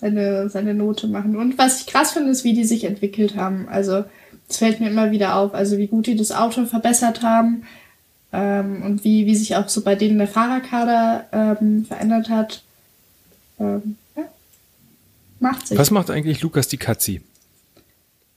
[0.04, 1.34] seine, seine Note machen.
[1.36, 3.68] Und was ich krass finde, ist, wie die sich entwickelt haben.
[3.68, 4.04] Also,
[4.48, 7.64] es fällt mir immer wieder auf, also wie gut die das Auto verbessert haben,
[8.32, 12.62] ähm, und wie, wie sich auch so bei denen der Fahrerkader ähm, verändert hat.
[13.58, 14.24] Ähm, ja.
[15.40, 15.78] macht sich.
[15.78, 17.22] Was macht eigentlich Lukas die Katzi?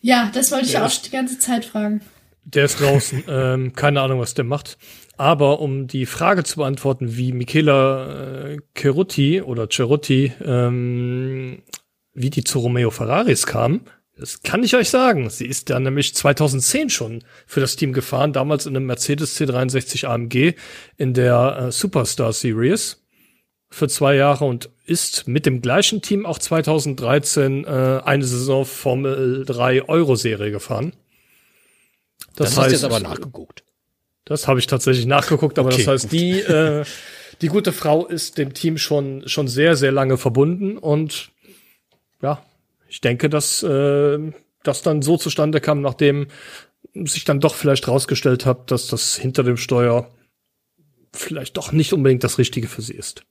[0.02, 2.02] Ja, das wollte ich Der auch die ganze Zeit fragen.
[2.46, 3.24] Der ist draußen.
[3.28, 4.78] ähm, keine Ahnung, was der macht.
[5.18, 11.64] Aber um die Frage zu beantworten, wie Michela äh, Cerutti oder Cerutti, ähm,
[12.14, 13.82] wie die zu Romeo Ferraris kam,
[14.16, 15.30] das kann ich euch sagen.
[15.30, 20.06] Sie ist da nämlich 2010 schon für das Team gefahren, damals in einem Mercedes C63
[20.06, 20.56] AMG
[20.98, 23.04] in der äh, Superstar Series
[23.70, 29.44] für zwei Jahre und ist mit dem gleichen Team auch 2013 äh, eine Saison Formel
[29.46, 30.94] 3 Euro Serie gefahren.
[32.36, 33.64] Das, hast du jetzt aber nachgeguckt.
[34.28, 36.84] Das habe ich tatsächlich nachgeguckt, aber Okay, das heißt, die, äh,
[37.42, 41.32] die gute Frau ist dem Team schon, schon sehr, sehr lange verbunden und
[42.22, 42.44] ja,
[42.90, 44.20] ich denke, dass äh,
[44.64, 46.28] das dann so zustande kam, nachdem
[46.94, 50.12] sich dann doch vielleicht rausgestellt hat, dass das hinter dem Steuer
[51.14, 53.24] vielleicht doch nicht unbedingt das Richtige für sie ist.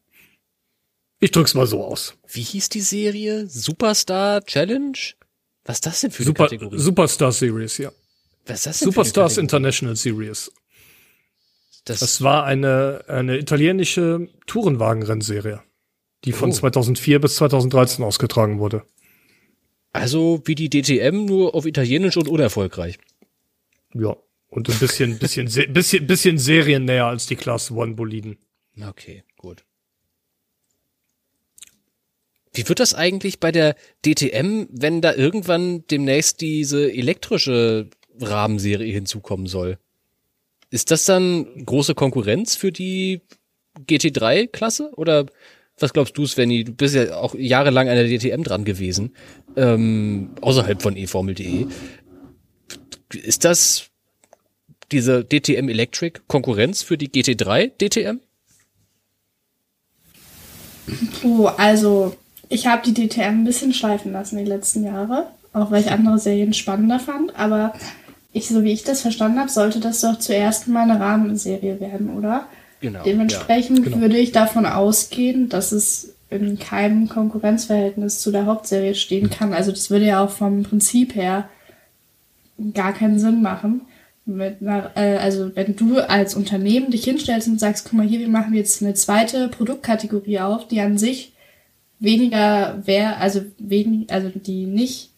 [1.20, 2.14] Ich drück's mal so aus.
[2.26, 3.46] Wie hieß die Serie?
[3.48, 4.96] Superstar Challenge?
[5.64, 6.78] Was ist das denn für eine Super, Kategorie?
[6.78, 7.92] Superstar Series, ja.
[8.46, 9.42] Was ist das denn Superstars eine?
[9.42, 10.50] International Series.
[11.86, 15.62] Das, Das war eine, eine italienische Tourenwagenrennserie,
[16.24, 16.52] die von Oh.
[16.52, 18.82] 2004 bis 2013 ausgetragen wurde.
[19.92, 22.98] also wie die DTM, nur auf Italienisch und unerfolgreich.
[23.94, 24.14] Ja.
[24.48, 28.36] Und ein bisschen, bisschen, bisschen, bisschen seriennäher als die Class One Boliden.
[28.80, 29.64] Okay, gut.
[32.52, 37.90] Wie wird das eigentlich bei der DTM, wenn da irgendwann demnächst diese elektrische
[38.20, 39.78] Rahmenserie hinzukommen soll?
[40.76, 43.22] Ist das dann große Konkurrenz für die
[43.88, 44.92] GT3-Klasse?
[44.96, 45.24] Oder
[45.78, 46.64] was glaubst du, Svenny?
[46.64, 49.16] Du bist ja auch jahrelang an der DTM dran gewesen,
[49.56, 51.64] ähm, außerhalb von eFormel.de.
[53.14, 53.88] Ist das
[54.92, 58.20] diese DTM Electric Konkurrenz für die GT3 DTM?
[61.22, 62.14] Puh, also
[62.50, 66.18] ich habe die DTM ein bisschen schleifen lassen die letzten Jahre, auch weil ich andere
[66.18, 67.34] Serien spannender fand.
[67.34, 67.72] Aber
[68.36, 72.10] ich, so wie ich das verstanden habe, sollte das doch zuerst mal eine Rahmenserie werden,
[72.16, 72.46] oder?
[72.80, 73.02] Genau.
[73.02, 74.00] Dementsprechend genau.
[74.00, 79.54] würde ich davon ausgehen, dass es in keinem Konkurrenzverhältnis zu der Hauptserie stehen kann.
[79.54, 81.48] Also das würde ja auch vom Prinzip her
[82.74, 83.82] gar keinen Sinn machen.
[84.28, 88.28] Einer, äh, also wenn du als Unternehmen dich hinstellst und sagst, guck mal hier, wir
[88.28, 91.32] machen jetzt eine zweite Produktkategorie auf, die an sich
[92.00, 95.10] weniger wer, also wenig, also die nicht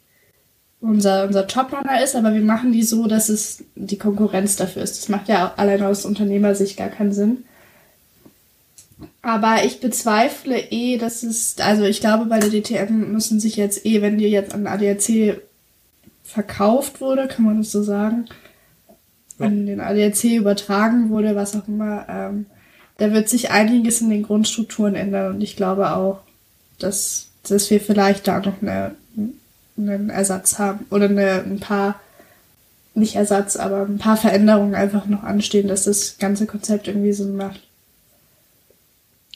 [0.81, 4.99] unser, unser Toprunner ist, aber wir machen die so, dass es die Konkurrenz dafür ist.
[4.99, 7.45] Das macht ja allein aus Unternehmersicht gar keinen Sinn.
[9.23, 13.85] Aber ich bezweifle eh, dass es, also ich glaube, bei der DTM müssen sich jetzt
[13.85, 15.41] eh, wenn die jetzt an ADAC
[16.25, 18.27] verkauft wurde, kann man das so sagen,
[19.39, 22.47] an den ADAC übertragen wurde, was auch immer, ähm,
[22.99, 26.21] da wird sich einiges in den Grundstrukturen ändern und ich glaube auch,
[26.79, 28.95] dass, dass wir vielleicht da noch eine,
[29.79, 32.01] einen Ersatz haben oder eine, ein paar,
[32.95, 37.37] nicht Ersatz, aber ein paar Veränderungen einfach noch anstehen, dass das ganze Konzept irgendwie Sinn
[37.37, 37.61] macht.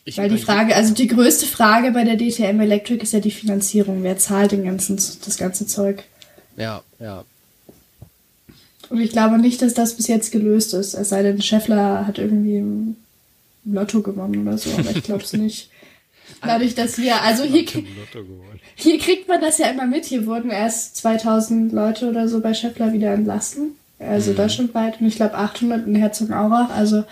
[0.05, 3.31] Ich Weil die Frage, also die größte Frage bei der DTM Electric ist ja die
[3.31, 4.03] Finanzierung.
[4.03, 6.03] Wer zahlt den ganzen, das ganze Zeug?
[6.57, 7.25] Ja, ja.
[8.89, 10.95] Und ich glaube nicht, dass das bis jetzt gelöst ist.
[10.95, 12.97] Es sei denn, Scheffler hat irgendwie im
[13.65, 15.71] Lotto gewonnen oder so, aber ich glaube es nicht.
[16.41, 17.65] Dadurch, dass wir, also hier,
[18.75, 20.05] hier kriegt man das ja immer mit.
[20.05, 23.77] Hier wurden erst 2000 Leute oder so bei Scheffler wieder entlassen.
[23.99, 25.01] Also deutschlandweit.
[25.01, 26.71] Und ich glaube 800 in Herzogenaurach.
[26.71, 27.05] Also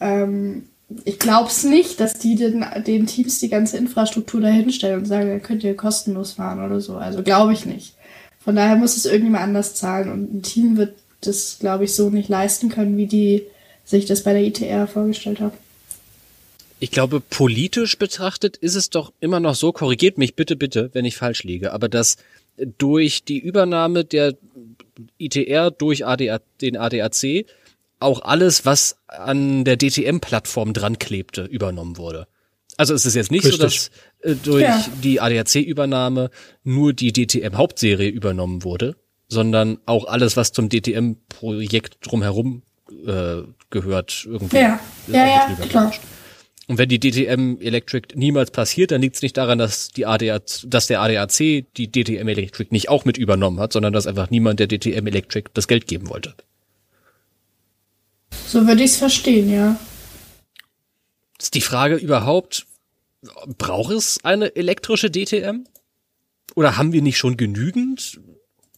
[0.00, 0.68] ähm,
[1.04, 5.28] ich glaube es nicht, dass die den, den Teams die ganze Infrastruktur dahinstellen und sagen,
[5.28, 6.96] dann könnt ihr kostenlos fahren oder so.
[6.96, 7.94] Also glaube ich nicht.
[8.38, 10.10] Von daher muss es irgendjemand anders zahlen.
[10.10, 13.42] Und ein Team wird das, glaube ich, so nicht leisten können, wie die
[13.84, 15.56] sich das bei der ITR vorgestellt haben.
[16.78, 21.04] Ich glaube, politisch betrachtet ist es doch immer noch so, korrigiert mich bitte, bitte, wenn
[21.04, 22.16] ich falsch liege, aber dass
[22.78, 24.34] durch die Übernahme der
[25.18, 27.46] ITR durch ADA, den ADAC
[27.98, 32.26] auch alles, was an der DTM-Plattform dran klebte, übernommen wurde.
[32.76, 33.90] Also es ist jetzt nicht so, Richtig.
[34.22, 34.84] dass äh, durch Ja.
[35.02, 36.30] die ADAC-Übernahme
[36.62, 38.96] nur die DTM-Hauptserie übernommen wurde,
[39.28, 42.62] sondern auch alles, was zum DTM-Projekt drumherum
[43.06, 44.56] äh, gehört, irgendwie.
[44.56, 45.84] Ja, ist ja, auch ja, klar.
[45.84, 46.02] gemischt.
[46.68, 50.64] Und wenn die DTM Electric niemals passiert, dann liegt es nicht daran, dass die ADAC,
[50.66, 54.58] dass der ADAC die DTM Electric nicht auch mit übernommen hat, sondern dass einfach niemand
[54.58, 56.34] der DTM Electric das Geld geben wollte.
[58.48, 59.78] So würde ich es verstehen, ja.
[61.38, 62.66] Ist die Frage überhaupt,
[63.58, 65.66] braucht es eine elektrische DTM?
[66.56, 68.20] Oder haben wir nicht schon genügend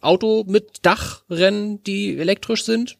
[0.01, 2.99] Auto mit Dachrennen, die elektrisch sind?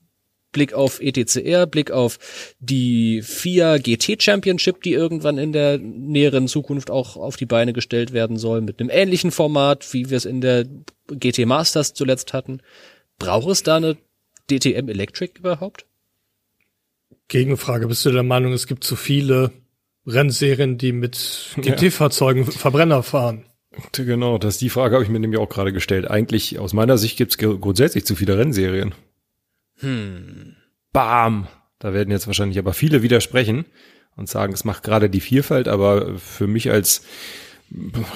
[0.59, 2.19] Blick auf ETCR, Blick auf
[2.59, 8.13] die FIA GT Championship, die irgendwann in der näheren Zukunft auch auf die Beine gestellt
[8.13, 10.67] werden soll, mit einem ähnlichen Format, wie wir es in der
[11.07, 12.61] GT Masters zuletzt hatten.
[13.21, 13.97] Braucht es da eine
[14.51, 15.87] DTM Electric überhaupt?
[17.29, 19.53] Gegenfrage, bist du der Meinung, es gibt zu viele
[20.09, 23.45] Rennserien, die mit GT-Fahrzeugen Verbrenner fahren?
[23.93, 26.11] Genau, das die Frage habe ich mir nämlich auch gerade gestellt.
[26.11, 28.93] Eigentlich aus meiner Sicht gibt es grundsätzlich zu viele Rennserien.
[29.79, 30.57] Hm.
[30.93, 31.49] Bam!
[31.79, 33.65] Da werden jetzt wahrscheinlich aber viele widersprechen
[34.17, 37.03] und sagen, es macht gerade die Vielfalt, aber für mich als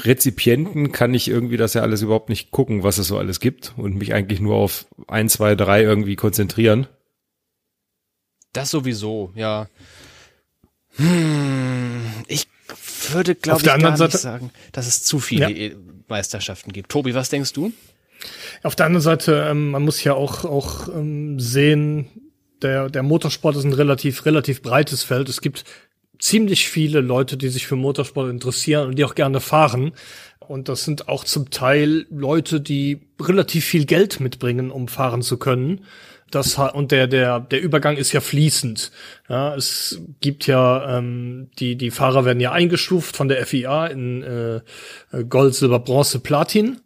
[0.05, 3.75] Rezipienten kann ich irgendwie das ja alles überhaupt nicht gucken, was es so alles gibt
[3.77, 6.87] und mich eigentlich nur auf ein, zwei, drei irgendwie konzentrieren.
[8.53, 9.69] Das sowieso, ja.
[10.97, 12.49] Hm, ich
[13.11, 15.77] würde, glaube ich, gar Seite, nicht sagen, dass es zu viele ja.
[16.09, 16.91] Meisterschaften gibt.
[16.91, 17.73] Tobi, was denkst du?
[18.63, 22.09] Auf der anderen Seite, ähm, man muss ja auch, auch ähm, sehen,
[22.63, 25.29] der, der Motorsport ist ein relativ, relativ breites Feld.
[25.29, 25.65] Es gibt
[26.19, 29.93] ziemlich viele Leute, die sich für Motorsport interessieren und die auch gerne fahren.
[30.39, 35.37] Und das sind auch zum Teil Leute, die relativ viel Geld mitbringen, um fahren zu
[35.37, 35.81] können
[36.35, 38.91] das und der der der Übergang ist ja fließend.
[39.29, 44.23] Ja, es gibt ja ähm, die die Fahrer werden ja eingestuft von der FIA in
[44.23, 44.61] äh,
[45.29, 46.81] Gold, Silber, Bronze, Platin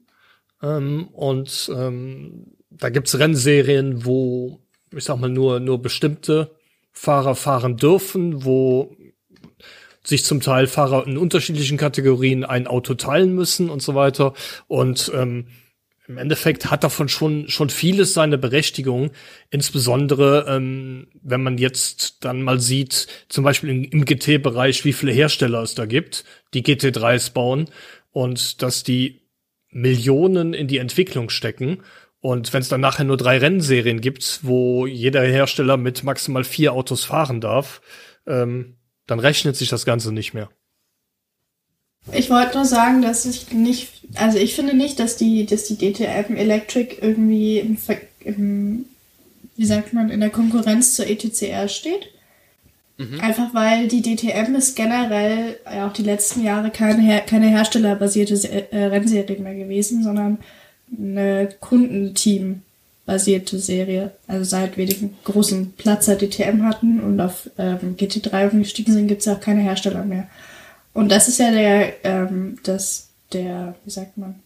[0.62, 4.61] ähm, und ähm, da gibt's Rennserien, wo
[4.95, 6.57] ich sag mal nur nur bestimmte
[6.93, 8.97] Fahrer fahren dürfen, wo
[10.03, 14.35] sich zum Teil Fahrer in unterschiedlichen Kategorien ein Auto teilen müssen und so weiter.
[14.69, 15.49] Und ähm,
[16.09, 19.11] im Endeffekt hat davon schon schon vieles seine Berechtigung,
[19.51, 25.12] insbesondere ähm, wenn man jetzt dann mal sieht, zum Beispiel im, im GT-Bereich, wie viele
[25.12, 26.24] Hersteller es da gibt,
[26.55, 27.69] die GT3s bauen.
[28.12, 29.26] Und dass die
[29.77, 31.82] Millionen in die Entwicklung stecken.
[32.20, 36.73] Und wenn es dann nachher nur drei Rennserien gibt, wo jeder Hersteller mit maximal vier
[36.73, 37.82] Autos fahren darf,
[38.27, 38.77] ähm,
[39.07, 40.48] dann rechnet sich das Ganze nicht mehr.
[42.12, 45.77] Ich wollte nur sagen, dass ich nicht, also ich finde nicht, dass die, dass die
[45.77, 47.77] DTM Electric irgendwie im,
[48.20, 48.86] im
[49.57, 52.12] wie sagt man, in der Konkurrenz zur ETCR steht.
[52.98, 53.20] Mhm.
[53.20, 58.35] Einfach weil die DTM ist generell ja auch die letzten Jahre keine, Her keine herstellerbasierte
[58.73, 60.39] äh, Rennserie mehr gewesen, sondern
[60.97, 64.12] eine Kundenteam-basierte Serie.
[64.27, 69.20] Also seit wir den großen Platzer DTM hatten und auf ähm, GT3 umgestiegen sind, gibt
[69.20, 70.28] es auch keine Hersteller mehr.
[70.94, 74.36] Und das ist ja der, ähm, das, der, wie sagt man,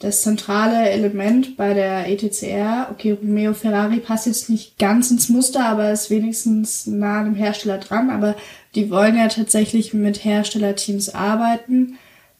[0.00, 2.88] das zentrale Element bei der ETCR.
[2.90, 7.34] Okay, Romeo Ferrari passt jetzt nicht ganz ins Muster, aber ist wenigstens nah an dem
[7.34, 8.10] Hersteller dran.
[8.10, 8.36] Aber
[8.74, 11.98] die wollen ja tatsächlich mit Herstellerteams arbeiten.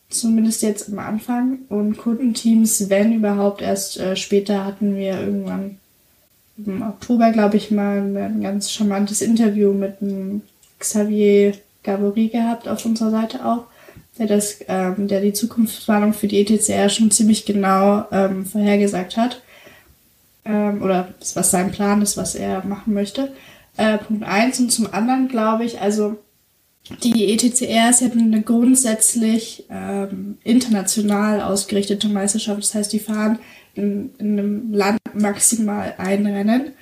[0.08, 1.60] Zumindest jetzt am Anfang.
[1.68, 5.78] Und Kundenteams, wenn überhaupt, erst äh, später hatten wir irgendwann
[6.64, 10.42] im Oktober, glaube ich, mal ein ganz charmantes Interview mit einem
[10.78, 13.64] Xavier Gabory gehabt auf unserer Seite auch,
[14.18, 19.42] der das, ähm, der die Zukunftsplanung für die ETCR schon ziemlich genau ähm, vorhergesagt hat.
[20.44, 23.32] Ähm, oder was sein Plan ist, was er machen möchte.
[23.76, 26.16] Äh, Punkt eins und zum anderen glaube ich, also
[27.02, 32.62] die ETCR ist ja eine grundsätzlich ähm, international ausgerichtete Meisterschaft.
[32.62, 33.38] Das heißt, die fahren
[33.74, 36.72] in, in einem Land maximal ein Rennen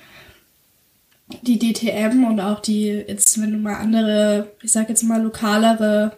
[1.41, 6.17] die DTM und auch die, jetzt wenn du mal andere, ich sag jetzt mal lokalere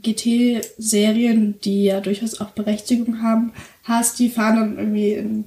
[0.00, 3.52] GT-Serien, die ja durchaus auch Berechtigung haben,
[3.84, 5.44] hast, die fahren dann irgendwie in,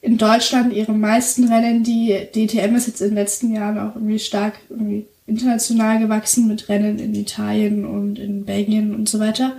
[0.00, 1.82] in Deutschland ihre meisten Rennen.
[1.84, 6.68] Die DTM ist jetzt in den letzten Jahren auch irgendwie stark irgendwie international gewachsen mit
[6.68, 9.56] Rennen in Italien und in Belgien und so weiter.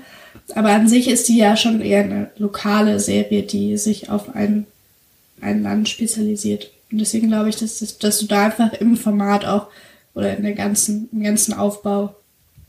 [0.55, 4.67] Aber an sich ist die ja schon eher eine lokale Serie, die sich auf ein,
[5.41, 6.71] ein Land spezialisiert.
[6.91, 9.67] Und deswegen glaube ich, dass, dass, du da einfach im Format auch
[10.13, 12.15] oder in der ganzen, im ganzen Aufbau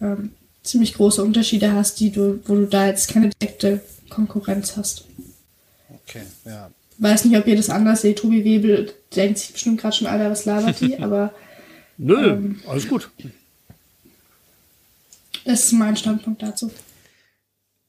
[0.00, 0.30] ähm,
[0.64, 5.04] ziemlich große Unterschiede hast, die du, wo du da jetzt keine direkte Konkurrenz hast.
[5.88, 6.70] Okay, ja.
[6.98, 8.18] Weiß nicht, ob ihr das anders seht.
[8.18, 11.32] Tobi Webel denkt sich bestimmt gerade schon, Alter, was labert die, aber.
[11.98, 13.10] Nö, ähm, alles gut.
[15.44, 16.70] Das ist mein Standpunkt dazu.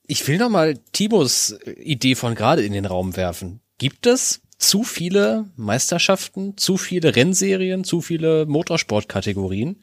[0.08, 3.62] Ich will noch mal Tibos Idee von gerade in den Raum werfen.
[3.78, 9.82] Gibt es zu viele Meisterschaften, zu viele Rennserien, zu viele Motorsportkategorien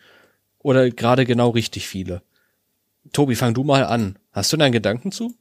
[0.59, 2.23] oder gerade genau richtig viele?
[3.13, 4.19] Tobi, fang du mal an.
[4.33, 5.35] Hast du da einen Gedanken zu?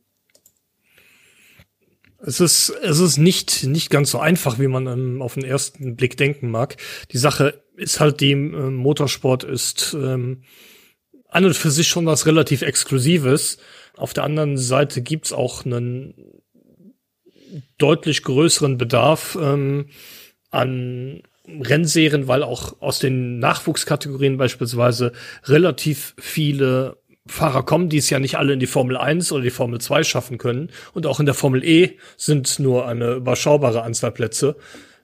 [2.24, 5.96] Es ist, es ist nicht, nicht ganz so einfach, wie man ähm, auf den ersten
[5.96, 6.78] Blick denken mag.
[7.12, 10.44] Die Sache ist halt die, ähm, Motorsport ist ähm,
[11.30, 13.58] an und für sich schon was relativ Exklusives.
[13.96, 16.14] Auf der anderen Seite gibt's auch einen
[17.78, 19.88] deutlich größeren Bedarf ähm,
[20.52, 25.12] an Rennserien, weil auch aus den Nachwuchskategorien beispielsweise
[25.46, 29.52] relativ viele Fahrer kommen, die es ja nicht alle in die Formel 1 oder die
[29.52, 30.72] Formel 2 schaffen können.
[30.94, 34.56] Und auch in der Formel E sind nur eine überschaubare Anzahl Plätze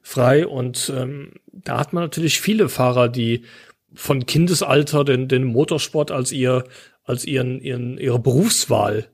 [0.01, 0.47] frei.
[0.47, 3.43] Und ähm, da hat man natürlich viele Fahrer, die
[3.93, 6.63] von Kindesalter den, den Motorsport als ihr,
[7.03, 9.07] als ihren, ihren, ihre Berufswahl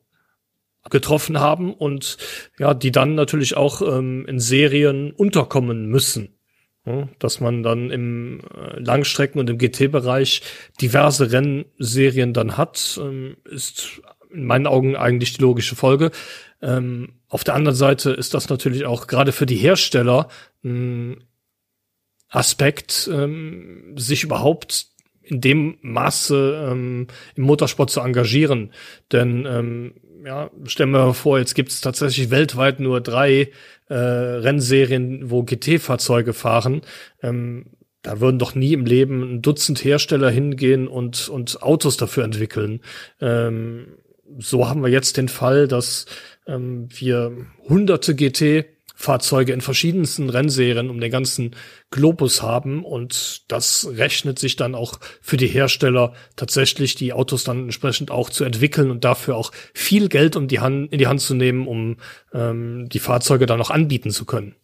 [0.89, 2.17] getroffen haben und
[2.59, 6.37] ja, die dann natürlich auch ähm, in Serien unterkommen müssen.
[6.85, 10.41] Ja, dass man dann im äh, Langstrecken- und im GT-Bereich
[10.81, 14.01] diverse Rennserien dann hat, ähm, ist
[14.33, 16.11] in meinen Augen eigentlich die logische Folge.
[16.61, 20.27] Ähm, auf der anderen Seite ist das natürlich auch gerade für die Hersteller
[20.63, 21.23] ein
[22.27, 24.87] Aspekt, ähm, sich überhaupt
[25.21, 27.07] in dem Maße im
[27.37, 28.73] Motorsport zu engagieren.
[29.13, 29.93] Denn
[30.25, 33.51] ja, stellen wir mal vor, jetzt gibt es tatsächlich weltweit nur drei
[33.89, 36.81] äh, Rennserien, wo GT-Fahrzeuge fahren.
[37.21, 37.65] Ähm,
[38.01, 42.81] da würden doch nie im Leben ein Dutzend Hersteller hingehen und, und Autos dafür entwickeln.
[43.21, 43.87] Ähm,
[44.37, 46.05] so haben wir jetzt den Fall, dass
[46.47, 47.35] ähm, wir
[47.67, 48.65] hunderte GT
[49.03, 51.55] Fahrzeuge in verschiedensten Rennserien um den ganzen
[51.91, 57.65] Globus haben und das rechnet sich dann auch für die Hersteller tatsächlich die Autos dann
[57.65, 61.19] entsprechend auch zu entwickeln und dafür auch viel Geld um die Hand, in die Hand
[61.19, 61.97] zu nehmen, um
[62.33, 64.55] ähm, die Fahrzeuge dann auch anbieten zu können.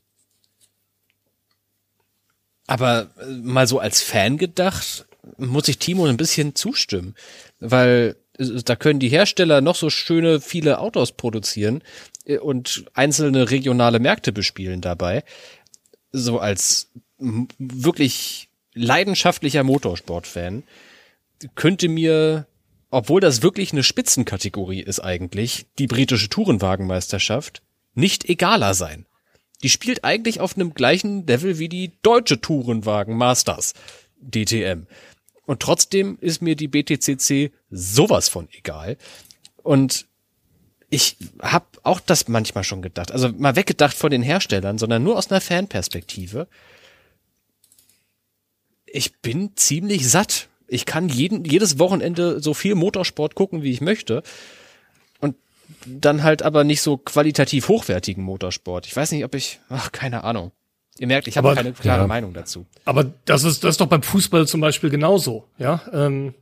[2.66, 5.06] Aber äh, mal so als Fan gedacht,
[5.38, 7.14] muss ich Timo ein bisschen zustimmen,
[7.60, 11.84] weil äh, da können die Hersteller noch so schöne viele Autos produzieren
[12.38, 15.24] und einzelne regionale Märkte bespielen dabei.
[16.12, 20.64] So als wirklich leidenschaftlicher Motorsportfan
[21.56, 22.46] könnte mir,
[22.92, 27.62] obwohl das wirklich eine Spitzenkategorie ist eigentlich, die britische Tourenwagenmeisterschaft,
[27.94, 29.06] nicht egaler sein.
[29.64, 33.74] Die spielt eigentlich auf einem gleichen Level wie die deutsche Tourenwagen Masters
[34.22, 34.88] DTM.
[35.46, 38.98] Und trotzdem ist mir die BTCC sowas von egal.
[39.64, 40.08] Und
[40.90, 43.12] ich habe auch das manchmal schon gedacht.
[43.12, 46.48] Also mal weggedacht von den Herstellern, sondern nur aus einer Fanperspektive.
[48.86, 50.50] Ich bin ziemlich satt.
[50.68, 54.24] Ich kann jeden, jedes Wochenende so viel Motorsport gucken, wie ich möchte.
[55.20, 55.36] Und
[55.86, 58.86] dann halt aber nicht so qualitativ hochwertigen Motorsport.
[58.86, 60.52] Ich weiß nicht, ob ich, ach, keine Ahnung.
[61.00, 62.08] Ihr merkt, ich habe keine klare ja.
[62.08, 62.66] Meinung dazu.
[62.86, 65.82] Aber das ist, das ist doch beim Fußball zum Beispiel genauso, ja.
[65.94, 66.34] Ähm,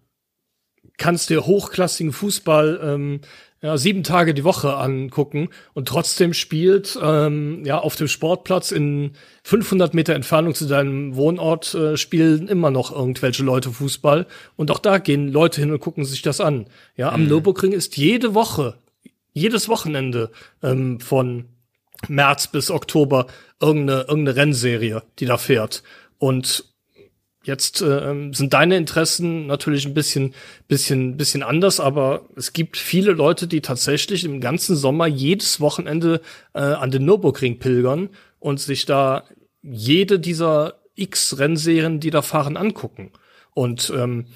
[0.97, 3.21] kannst dir hochklassigen Fußball ähm,
[3.61, 9.13] ja, sieben Tage die Woche angucken und trotzdem spielt ähm, ja auf dem Sportplatz in
[9.43, 14.79] 500 Meter Entfernung zu deinem Wohnort äh, spielen immer noch irgendwelche Leute Fußball und auch
[14.79, 16.67] da gehen Leute hin und gucken sich das an.
[16.95, 17.29] Ja, am mhm.
[17.29, 18.75] Nürburgring ist jede Woche,
[19.33, 20.31] jedes Wochenende
[20.61, 21.45] ähm, von
[22.07, 23.25] März bis Oktober
[23.59, 25.81] irgendeine, irgendeine Rennserie, die da fährt.
[26.19, 26.65] Und
[27.47, 30.35] jetzt äh, sind deine Interessen natürlich ein bisschen,
[30.67, 36.21] bisschen, bisschen anders, aber es gibt viele Leute, die tatsächlich im ganzen Sommer jedes Wochenende
[36.53, 38.09] äh, an den Nürburgring pilgern
[38.39, 39.23] und sich da
[39.63, 43.11] jede dieser X Rennserien, die da fahren, angucken.
[43.53, 44.27] Und ähm,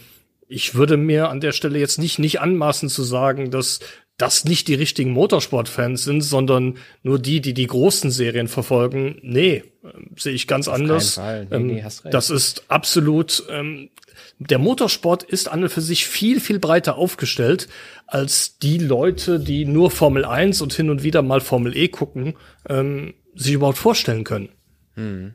[0.47, 3.79] ich würde mir an der Stelle jetzt nicht, nicht anmaßen zu sagen, dass
[4.21, 9.17] das nicht die richtigen Motorsportfans sind, sondern nur die, die die großen Serien verfolgen.
[9.23, 11.17] Nee, äh, sehe ich ganz Auf anders.
[11.17, 13.89] Nee, ähm, nee, das ist absolut, ähm,
[14.37, 17.67] der Motorsport ist an und für sich viel, viel breiter aufgestellt
[18.05, 22.35] als die Leute, die nur Formel 1 und hin und wieder mal Formel E gucken,
[22.69, 24.49] ähm, sich überhaupt vorstellen können.
[24.95, 25.33] Hm.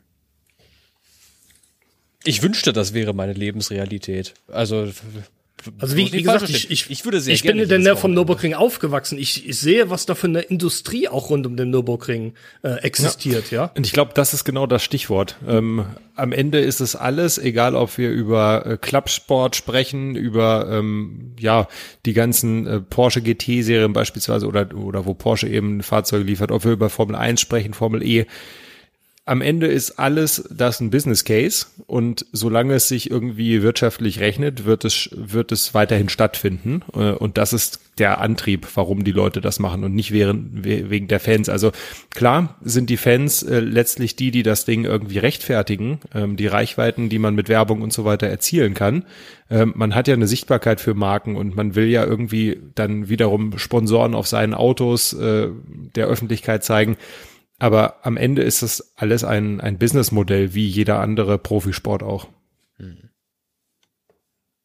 [2.24, 4.34] Ich wünschte, das wäre meine Lebensrealität.
[4.48, 4.88] Also
[5.78, 8.54] also wie, wie gesagt, ich, ich, ich würde sehr ich bin in der vom Nürburgring
[8.54, 9.18] aufgewachsen.
[9.18, 13.50] Ich, ich sehe, was da für eine Industrie auch rund um den Nürburgring äh, existiert,
[13.50, 13.64] ja.
[13.64, 13.72] ja?
[13.74, 15.36] Und ich glaube, das ist genau das Stichwort.
[15.48, 21.32] Ähm, am Ende ist es alles, egal ob wir über äh, Klappsport sprechen, über ähm,
[21.38, 21.68] ja
[22.04, 26.72] die ganzen äh, Porsche GT-Serien beispielsweise oder oder wo Porsche eben Fahrzeuge liefert, ob wir
[26.72, 28.26] über Formel 1 sprechen, Formel E
[29.28, 34.64] am Ende ist alles das ein Business Case und solange es sich irgendwie wirtschaftlich rechnet,
[34.64, 36.82] wird es, wird es weiterhin stattfinden.
[36.94, 41.08] Äh, und das ist der Antrieb, warum die Leute das machen und nicht wegen, wegen
[41.08, 41.48] der Fans.
[41.48, 41.72] Also
[42.14, 47.08] klar sind die Fans äh, letztlich die, die das Ding irgendwie rechtfertigen, ähm, die Reichweiten,
[47.08, 49.04] die man mit Werbung und so weiter erzielen kann.
[49.50, 53.58] Ähm, man hat ja eine Sichtbarkeit für Marken und man will ja irgendwie dann wiederum
[53.58, 55.48] Sponsoren auf seinen Autos äh,
[55.96, 56.96] der Öffentlichkeit zeigen.
[57.58, 62.28] Aber am Ende ist das alles ein, ein Businessmodell, wie jeder andere Profisport auch.
[62.76, 63.10] Hm.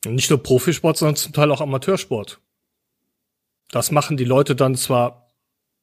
[0.05, 2.39] Nicht nur Profisport, sondern zum Teil auch Amateursport.
[3.69, 5.31] Das machen die Leute dann zwar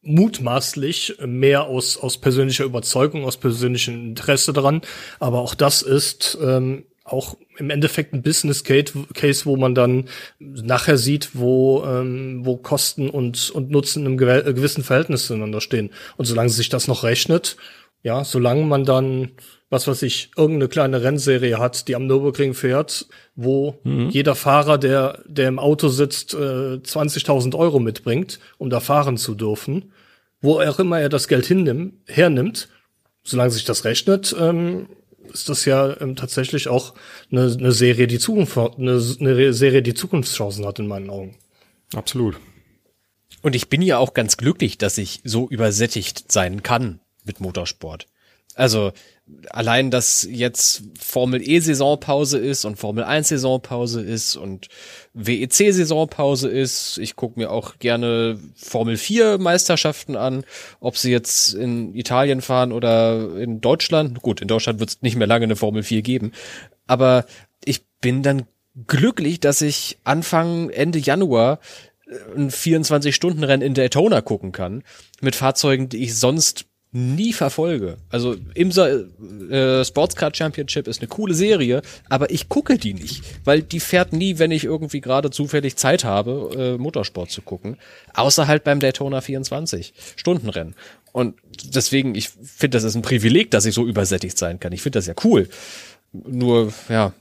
[0.03, 4.83] mutmaßlich mehr aus, aus persönlicher Überzeugung, aus persönlichem Interesse daran.
[5.19, 10.09] Aber auch das ist ähm, auch im Endeffekt ein Business Case, wo man dann
[10.39, 15.91] nachher sieht, wo, ähm, wo Kosten und, und Nutzen im gewissen Verhältnis zueinander stehen.
[16.17, 17.57] Und solange sich das noch rechnet,
[18.03, 19.33] ja, solange man dann,
[19.71, 24.11] was weiß ich, irgendeine kleine Rennserie hat, die am Nürburgring fährt, wo mhm.
[24.11, 26.37] jeder Fahrer, der, der im Auto sitzt, äh,
[26.79, 29.93] 20.000 Euro mitbringt, um da fahren zu dürfen,
[30.41, 32.69] wo auch immer er das Geld hinnimmt, hernimmt,
[33.25, 34.89] solange sich das rechnet, ähm,
[35.33, 36.95] ist das ja ähm, tatsächlich auch
[37.31, 41.37] eine, eine Serie, die Zukunft, eine, eine Serie, die Zukunftschancen hat in meinen Augen.
[41.95, 42.39] Absolut.
[43.43, 48.07] Und ich bin ja auch ganz glücklich, dass ich so übersättigt sein kann mit Motorsport.
[48.55, 48.93] Also
[49.51, 54.69] allein, dass jetzt Formel E Saisonpause ist und Formel 1 Saisonpause ist und
[55.15, 56.99] WEC Saisonpause ist.
[56.99, 60.45] Ich gucke mir auch gerne Formel 4 Meisterschaften an,
[60.81, 64.23] ob sie jetzt in Italien fahren oder in Deutschland.
[64.23, 66.33] Gut, in Deutschland wird es nicht mehr lange eine Formel 4 geben.
[66.87, 67.27] Aber
[67.65, 68.47] ich bin dann
[68.87, 71.59] glücklich, dass ich Anfang, Ende Januar
[72.35, 74.83] ein 24-Stunden-Rennen in Daytona gucken kann.
[75.21, 77.99] Mit Fahrzeugen, die ich sonst nie verfolge.
[78.09, 78.89] Also IMSA
[79.51, 84.13] äh, Sportscar Championship ist eine coole Serie, aber ich gucke die nicht, weil die fährt
[84.13, 87.77] nie, wenn ich irgendwie gerade zufällig Zeit habe, äh, Motorsport zu gucken.
[88.15, 90.75] Außer halt beim Daytona 24 Stundenrennen.
[91.13, 94.73] Und deswegen, ich finde, das ist ein Privileg, dass ich so übersättigt sein kann.
[94.73, 95.49] Ich finde das ja cool.
[96.13, 97.13] Nur, ja,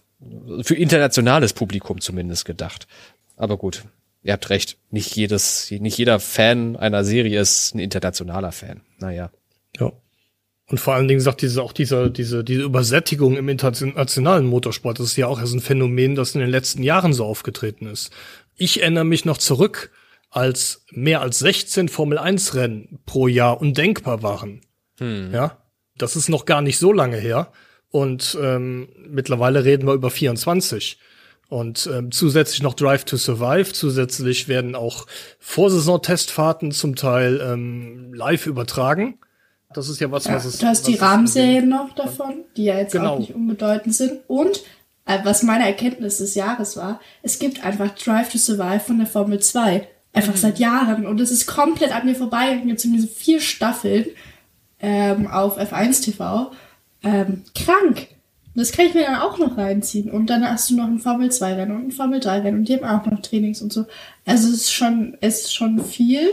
[0.61, 2.87] für internationales Publikum zumindest gedacht.
[3.35, 3.83] Aber gut,
[4.23, 4.77] ihr habt recht.
[4.91, 8.81] Nicht jedes, nicht jeder Fan einer Serie ist ein internationaler Fan.
[8.99, 9.29] Naja.
[9.79, 9.91] Ja.
[10.69, 15.07] Und vor allen Dingen sagt diese auch diese, diese, diese Übersättigung im internationalen Motorsport, das
[15.07, 18.11] ist ja auch erst ein Phänomen, das in den letzten Jahren so aufgetreten ist.
[18.55, 19.91] Ich erinnere mich noch zurück,
[20.29, 24.61] als mehr als 16 Formel 1 Rennen pro Jahr undenkbar waren.
[24.97, 25.31] Hm.
[25.33, 25.63] Ja.
[25.97, 27.51] Das ist noch gar nicht so lange her.
[27.89, 30.99] Und ähm, mittlerweile reden wir über 24.
[31.49, 33.71] Und ähm, zusätzlich noch Drive to Survive.
[33.71, 35.07] Zusätzlich werden auch
[35.39, 39.19] Vorsaison-Testfahrten zum Teil ähm, live übertragen.
[39.73, 40.57] Das ist ja was, ja, was es.
[40.59, 43.15] Du hast die Rahmenserien noch davon, die ja jetzt genau.
[43.15, 44.21] auch nicht unbedeutend sind.
[44.27, 44.63] Und
[45.05, 49.07] äh, was meine Erkenntnis des Jahres war, es gibt einfach Drive to Survive von der
[49.07, 49.87] Formel 2.
[50.13, 50.37] Einfach mhm.
[50.37, 51.05] seit Jahren.
[51.05, 52.61] Und es ist komplett an mir vorbei.
[52.65, 54.05] Jetzt sind diese vier Staffeln
[54.79, 56.51] ähm, auf F1 TV.
[57.03, 58.07] Ähm, krank.
[58.55, 60.09] Das kann ich mir dann auch noch reinziehen.
[60.09, 62.67] Und dann hast du noch ein Formel 2 Rennen und ein Formel 3 Rennen und
[62.67, 63.85] die haben auch noch Trainings und so.
[64.25, 66.27] Also es ist schon, es ist schon viel.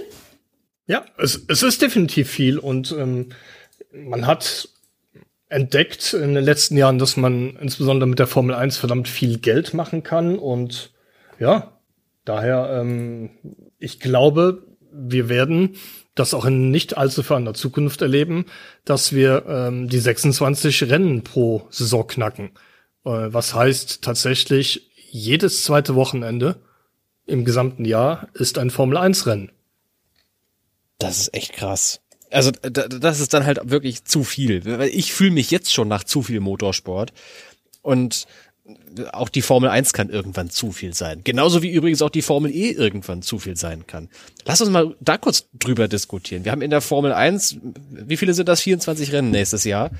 [0.86, 3.30] Ja, es, es ist definitiv viel und ähm,
[3.92, 4.68] man hat
[5.48, 9.72] entdeckt in den letzten Jahren, dass man insbesondere mit der Formel 1 verdammt viel Geld
[9.72, 10.92] machen kann und
[11.38, 11.78] ja,
[12.24, 13.30] daher, ähm,
[13.78, 15.76] ich glaube, wir werden
[16.14, 18.46] das auch in nicht allzu ferner Zukunft erleben,
[18.84, 22.50] dass wir ähm, die 26 Rennen pro Saison knacken.
[23.04, 26.56] Äh, was heißt tatsächlich, jedes zweite Wochenende
[27.26, 29.50] im gesamten Jahr ist ein Formel 1 Rennen.
[30.98, 32.00] Das ist echt krass.
[32.30, 34.88] Also das ist dann halt wirklich zu viel.
[34.92, 37.12] Ich fühle mich jetzt schon nach zu viel Motorsport.
[37.82, 38.26] Und
[39.12, 41.20] auch die Formel 1 kann irgendwann zu viel sein.
[41.22, 44.08] Genauso wie übrigens auch die Formel E irgendwann zu viel sein kann.
[44.46, 46.44] Lass uns mal da kurz drüber diskutieren.
[46.44, 47.58] Wir haben in der Formel 1,
[47.90, 48.62] wie viele sind das?
[48.62, 49.90] 24 Rennen nächstes Jahr.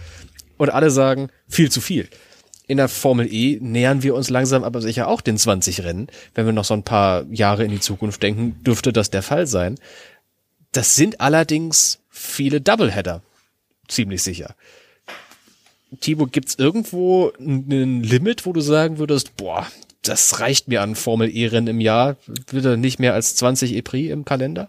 [0.57, 2.09] Und alle sagen, viel zu viel.
[2.67, 6.07] In der Formel E nähern wir uns langsam aber sicher auch den 20 Rennen.
[6.35, 9.47] Wenn wir noch so ein paar Jahre in die Zukunft denken, dürfte das der Fall
[9.47, 9.75] sein.
[10.75, 13.23] Das sind allerdings viele Doubleheader.
[13.89, 14.57] Ziemlich sicher.
[16.01, 19.67] Timo, gibt's irgendwo ein Limit, wo du sagen würdest, boah,
[20.03, 22.17] das reicht mir an Formel E-Rennen im Jahr?
[22.51, 24.69] Bitte nicht mehr als 20 EPRI im Kalender?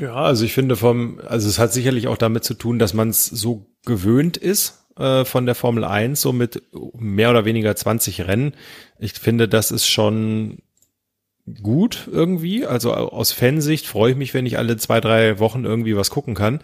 [0.00, 3.10] Ja, also ich finde vom, also es hat sicherlich auch damit zu tun, dass man
[3.10, 6.62] es so gewöhnt ist äh, von der Formel 1, so mit
[6.98, 8.54] mehr oder weniger 20 Rennen.
[8.98, 10.58] Ich finde, das ist schon
[11.62, 12.66] gut irgendwie.
[12.66, 16.34] Also aus Fansicht freue ich mich, wenn ich alle zwei, drei Wochen irgendwie was gucken
[16.34, 16.60] kann.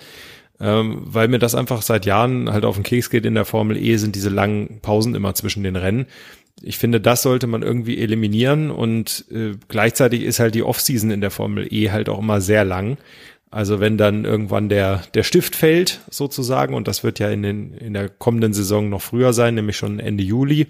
[0.61, 3.77] Ähm, weil mir das einfach seit Jahren halt auf den Keks geht in der Formel
[3.77, 6.07] E, sind diese langen Pausen immer zwischen den Rennen.
[6.63, 11.21] Ich finde, das sollte man irgendwie eliminieren und äh, gleichzeitig ist halt die Offseason in
[11.21, 12.99] der Formel E halt auch immer sehr lang.
[13.51, 17.75] Also wenn dann irgendwann der, der Stift fällt, sozusagen, und das wird ja in, den,
[17.75, 20.69] in der kommenden Saison noch früher sein, nämlich schon Ende Juli,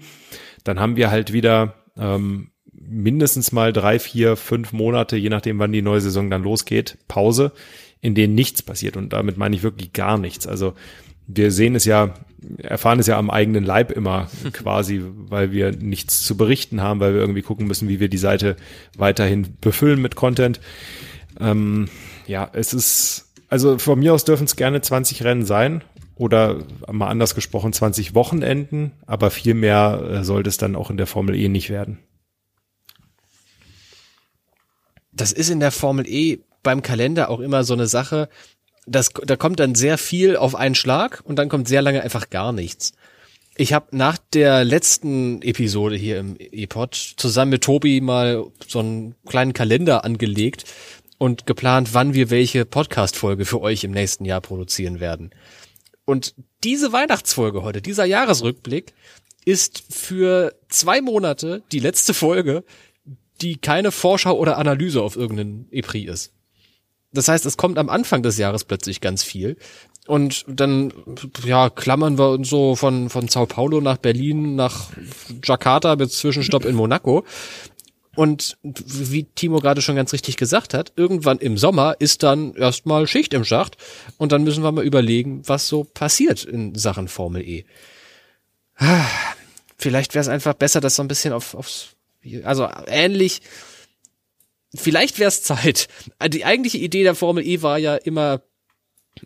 [0.63, 2.51] dann haben wir halt wieder ähm,
[2.89, 7.51] mindestens mal drei, vier, fünf Monate, je nachdem, wann die neue Saison dann losgeht, Pause,
[8.01, 8.97] in denen nichts passiert.
[8.97, 10.47] Und damit meine ich wirklich gar nichts.
[10.47, 10.73] Also
[11.27, 12.13] wir sehen es ja,
[12.57, 17.13] erfahren es ja am eigenen Leib immer quasi, weil wir nichts zu berichten haben, weil
[17.13, 18.55] wir irgendwie gucken müssen, wie wir die Seite
[18.97, 20.59] weiterhin befüllen mit Content.
[21.39, 21.87] Ähm,
[22.27, 25.83] ja, es ist, also von mir aus dürfen es gerne 20 Rennen sein
[26.15, 26.59] oder
[26.91, 31.07] mal anders gesprochen 20 Wochenenden, aber viel mehr äh, sollte es dann auch in der
[31.07, 31.99] Formel E nicht werden.
[35.15, 38.29] Das ist in der Formel E beim Kalender auch immer so eine Sache.
[38.85, 42.29] Das, da kommt dann sehr viel auf einen Schlag und dann kommt sehr lange einfach
[42.29, 42.93] gar nichts.
[43.57, 49.15] Ich habe nach der letzten Episode hier im E-Pod zusammen mit Tobi mal so einen
[49.25, 50.65] kleinen Kalender angelegt
[51.17, 55.31] und geplant, wann wir welche Podcast-Folge für euch im nächsten Jahr produzieren werden.
[56.03, 56.35] Und
[56.65, 58.93] diese Weihnachtsfolge heute, dieser Jahresrückblick,
[59.45, 62.65] ist für zwei Monate die letzte Folge,
[63.41, 66.31] die keine Vorschau oder Analyse auf irgendeinen EPRI ist.
[67.11, 69.57] Das heißt, es kommt am Anfang des Jahres plötzlich ganz viel.
[70.07, 70.93] Und dann,
[71.43, 74.89] ja, klammern wir uns so von, von Sao Paulo nach Berlin, nach
[75.43, 77.23] Jakarta mit Zwischenstopp in Monaco.
[78.15, 83.07] Und wie Timo gerade schon ganz richtig gesagt hat, irgendwann im Sommer ist dann erstmal
[83.07, 83.77] Schicht im Schacht
[84.17, 87.65] und dann müssen wir mal überlegen, was so passiert in Sachen Formel E.
[89.77, 91.94] Vielleicht wäre es einfach besser, das so ein bisschen auf, aufs,
[92.43, 93.41] also ähnlich,
[94.73, 95.87] vielleicht wäre es Zeit.
[96.27, 98.41] Die eigentliche Idee der Formel E war ja immer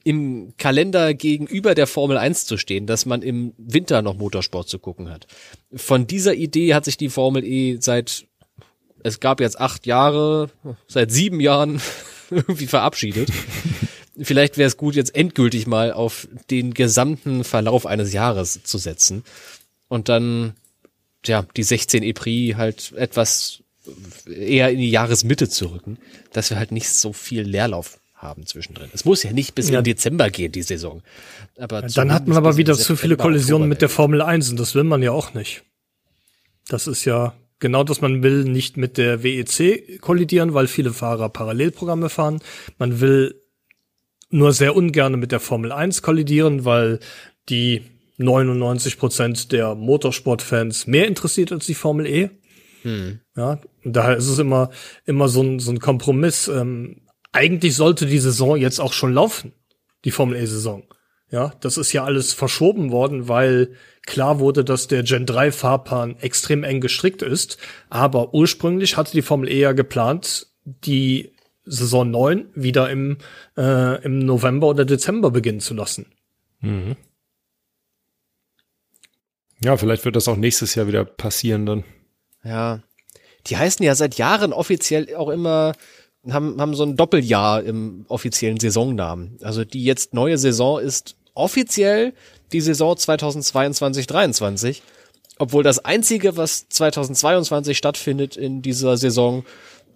[0.03, 4.79] im Kalender gegenüber der Formel 1 zu stehen, dass man im Winter noch Motorsport zu
[4.79, 5.27] gucken hat.
[5.73, 8.27] Von dieser Idee hat sich die Formel E seit,
[9.03, 10.51] es gab jetzt acht Jahre,
[10.87, 11.81] seit sieben Jahren
[12.29, 13.29] irgendwie verabschiedet.
[14.21, 19.23] Vielleicht wäre es gut, jetzt endgültig mal auf den gesamten Verlauf eines Jahres zu setzen
[19.87, 20.53] und dann,
[21.25, 23.63] ja, die 16 EPRI halt etwas
[24.27, 25.97] eher in die Jahresmitte zu rücken,
[26.33, 28.89] dass wir halt nicht so viel Leerlauf haben zwischendrin.
[28.93, 29.79] Es muss ja nicht bis ja.
[29.79, 31.01] in Dezember gehen, die Saison.
[31.57, 34.59] Aber dann hat man aber wieder zu viele Kollisionen Oktober mit der Formel 1 und
[34.59, 35.63] das will man ja auch nicht.
[36.67, 41.29] Das ist ja genau das, man will nicht mit der WEC kollidieren, weil viele Fahrer
[41.29, 42.41] Parallelprogramme fahren.
[42.77, 43.41] Man will
[44.29, 46.99] nur sehr ungern mit der Formel 1 kollidieren, weil
[47.47, 47.83] die
[48.19, 52.29] 99 Prozent der Motorsportfans mehr interessiert als die Formel E.
[52.83, 53.19] Hm.
[53.35, 54.69] Ja, daher ist es immer,
[55.05, 56.47] immer so ein, so ein Kompromiss.
[56.47, 57.01] Ähm,
[57.31, 59.53] eigentlich sollte die Saison jetzt auch schon laufen,
[60.05, 60.83] die Formel E-Saison.
[61.31, 63.75] Ja, das ist ja alles verschoben worden, weil
[64.05, 67.57] klar wurde, dass der Gen 3 Fahrplan extrem eng gestrickt ist.
[67.89, 71.31] Aber ursprünglich hatte die Formel E ja geplant, die
[71.65, 73.17] Saison 9 wieder im,
[73.55, 76.07] äh, im November oder Dezember beginnen zu lassen.
[76.61, 76.95] Mhm.
[79.63, 81.83] Ja, vielleicht wird das auch nächstes Jahr wieder passieren dann.
[82.43, 82.81] Ja.
[83.47, 85.73] Die heißen ja seit Jahren offiziell auch immer
[86.29, 89.37] haben, haben so ein Doppeljahr im offiziellen Saisonnamen.
[89.41, 92.13] Also die jetzt neue Saison ist offiziell
[92.51, 94.81] die Saison 2022-23,
[95.37, 99.45] obwohl das einzige, was 2022 stattfindet in dieser Saison,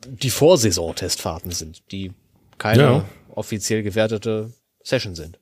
[0.07, 2.11] die Vorsaison-Testfahrten sind, die
[2.57, 3.05] keine ja.
[3.29, 4.53] offiziell gewertete
[4.83, 5.39] Session sind.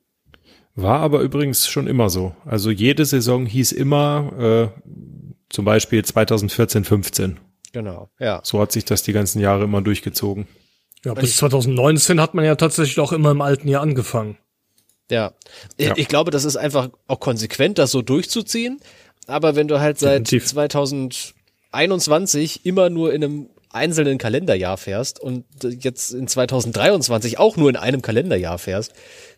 [0.74, 2.34] War aber übrigens schon immer so.
[2.44, 4.80] Also jede Saison hieß immer äh,
[5.50, 7.38] zum Beispiel 2014, 15.
[7.72, 8.40] Genau, ja.
[8.42, 10.46] So hat sich das die ganzen Jahre immer durchgezogen.
[11.04, 14.38] Ja, bis 2019 hat man ja tatsächlich auch immer im alten Jahr angefangen.
[15.10, 15.32] Ja.
[15.78, 15.94] ja.
[15.96, 18.80] Ich glaube, das ist einfach auch konsequent, das so durchzuziehen.
[19.26, 20.50] Aber wenn du halt seit Definitiv.
[20.50, 27.76] 2021 immer nur in einem einzelnen Kalenderjahr fährst und jetzt in 2023 auch nur in
[27.76, 28.92] einem Kalenderjahr fährst,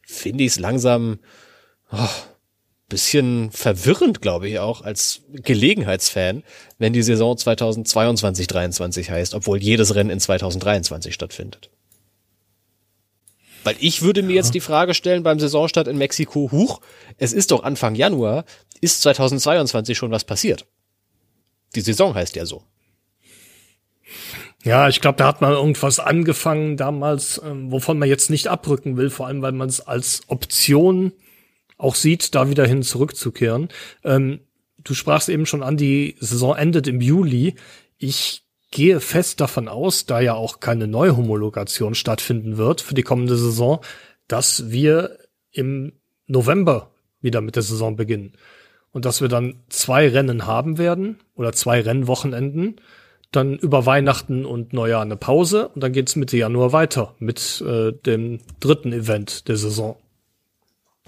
[0.07, 1.19] finde ich es langsam
[1.93, 2.09] oh,
[2.89, 6.45] bisschen verwirrend, glaube ich, auch als Gelegenheitsfan,
[6.79, 11.71] wenn die Saison 2022-23 heißt, obwohl jedes Rennen in 2023 stattfindet.
[13.65, 14.37] Weil ich würde mir ja.
[14.37, 16.81] jetzt die Frage stellen beim Saisonstart in Mexiko, huch,
[17.17, 18.45] es ist doch Anfang Januar,
[18.81, 20.67] ist 2022 schon was passiert?
[21.75, 22.63] Die Saison heißt ja so.
[24.65, 28.97] Ja, ich glaube, da hat man irgendwas angefangen damals, ähm, wovon man jetzt nicht abrücken
[28.97, 31.13] will, vor allem weil man es als Option
[31.77, 33.69] auch sieht, da wieder hin zurückzukehren.
[34.05, 34.41] Ähm,
[34.79, 37.57] du sprachst eben schon an, die Saison endet im Juli.
[37.99, 43.37] Ich gehe fest davon aus, da ja auch keine Neuhomologation stattfinden wird für die kommende
[43.37, 43.81] Saison,
[44.29, 45.19] dass wir
[45.51, 45.93] im
[46.27, 48.33] November wieder mit der Saison beginnen.
[48.93, 52.77] Und dass wir dann zwei Rennen haben werden oder zwei Rennwochenenden,
[53.37, 57.93] dann über Weihnachten und Neujahr eine Pause und dann geht's Mitte Januar weiter mit äh,
[57.93, 59.97] dem dritten Event der Saison.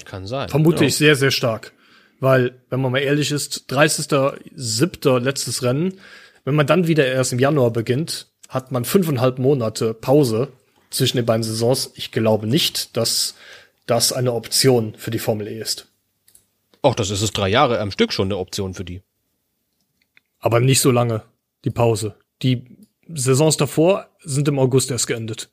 [0.04, 0.48] Kann sein.
[0.48, 0.88] Vermute ja.
[0.88, 1.72] ich sehr, sehr stark.
[2.20, 5.18] Weil, wenn man mal ehrlich ist, 30.07.
[5.20, 5.98] letztes Rennen,
[6.44, 10.48] wenn man dann wieder erst im Januar beginnt, hat man fünfeinhalb Monate Pause
[10.90, 11.92] zwischen den beiden Saisons.
[11.94, 13.34] Ich glaube nicht, dass
[13.86, 15.88] das eine Option für die Formel E ist.
[16.82, 19.02] Ach, das ist es drei Jahre am Stück schon eine Option für die.
[20.38, 21.22] Aber nicht so lange,
[21.66, 22.14] die Pause.
[22.42, 22.64] Die
[23.08, 25.50] Saisons davor sind im August erst geendet.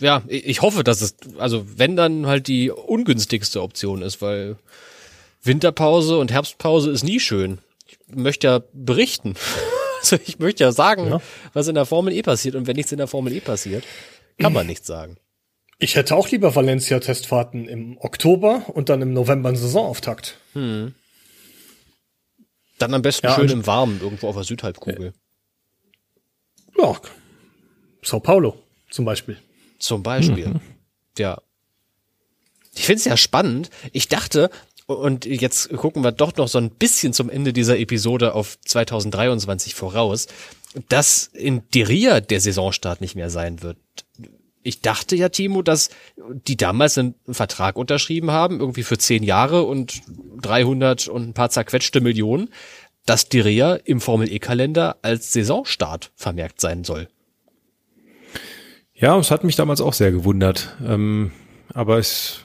[0.00, 4.56] Ja, ich hoffe, dass es, also wenn dann halt die ungünstigste Option ist, weil
[5.42, 7.58] Winterpause und Herbstpause ist nie schön.
[7.86, 9.34] Ich möchte ja berichten.
[10.02, 11.20] Also ich möchte ja sagen, Ja.
[11.52, 12.54] was in der Formel E passiert.
[12.54, 13.84] Und wenn nichts in der Formel E passiert,
[14.38, 15.18] kann man nichts sagen.
[15.78, 20.38] Ich hätte auch lieber Valencia-Testfahrten im Oktober und dann im November einen Saisonauftakt.
[22.80, 25.12] Dann am besten Ja, schön im Warmen, irgendwo auf der Südhalbkugel.
[26.78, 26.96] Ja,
[28.02, 28.56] Sao Paulo
[28.90, 29.36] zum Beispiel.
[29.78, 30.58] Zum Beispiel.
[31.18, 31.40] Ja.
[32.74, 33.68] Ich finde es ja spannend.
[33.92, 34.50] Ich dachte,
[34.86, 39.74] und jetzt gucken wir doch noch so ein bisschen zum Ende dieser Episode auf 2023
[39.74, 40.26] voraus,
[40.88, 43.76] dass in Diria der Saisonstart nicht mehr sein wird.
[44.62, 49.62] Ich dachte ja, Timo, dass die damals einen Vertrag unterschrieben haben, irgendwie für zehn Jahre
[49.62, 50.02] und
[50.42, 52.50] 300 und ein paar zerquetschte Millionen,
[53.06, 57.08] dass Diria im Formel-E-Kalender als Saisonstart vermerkt sein soll.
[58.94, 60.76] Ja, es hat mich damals auch sehr gewundert.
[60.86, 61.32] Ähm,
[61.72, 62.44] aber es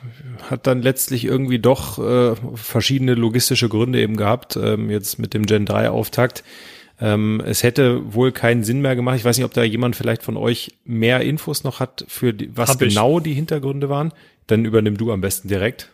[0.50, 5.46] hat dann letztlich irgendwie doch äh, verschiedene logistische Gründe eben gehabt, ähm, jetzt mit dem
[5.46, 6.44] Gen 3 Auftakt.
[7.00, 9.18] Ähm, es hätte wohl keinen Sinn mehr gemacht.
[9.18, 12.56] Ich weiß nicht, ob da jemand vielleicht von euch mehr Infos noch hat, für die,
[12.56, 12.90] was Hab ich.
[12.90, 14.14] genau die Hintergründe waren.
[14.48, 15.92] Dann übernimm du am besten direkt.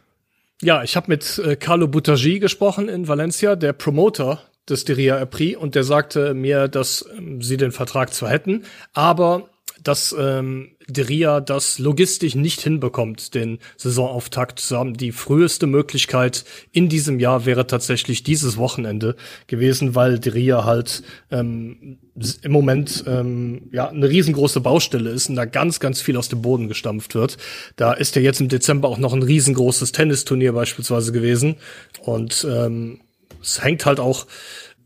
[0.61, 5.57] Ja, ich habe mit äh, Carlo Butagi gesprochen in Valencia, der Promoter des Diria Prix,
[5.57, 8.63] und der sagte mir, dass ähm, sie den Vertrag zwar hätten,
[8.93, 9.49] aber
[9.83, 14.95] dass ähm, Diria das logistisch nicht hinbekommt, den Saisonauftakt zu haben.
[14.95, 19.15] Die früheste Möglichkeit in diesem Jahr wäre tatsächlich dieses Wochenende
[19.47, 21.97] gewesen, weil Diria halt ähm,
[22.41, 26.41] im Moment ähm, ja eine riesengroße Baustelle ist und da ganz, ganz viel aus dem
[26.41, 27.37] Boden gestampft wird.
[27.75, 31.55] Da ist ja jetzt im Dezember auch noch ein riesengroßes Tennisturnier beispielsweise gewesen
[32.01, 33.01] und ähm,
[33.41, 34.27] es hängt halt auch,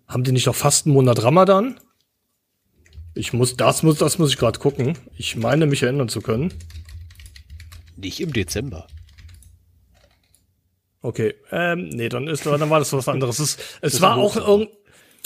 [0.08, 1.80] haben die nicht noch fast einen Monat Ramadan?
[3.16, 4.98] Ich muss, das muss, das muss ich gerade gucken.
[5.18, 6.54] Ich meine, mich erinnern zu können.
[7.96, 8.88] Nicht im Dezember.
[11.02, 13.40] Okay, ähm, nee, dann ist, dann war das was anderes.
[13.40, 14.70] Es, es war auch irgend,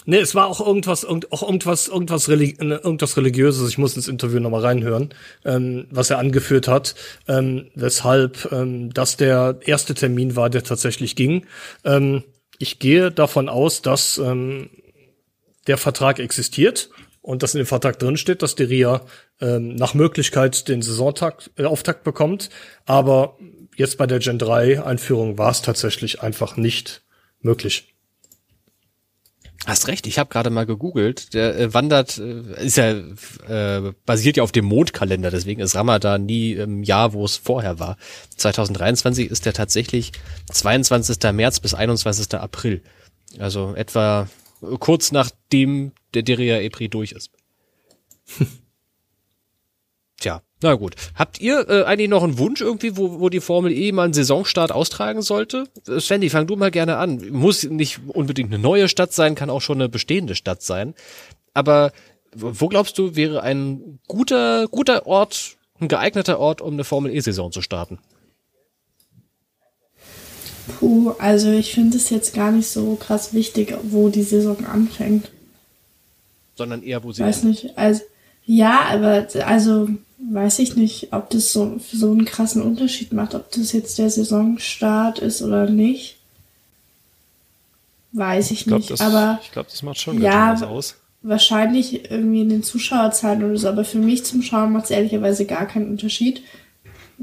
[0.05, 3.69] nee, es war auch irgendwas, irgend, auch irgendwas, irgendwas, Reli ne, irgendwas religiöses.
[3.69, 5.13] Ich muss ins Interview nochmal reinhören,
[5.45, 6.95] ähm, was er angeführt hat,
[7.27, 11.45] ähm, weshalb ähm, das der erste Termin war, der tatsächlich ging.
[11.85, 12.23] Ähm,
[12.59, 14.69] ich gehe davon aus, dass ähm,
[15.67, 16.89] der Vertrag existiert
[17.29, 19.05] und dass in dem Vertrag drin steht, dass die RIA
[19.39, 22.49] ähm, nach Möglichkeit den Saisontakt, äh, Auftakt bekommt.
[22.87, 23.37] Aber
[23.75, 27.03] jetzt bei der Gen 3 Einführung war es tatsächlich einfach nicht
[27.39, 27.93] möglich.
[29.67, 31.35] Hast recht, ich habe gerade mal gegoogelt.
[31.35, 32.93] Der äh, wandert, äh, ist ja
[33.47, 37.77] äh, basiert ja auf dem Mondkalender, deswegen ist Ramadan nie im Jahr, wo es vorher
[37.77, 37.97] war.
[38.37, 40.13] 2023 ist der tatsächlich
[40.51, 41.31] 22.
[41.31, 42.33] März bis 21.
[42.33, 42.81] April.
[43.37, 44.27] Also etwa
[44.79, 47.31] kurz nachdem der Deria Epri durch ist.
[50.19, 50.95] Tja, na gut.
[51.15, 54.13] Habt ihr äh, eigentlich noch einen Wunsch irgendwie, wo, wo die Formel E mal einen
[54.13, 55.69] Saisonstart austragen sollte?
[55.87, 57.29] Äh, Svendy, fang du mal gerne an.
[57.31, 60.93] Muss nicht unbedingt eine neue Stadt sein, kann auch schon eine bestehende Stadt sein.
[61.53, 61.91] Aber
[62.35, 67.15] wo wo glaubst du, wäre ein guter, guter Ort, ein geeigneter Ort, um eine Formel
[67.15, 67.99] E-Saison zu starten?
[70.79, 75.29] Puh, also ich finde es jetzt gar nicht so krass wichtig, wo die Saison anfängt.
[76.55, 77.77] Sondern eher, wo sie Weiß nicht.
[77.77, 78.01] Also,
[78.45, 79.89] ja, aber also
[80.31, 84.09] weiß ich nicht, ob das so, so einen krassen Unterschied macht, ob das jetzt der
[84.09, 86.17] Saisonstart ist oder nicht.
[88.11, 88.91] Weiß ich, Ich glaube, nicht.
[88.91, 90.95] das, aber ich glaub, das macht schon Ja, ganz aus.
[91.21, 93.67] wahrscheinlich irgendwie in den Zuschauerzahlen oder so.
[93.69, 96.41] Aber für mich zum Schauen macht es ehrlicherweise gar keinen Unterschied.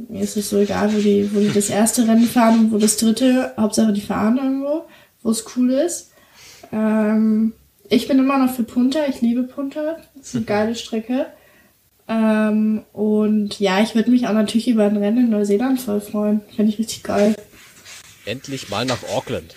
[0.09, 2.79] Mir ist es so egal, wo die, wo die das erste Rennen fahren und wo
[2.79, 3.55] das dritte.
[3.57, 4.85] Hauptsache die fahren irgendwo,
[5.23, 6.13] wo es cool ist.
[6.71, 7.55] Ähm,
[7.89, 9.01] ich bin immer noch für Punta.
[9.09, 9.97] Ich liebe Punta.
[10.15, 11.27] Das ist eine geile Strecke.
[12.09, 16.43] Ähm, und ja, ich würde mich auch natürlich über ein Rennen in Neuseeland voll freuen.
[16.55, 17.35] Fände ich richtig geil.
[18.27, 19.55] endlich mal nach Auckland.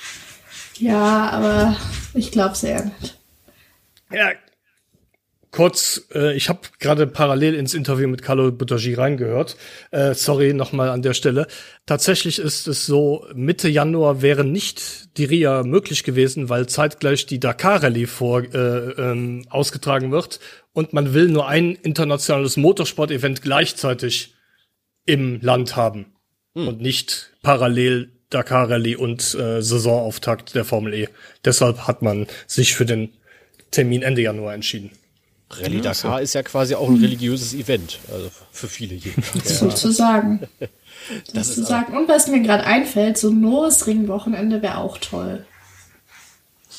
[0.77, 1.75] Ja, aber
[2.13, 3.17] ich glaube es eher nicht.
[4.11, 4.31] Ja,
[5.51, 9.57] kurz, äh, ich habe gerade parallel ins Interview mit Carlo Butagi reingehört.
[9.91, 11.47] Äh, sorry nochmal an der Stelle.
[11.85, 17.39] Tatsächlich ist es so, Mitte Januar wäre nicht die RIA möglich gewesen, weil zeitgleich die
[17.39, 20.39] Dakar Rallye vor, äh, ähm, ausgetragen wird
[20.73, 24.35] und man will nur ein internationales Motorsport-Event gleichzeitig
[25.05, 26.13] im Land haben
[26.53, 31.07] und nicht parallel Dakar Rallye und äh, Saisonauftakt der Formel E.
[31.45, 33.09] Deshalb hat man sich für den
[33.71, 34.91] Termin Ende Januar entschieden.
[35.51, 37.99] Rallye Dakar ist ja quasi auch ein religiöses Event.
[38.11, 39.59] Also für viele jedenfalls.
[39.59, 40.47] Sozusagen.
[41.33, 41.97] Das ist Sozusagen.
[41.97, 45.45] Und was mir gerade einfällt, so ein Norrisring-Wochenende wäre auch toll.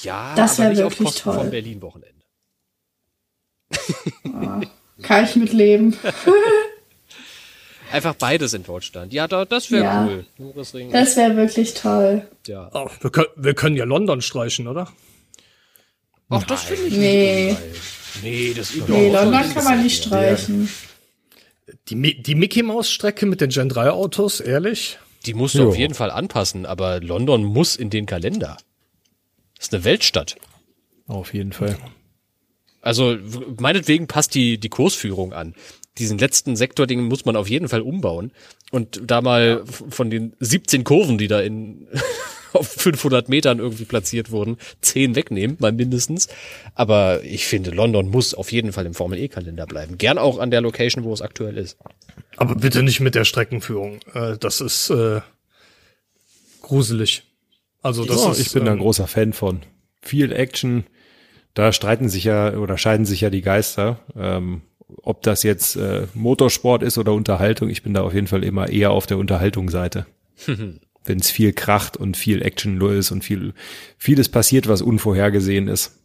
[0.02, 1.34] Ja, Das aber wär nicht auf wirklich Kosten toll.
[1.34, 2.14] von Berlin-Wochenende.
[5.02, 5.96] Kann ich mit leben.
[7.92, 9.12] Einfach beides in Deutschland.
[9.12, 10.04] Ja, da, das wäre Ja.
[10.06, 10.24] cool.
[10.38, 12.24] Nürburgring, Das wäre wirklich toll.
[12.46, 12.70] ja.
[12.72, 14.86] Oh, wir, können, wir können ja London streichen, oder?
[16.28, 17.44] Ach, das finde ich Nee.
[17.46, 17.74] nicht ungeil.
[18.22, 20.68] Nee, das ist Nee, London kann man nicht streichen.
[21.88, 24.98] Die, die Mickey Maus Strecke mit den Gen 3 Autos, ehrlich?
[25.26, 25.68] Die musst du Jo.
[25.68, 28.56] auf jeden Fall anpassen, aber London muss in den Kalender.
[29.56, 30.36] Das ist eine Weltstadt.
[31.06, 31.76] Auf jeden Fall.
[32.80, 33.16] Also
[33.58, 35.54] meinetwegen passt die, die Kursführung an.
[35.98, 38.32] Diesen letzten Sektor, den muss man auf jeden Fall umbauen.
[38.70, 41.86] Und da mal f- von den 17 Kurven, die da in
[42.52, 46.28] auf 500 Metern irgendwie platziert wurden, 10 wegnehmen, mal mindestens.
[46.74, 49.98] Aber ich finde, London muss auf jeden Fall im Formel-E-Kalender bleiben.
[49.98, 51.78] Gern auch an der Location, wo es aktuell ist.
[52.36, 54.00] Aber bitte nicht mit der Streckenführung.
[54.14, 55.20] Äh, das ist äh,
[56.62, 57.24] gruselig.
[57.82, 59.62] Also das Ja, ist, ich bin da ein ähm, großer Fan von.
[60.02, 60.84] Viel Action.
[61.54, 64.00] Da streiten sich ja oder scheiden sich ja die Geister.
[64.16, 64.62] Ähm,
[65.02, 68.68] ob das jetzt äh, Motorsport ist oder Unterhaltung, ich bin da auf jeden Fall immer
[68.68, 70.06] eher auf der Unterhaltungsseite.
[71.04, 73.54] Wenn es viel kracht und viel Action ist und viel,
[73.96, 75.96] vieles passiert, was unvorhergesehen ist.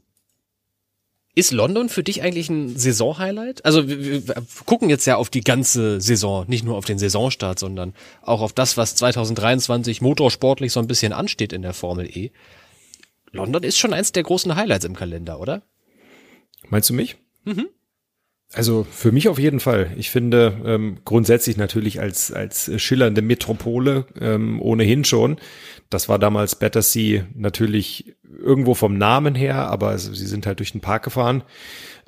[1.37, 3.65] Ist London für dich eigentlich ein Saisonhighlight?
[3.65, 4.35] Also wir, wir
[4.65, 8.53] gucken jetzt ja auf die ganze Saison, nicht nur auf den Saisonstart, sondern auch auf
[8.53, 12.31] das, was 2023 motorsportlich so ein bisschen ansteht in der Formel E.
[13.33, 15.61] London ist schon eins der großen Highlights im Kalender, oder?
[16.69, 17.17] Meinst du mich?
[18.55, 19.91] Also für mich auf jeden Fall.
[19.97, 25.37] Ich finde ähm, grundsätzlich natürlich als als schillernde Metropole ähm, ohnehin schon.
[25.89, 30.79] Das war damals Battersea natürlich irgendwo vom Namen her, aber sie sind halt durch den
[30.79, 31.43] Park gefahren.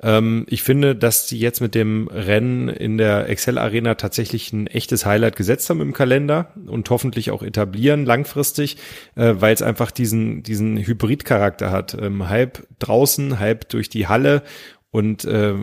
[0.00, 4.68] Ähm, ich finde, dass sie jetzt mit dem Rennen in der Excel Arena tatsächlich ein
[4.68, 8.78] echtes Highlight gesetzt haben im Kalender und hoffentlich auch etablieren langfristig,
[9.16, 11.94] äh, weil es einfach diesen diesen Hybridcharakter hat.
[12.00, 14.42] Ähm, halb draußen, halb durch die Halle
[14.90, 15.54] und äh,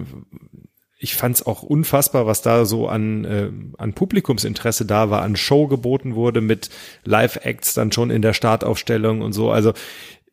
[1.05, 5.35] ich fand es auch unfassbar, was da so an, äh, an Publikumsinteresse da war, an
[5.35, 6.71] Show geboten wurde mit
[7.03, 9.51] Live-Acts dann schon in der Startaufstellung und so.
[9.51, 9.73] Also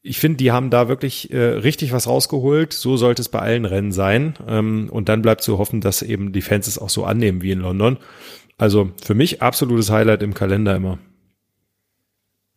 [0.00, 2.72] ich finde, die haben da wirklich äh, richtig was rausgeholt.
[2.72, 4.34] So sollte es bei allen Rennen sein.
[4.48, 7.52] Ähm, und dann bleibt zu hoffen, dass eben die Fans es auch so annehmen wie
[7.52, 7.98] in London.
[8.56, 10.98] Also für mich absolutes Highlight im Kalender immer.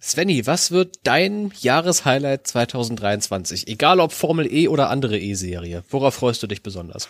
[0.01, 3.67] Svenny, was wird dein Jahreshighlight 2023?
[3.67, 5.83] Egal ob Formel E oder andere E-Serie.
[5.89, 7.09] Worauf freust du dich besonders?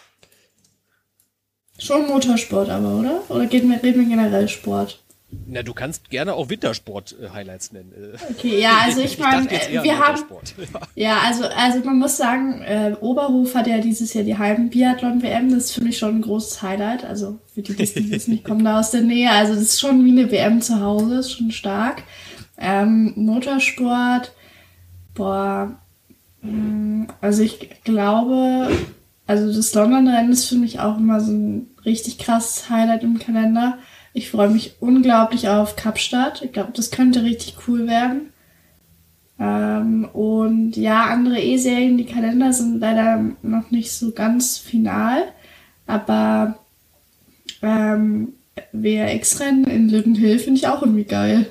[1.77, 3.21] Schon Motorsport aber, oder?
[3.29, 5.01] Oder geht mir, reden wir generell Sport?
[5.47, 7.91] Na, du kannst gerne auch Wintersport-Highlights nennen.
[7.91, 10.21] Äh, Okay, ja, also ich meine, eher wir haben,
[10.95, 15.65] ja, also, also man muss sagen, äh, Oberhof hat ja dieses Jahr die Heim-Biathlon-WM, das
[15.65, 17.03] ist für mich schon ein großes Highlight.
[17.03, 19.63] Also für die, die es nicht wissen, ich komme da aus der Nähe, also das
[19.63, 22.03] ist schon wie eine WM zu Hause, ist schon stark.
[22.57, 24.31] Ähm, Motorsport,
[25.13, 25.77] boah,
[26.41, 28.69] mh, also ich glaube,
[29.27, 33.77] also das London-Rennen ist für mich auch immer so ein richtig krasses Highlight im Kalender.
[34.13, 36.41] Ich freue mich unglaublich auf Kapstadt.
[36.41, 38.31] Ich glaube, das könnte richtig cool werden.
[39.39, 45.23] Ähm, und ja, andere E-Serien, die Kalender sind leider noch nicht so ganz final.
[45.87, 46.57] Aber
[47.61, 48.29] ähm,
[48.71, 51.47] WRX-Rennen in Lytton Hill finde ich auch irgendwie geil.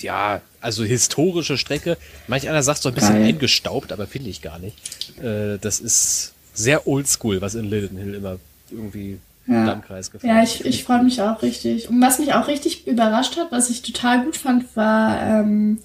[0.00, 1.96] Ja, also historische Strecke.
[2.28, 3.24] Manch einer sagt so ein bisschen Geil.
[3.28, 4.76] eingestaubt, aber finde ich gar nicht.
[5.22, 8.38] Äh, das ist sehr oldschool, was in Linden Hill immer
[8.70, 9.64] irgendwie im Ja.
[9.66, 11.88] Landkreis gefahren Ja, ich, ich freue mich auch richtig.
[11.88, 15.78] Und was mich auch richtig überrascht hat, was ich total gut fand, war ähm,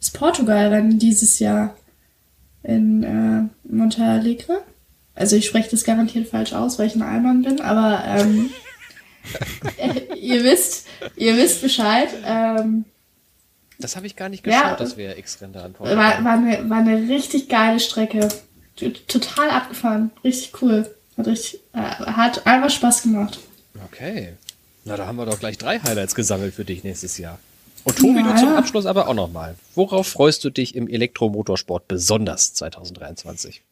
[0.00, 1.76] das Portugal-Rennen dieses Jahr
[2.62, 4.62] in äh, Montalegre.
[5.14, 8.50] Also ich spreche das garantiert falsch aus, weil ich ein Allmann bin, aber ähm,
[9.76, 10.86] äh, ihr wisst,
[11.16, 12.08] ihr wisst Bescheid.
[12.24, 12.84] Ähm,
[13.78, 14.62] Das habe ich gar nicht Ja.
[14.62, 18.28] geschaut, das wäre X-Rennen da an war, war, eine, war eine richtig geile Strecke.
[18.76, 20.10] Total abgefahren.
[20.24, 20.94] Richtig cool.
[21.16, 23.38] Hat, richtig, äh, hat einfach Spaß gemacht.
[23.86, 24.34] Okay.
[24.84, 27.38] Na, da haben wir doch gleich drei Highlights gesammelt für dich nächstes Jahr.
[27.84, 28.48] Und Tobi, Ja, du zum.
[28.54, 29.56] Abschluss aber auch nochmal.
[29.74, 33.62] Worauf freust du dich im Elektromotorsport besonders 2023?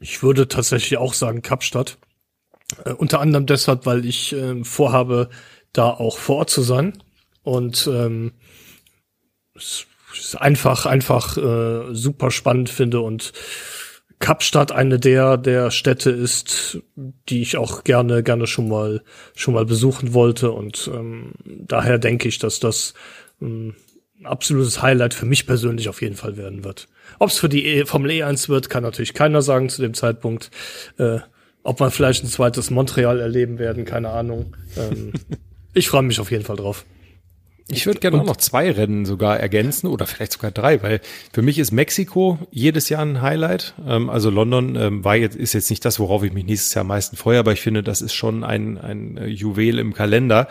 [0.00, 1.98] Ich würde tatsächlich auch sagen Kapstadt.
[2.84, 5.30] Äh, unter anderem deshalb, weil ich ähm, vorhabe,
[5.72, 7.02] da auch vor Ort zu sein.
[7.42, 8.32] Und ähm,
[9.54, 9.86] es ist
[10.38, 13.32] einfach, einfach äh, super spannend finde und
[14.18, 19.02] Kapstadt eine der der Städte ist, die ich auch gerne gerne schon mal
[19.34, 22.92] schon mal besuchen wollte und ähm, daher denke ich, dass das
[23.40, 23.74] ähm,
[24.20, 26.88] ein absolutes Highlight für mich persönlich auf jeden Fall werden wird.
[27.18, 30.50] Ob es für die e Formel E1 wird, kann natürlich keiner sagen zu dem Zeitpunkt.
[30.98, 31.20] Äh,
[31.62, 34.56] ob man vielleicht ein zweites Montreal erleben werden, keine Ahnung.
[34.76, 35.12] Ähm,
[35.74, 36.84] ich freue mich auf jeden Fall drauf.
[37.72, 41.00] Ich würde gerne auch noch zwei Rennen sogar ergänzen oder vielleicht sogar drei, weil
[41.32, 43.74] für mich ist Mexiko jedes Jahr ein Highlight.
[43.86, 46.82] Ähm, also London ähm, war jetzt, ist jetzt nicht das, worauf ich mich nächstes Jahr
[46.82, 50.48] am meisten freue, aber ich finde, das ist schon ein, ein äh, Juwel im Kalender.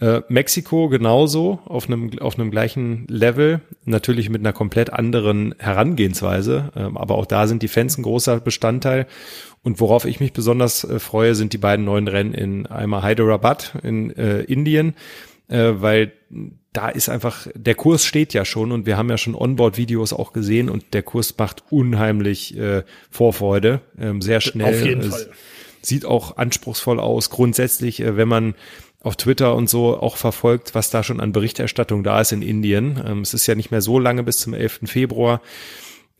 [0.00, 6.70] Äh, Mexiko genauso auf einem auf einem gleichen Level, natürlich mit einer komplett anderen Herangehensweise,
[6.76, 9.06] ähm, aber auch da sind die Fans ein großer Bestandteil.
[9.64, 13.74] Und worauf ich mich besonders äh, freue, sind die beiden neuen Rennen in einmal Hyderabad
[13.82, 14.94] in äh, Indien
[15.48, 16.12] äh, weil
[16.72, 20.32] da ist einfach, der Kurs steht ja schon und wir haben ja schon Onboard-Videos auch
[20.32, 24.74] gesehen und der Kurs macht unheimlich äh, Vorfreude, ähm, sehr schnell.
[24.74, 25.30] Auf jeden Es Fall.
[25.80, 27.30] Sieht auch anspruchsvoll aus.
[27.30, 28.54] Grundsätzlich, äh, wenn man
[29.00, 33.02] auf Twitter und so auch verfolgt, was da schon an Berichterstattung da ist in Indien.
[33.04, 34.80] Ähm, es ist ja nicht mehr so lange bis zum 11.
[34.84, 35.40] Februar.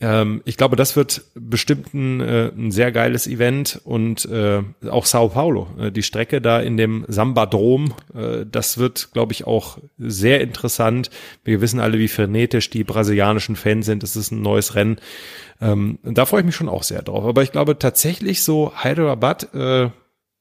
[0.01, 5.07] Ähm, ich glaube, das wird bestimmt ein, äh, ein sehr geiles Event und äh, auch
[5.07, 9.79] Sao Paulo, äh, die Strecke da in dem Samba-Drom, äh, das wird, glaube ich, auch
[9.99, 11.11] sehr interessant.
[11.43, 14.05] Wir wissen alle, wie frenetisch die brasilianischen Fans sind.
[14.05, 14.99] Es ist ein neues Rennen.
[15.61, 17.25] Ähm, da freue ich mich schon auch sehr drauf.
[17.25, 19.91] Aber ich glaube tatsächlich so Hyderabad äh,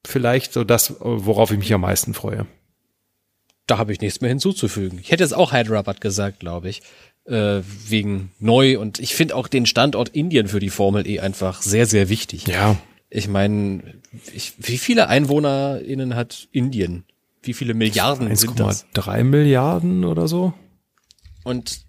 [0.05, 2.45] vielleicht so das, worauf ich mich am meisten freue.
[3.65, 4.99] Da habe ich nichts mehr hinzuzufügen.
[5.01, 6.81] Ich hätte jetzt auch Hyderabad gesagt, glaube ich.
[7.27, 11.61] Äh, wegen neu und ich finde auch den Standort Indien für die Formel E einfach
[11.61, 12.47] sehr, sehr wichtig.
[12.47, 12.77] Ja.
[13.09, 13.83] Ich meine,
[14.33, 17.03] ich, wie viele EinwohnerInnen hat Indien?
[17.41, 18.85] Wie viele Milliarden sind das?
[18.95, 20.53] 1,3 Milliarden oder so.
[21.43, 21.81] Und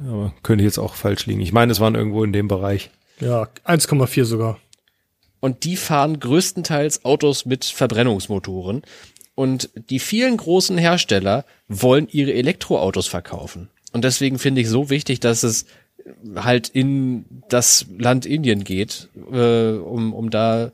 [0.00, 1.40] Aber könnte jetzt auch falsch liegen.
[1.40, 2.90] Ich meine, es waren irgendwo in dem Bereich.
[3.20, 4.58] Ja, 1,4 sogar.
[5.40, 8.82] Und die fahren größtenteils Autos mit Verbrennungsmotoren.
[9.34, 13.68] Und die vielen großen Hersteller wollen ihre Elektroautos verkaufen.
[13.94, 15.66] Und deswegen finde ich so wichtig, dass es
[16.34, 20.72] halt in das Land Indien geht, äh, um, um da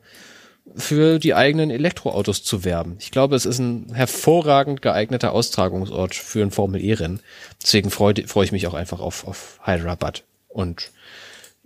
[0.74, 2.96] für die eigenen Elektroautos zu werben.
[2.98, 7.20] Ich glaube, es ist ein hervorragend geeigneter Austragungsort für ein Formel-E-Rennen.
[7.62, 10.24] Deswegen freue freu ich mich auch einfach auf, auf Hyderabad.
[10.48, 10.90] Und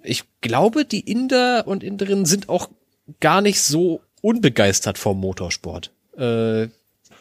[0.02, 2.68] ich glaube, die Inder und Inderinnen sind auch
[3.20, 5.92] gar nicht so unbegeistert vom Motorsport.
[6.18, 6.66] Äh,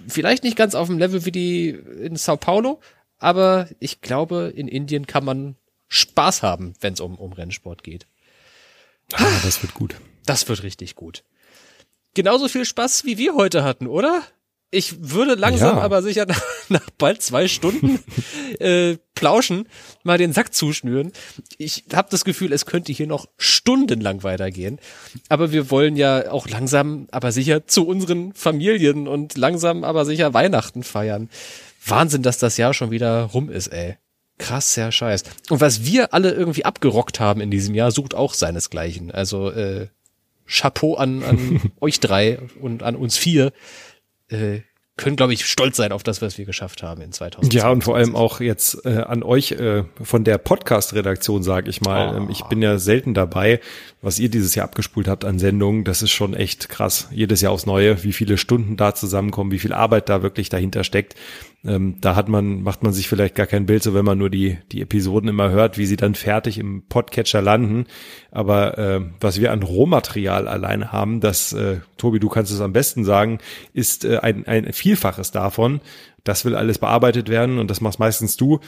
[0.07, 2.79] vielleicht nicht ganz auf dem Level wie die in Sao Paulo,
[3.23, 5.55] aber ich glaube, in Indien kann man
[5.87, 8.05] Spaß haben, wenn es um, um Rennsport geht.
[9.13, 9.95] Ah, das wird gut.
[10.25, 11.23] Das wird richtig gut.
[12.13, 14.21] Genauso viel Spaß, wie wir heute hatten, oder?
[14.71, 15.83] Ich würde langsam, Ja.
[15.83, 17.99] aber sicher nach, nach bald zwei Stunden
[18.59, 19.67] äh, Plauschen
[20.03, 21.11] mal den Sack zuschnüren.
[21.59, 24.79] Ich habe das Gefühl, es könnte hier noch stundenlang weitergehen.
[25.29, 30.33] Aber wir wollen ja auch langsam, aber sicher zu unseren Familien und langsam, aber sicher
[30.33, 31.29] Weihnachten feiern.
[31.85, 33.97] Wahnsinn, dass das Jahr schon wieder rum ist, ey.
[34.37, 35.23] Krasser Scheiß.
[35.49, 39.11] Und was wir alle irgendwie abgerockt haben in diesem Jahr, sucht auch seinesgleichen.
[39.11, 39.87] Also äh,
[40.47, 43.53] Chapeau an, an euch drei und an uns vier.
[44.29, 44.61] Äh,
[44.95, 47.53] können, glaube ich, stolz sein auf das, was wir geschafft haben in 2020.
[47.59, 51.81] Ja, und vor allem auch jetzt äh, an euch äh, von der Podcast-Redaktion, sage ich
[51.81, 52.15] mal.
[52.15, 53.59] Ähm, ich bin ja selten dabei,
[54.03, 55.85] was ihr dieses Jahr abgespult habt an Sendungen.
[55.85, 57.07] Das ist schon echt krass.
[57.11, 60.83] Jedes Jahr aufs Neue, wie viele Stunden da zusammenkommen, wie viel Arbeit da wirklich dahinter
[60.83, 61.15] steckt.
[61.65, 64.29] Ähm, da hat man, macht man sich vielleicht gar kein Bild, so wenn man nur
[64.29, 67.85] die, die Episoden immer hört, wie sie dann fertig im Podcatcher landen.
[68.29, 72.73] Aber äh, was wir an Rohmaterial alleine haben, das, äh, Tobi, du kannst es am
[72.73, 73.39] besten sagen,
[73.71, 75.79] ist äh, ein, ein Vielfaches davon.
[76.25, 78.59] Das will alles bearbeitet werden und das machst meistens du.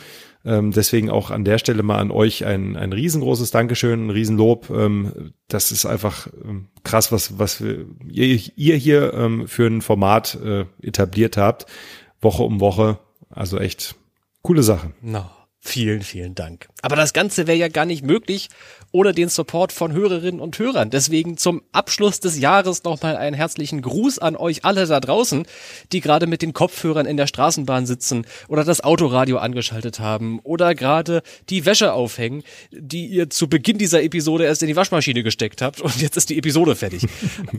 [0.45, 4.69] Ähm, deswegen auch an der Stelle mal an euch ein, ein riesengroßes Dankeschön, ein Riesenlob.
[4.69, 9.81] Ähm, das ist einfach ähm, krass, was, was wir, ihr, ihr hier ähm, für ein
[9.81, 11.65] Format äh, etabliert habt.
[12.21, 12.99] Woche um Woche.
[13.29, 13.95] Also echt
[14.43, 14.93] coole Sache.
[15.01, 15.25] No,
[15.59, 16.67] vielen, vielen Dank.
[16.83, 18.49] Aber das Ganze wäre ja gar nicht möglich
[18.95, 20.89] ohne den Support von Hörerinnen und Hörern.
[20.89, 25.45] Deswegen zum Abschluss des Jahres nochmal einen herzlichen Gruß an euch alle da draußen,
[25.91, 30.75] die gerade mit den Kopfhörern in der Straßenbahn sitzen oder das Autoradio angeschaltet haben oder
[30.75, 35.61] gerade die Wäsche aufhängen, die ihr zu Beginn dieser Episode erst in die Waschmaschine gesteckt
[35.61, 37.05] habt und jetzt ist die Episode fertig.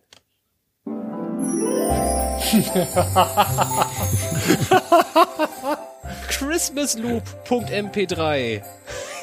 [6.29, 8.61] Christmasloop.mp3.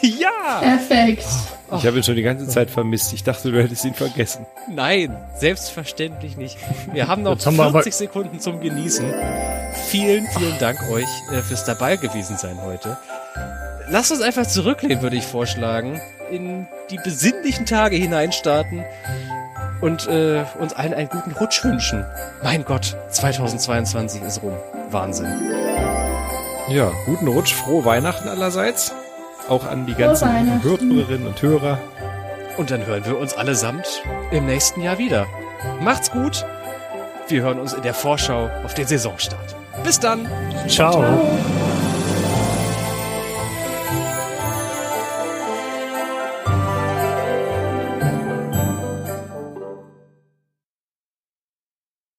[0.03, 0.61] ja!
[0.61, 1.25] Perfekt.
[1.77, 3.13] Ich habe ihn schon die ganze Zeit vermisst.
[3.13, 4.47] Ich dachte, du hättest ihn vergessen.
[4.71, 6.57] Nein, selbstverständlich nicht.
[6.93, 9.13] Wir haben noch haben wir 40 Sekunden zum Genießen.
[9.89, 12.97] Vielen, vielen Dank euch äh, fürs dabei gewesen sein heute.
[13.89, 16.01] Lasst uns einfach zurücklehnen, würde ich vorschlagen.
[16.31, 18.85] In die besinnlichen Tage hineinstarten
[19.81, 22.05] und äh, uns allen einen guten Rutsch wünschen.
[22.43, 24.55] Mein Gott, 2022 ist rum.
[24.91, 25.27] Wahnsinn.
[26.69, 28.93] Ja, guten Rutsch, frohe Weihnachten allerseits.
[29.49, 30.63] Auch an die ganzen.
[30.63, 31.79] Hörerinnen und Hörer.
[32.57, 35.27] Und dann hören wir uns allesamt im nächsten Jahr wieder.
[35.81, 36.45] Macht's gut.
[37.29, 39.57] Wir hören uns in der Vorschau auf den Saisonstart.
[39.85, 40.27] Bis dann.
[40.69, 40.93] Ciao.
[40.93, 41.66] Ciao.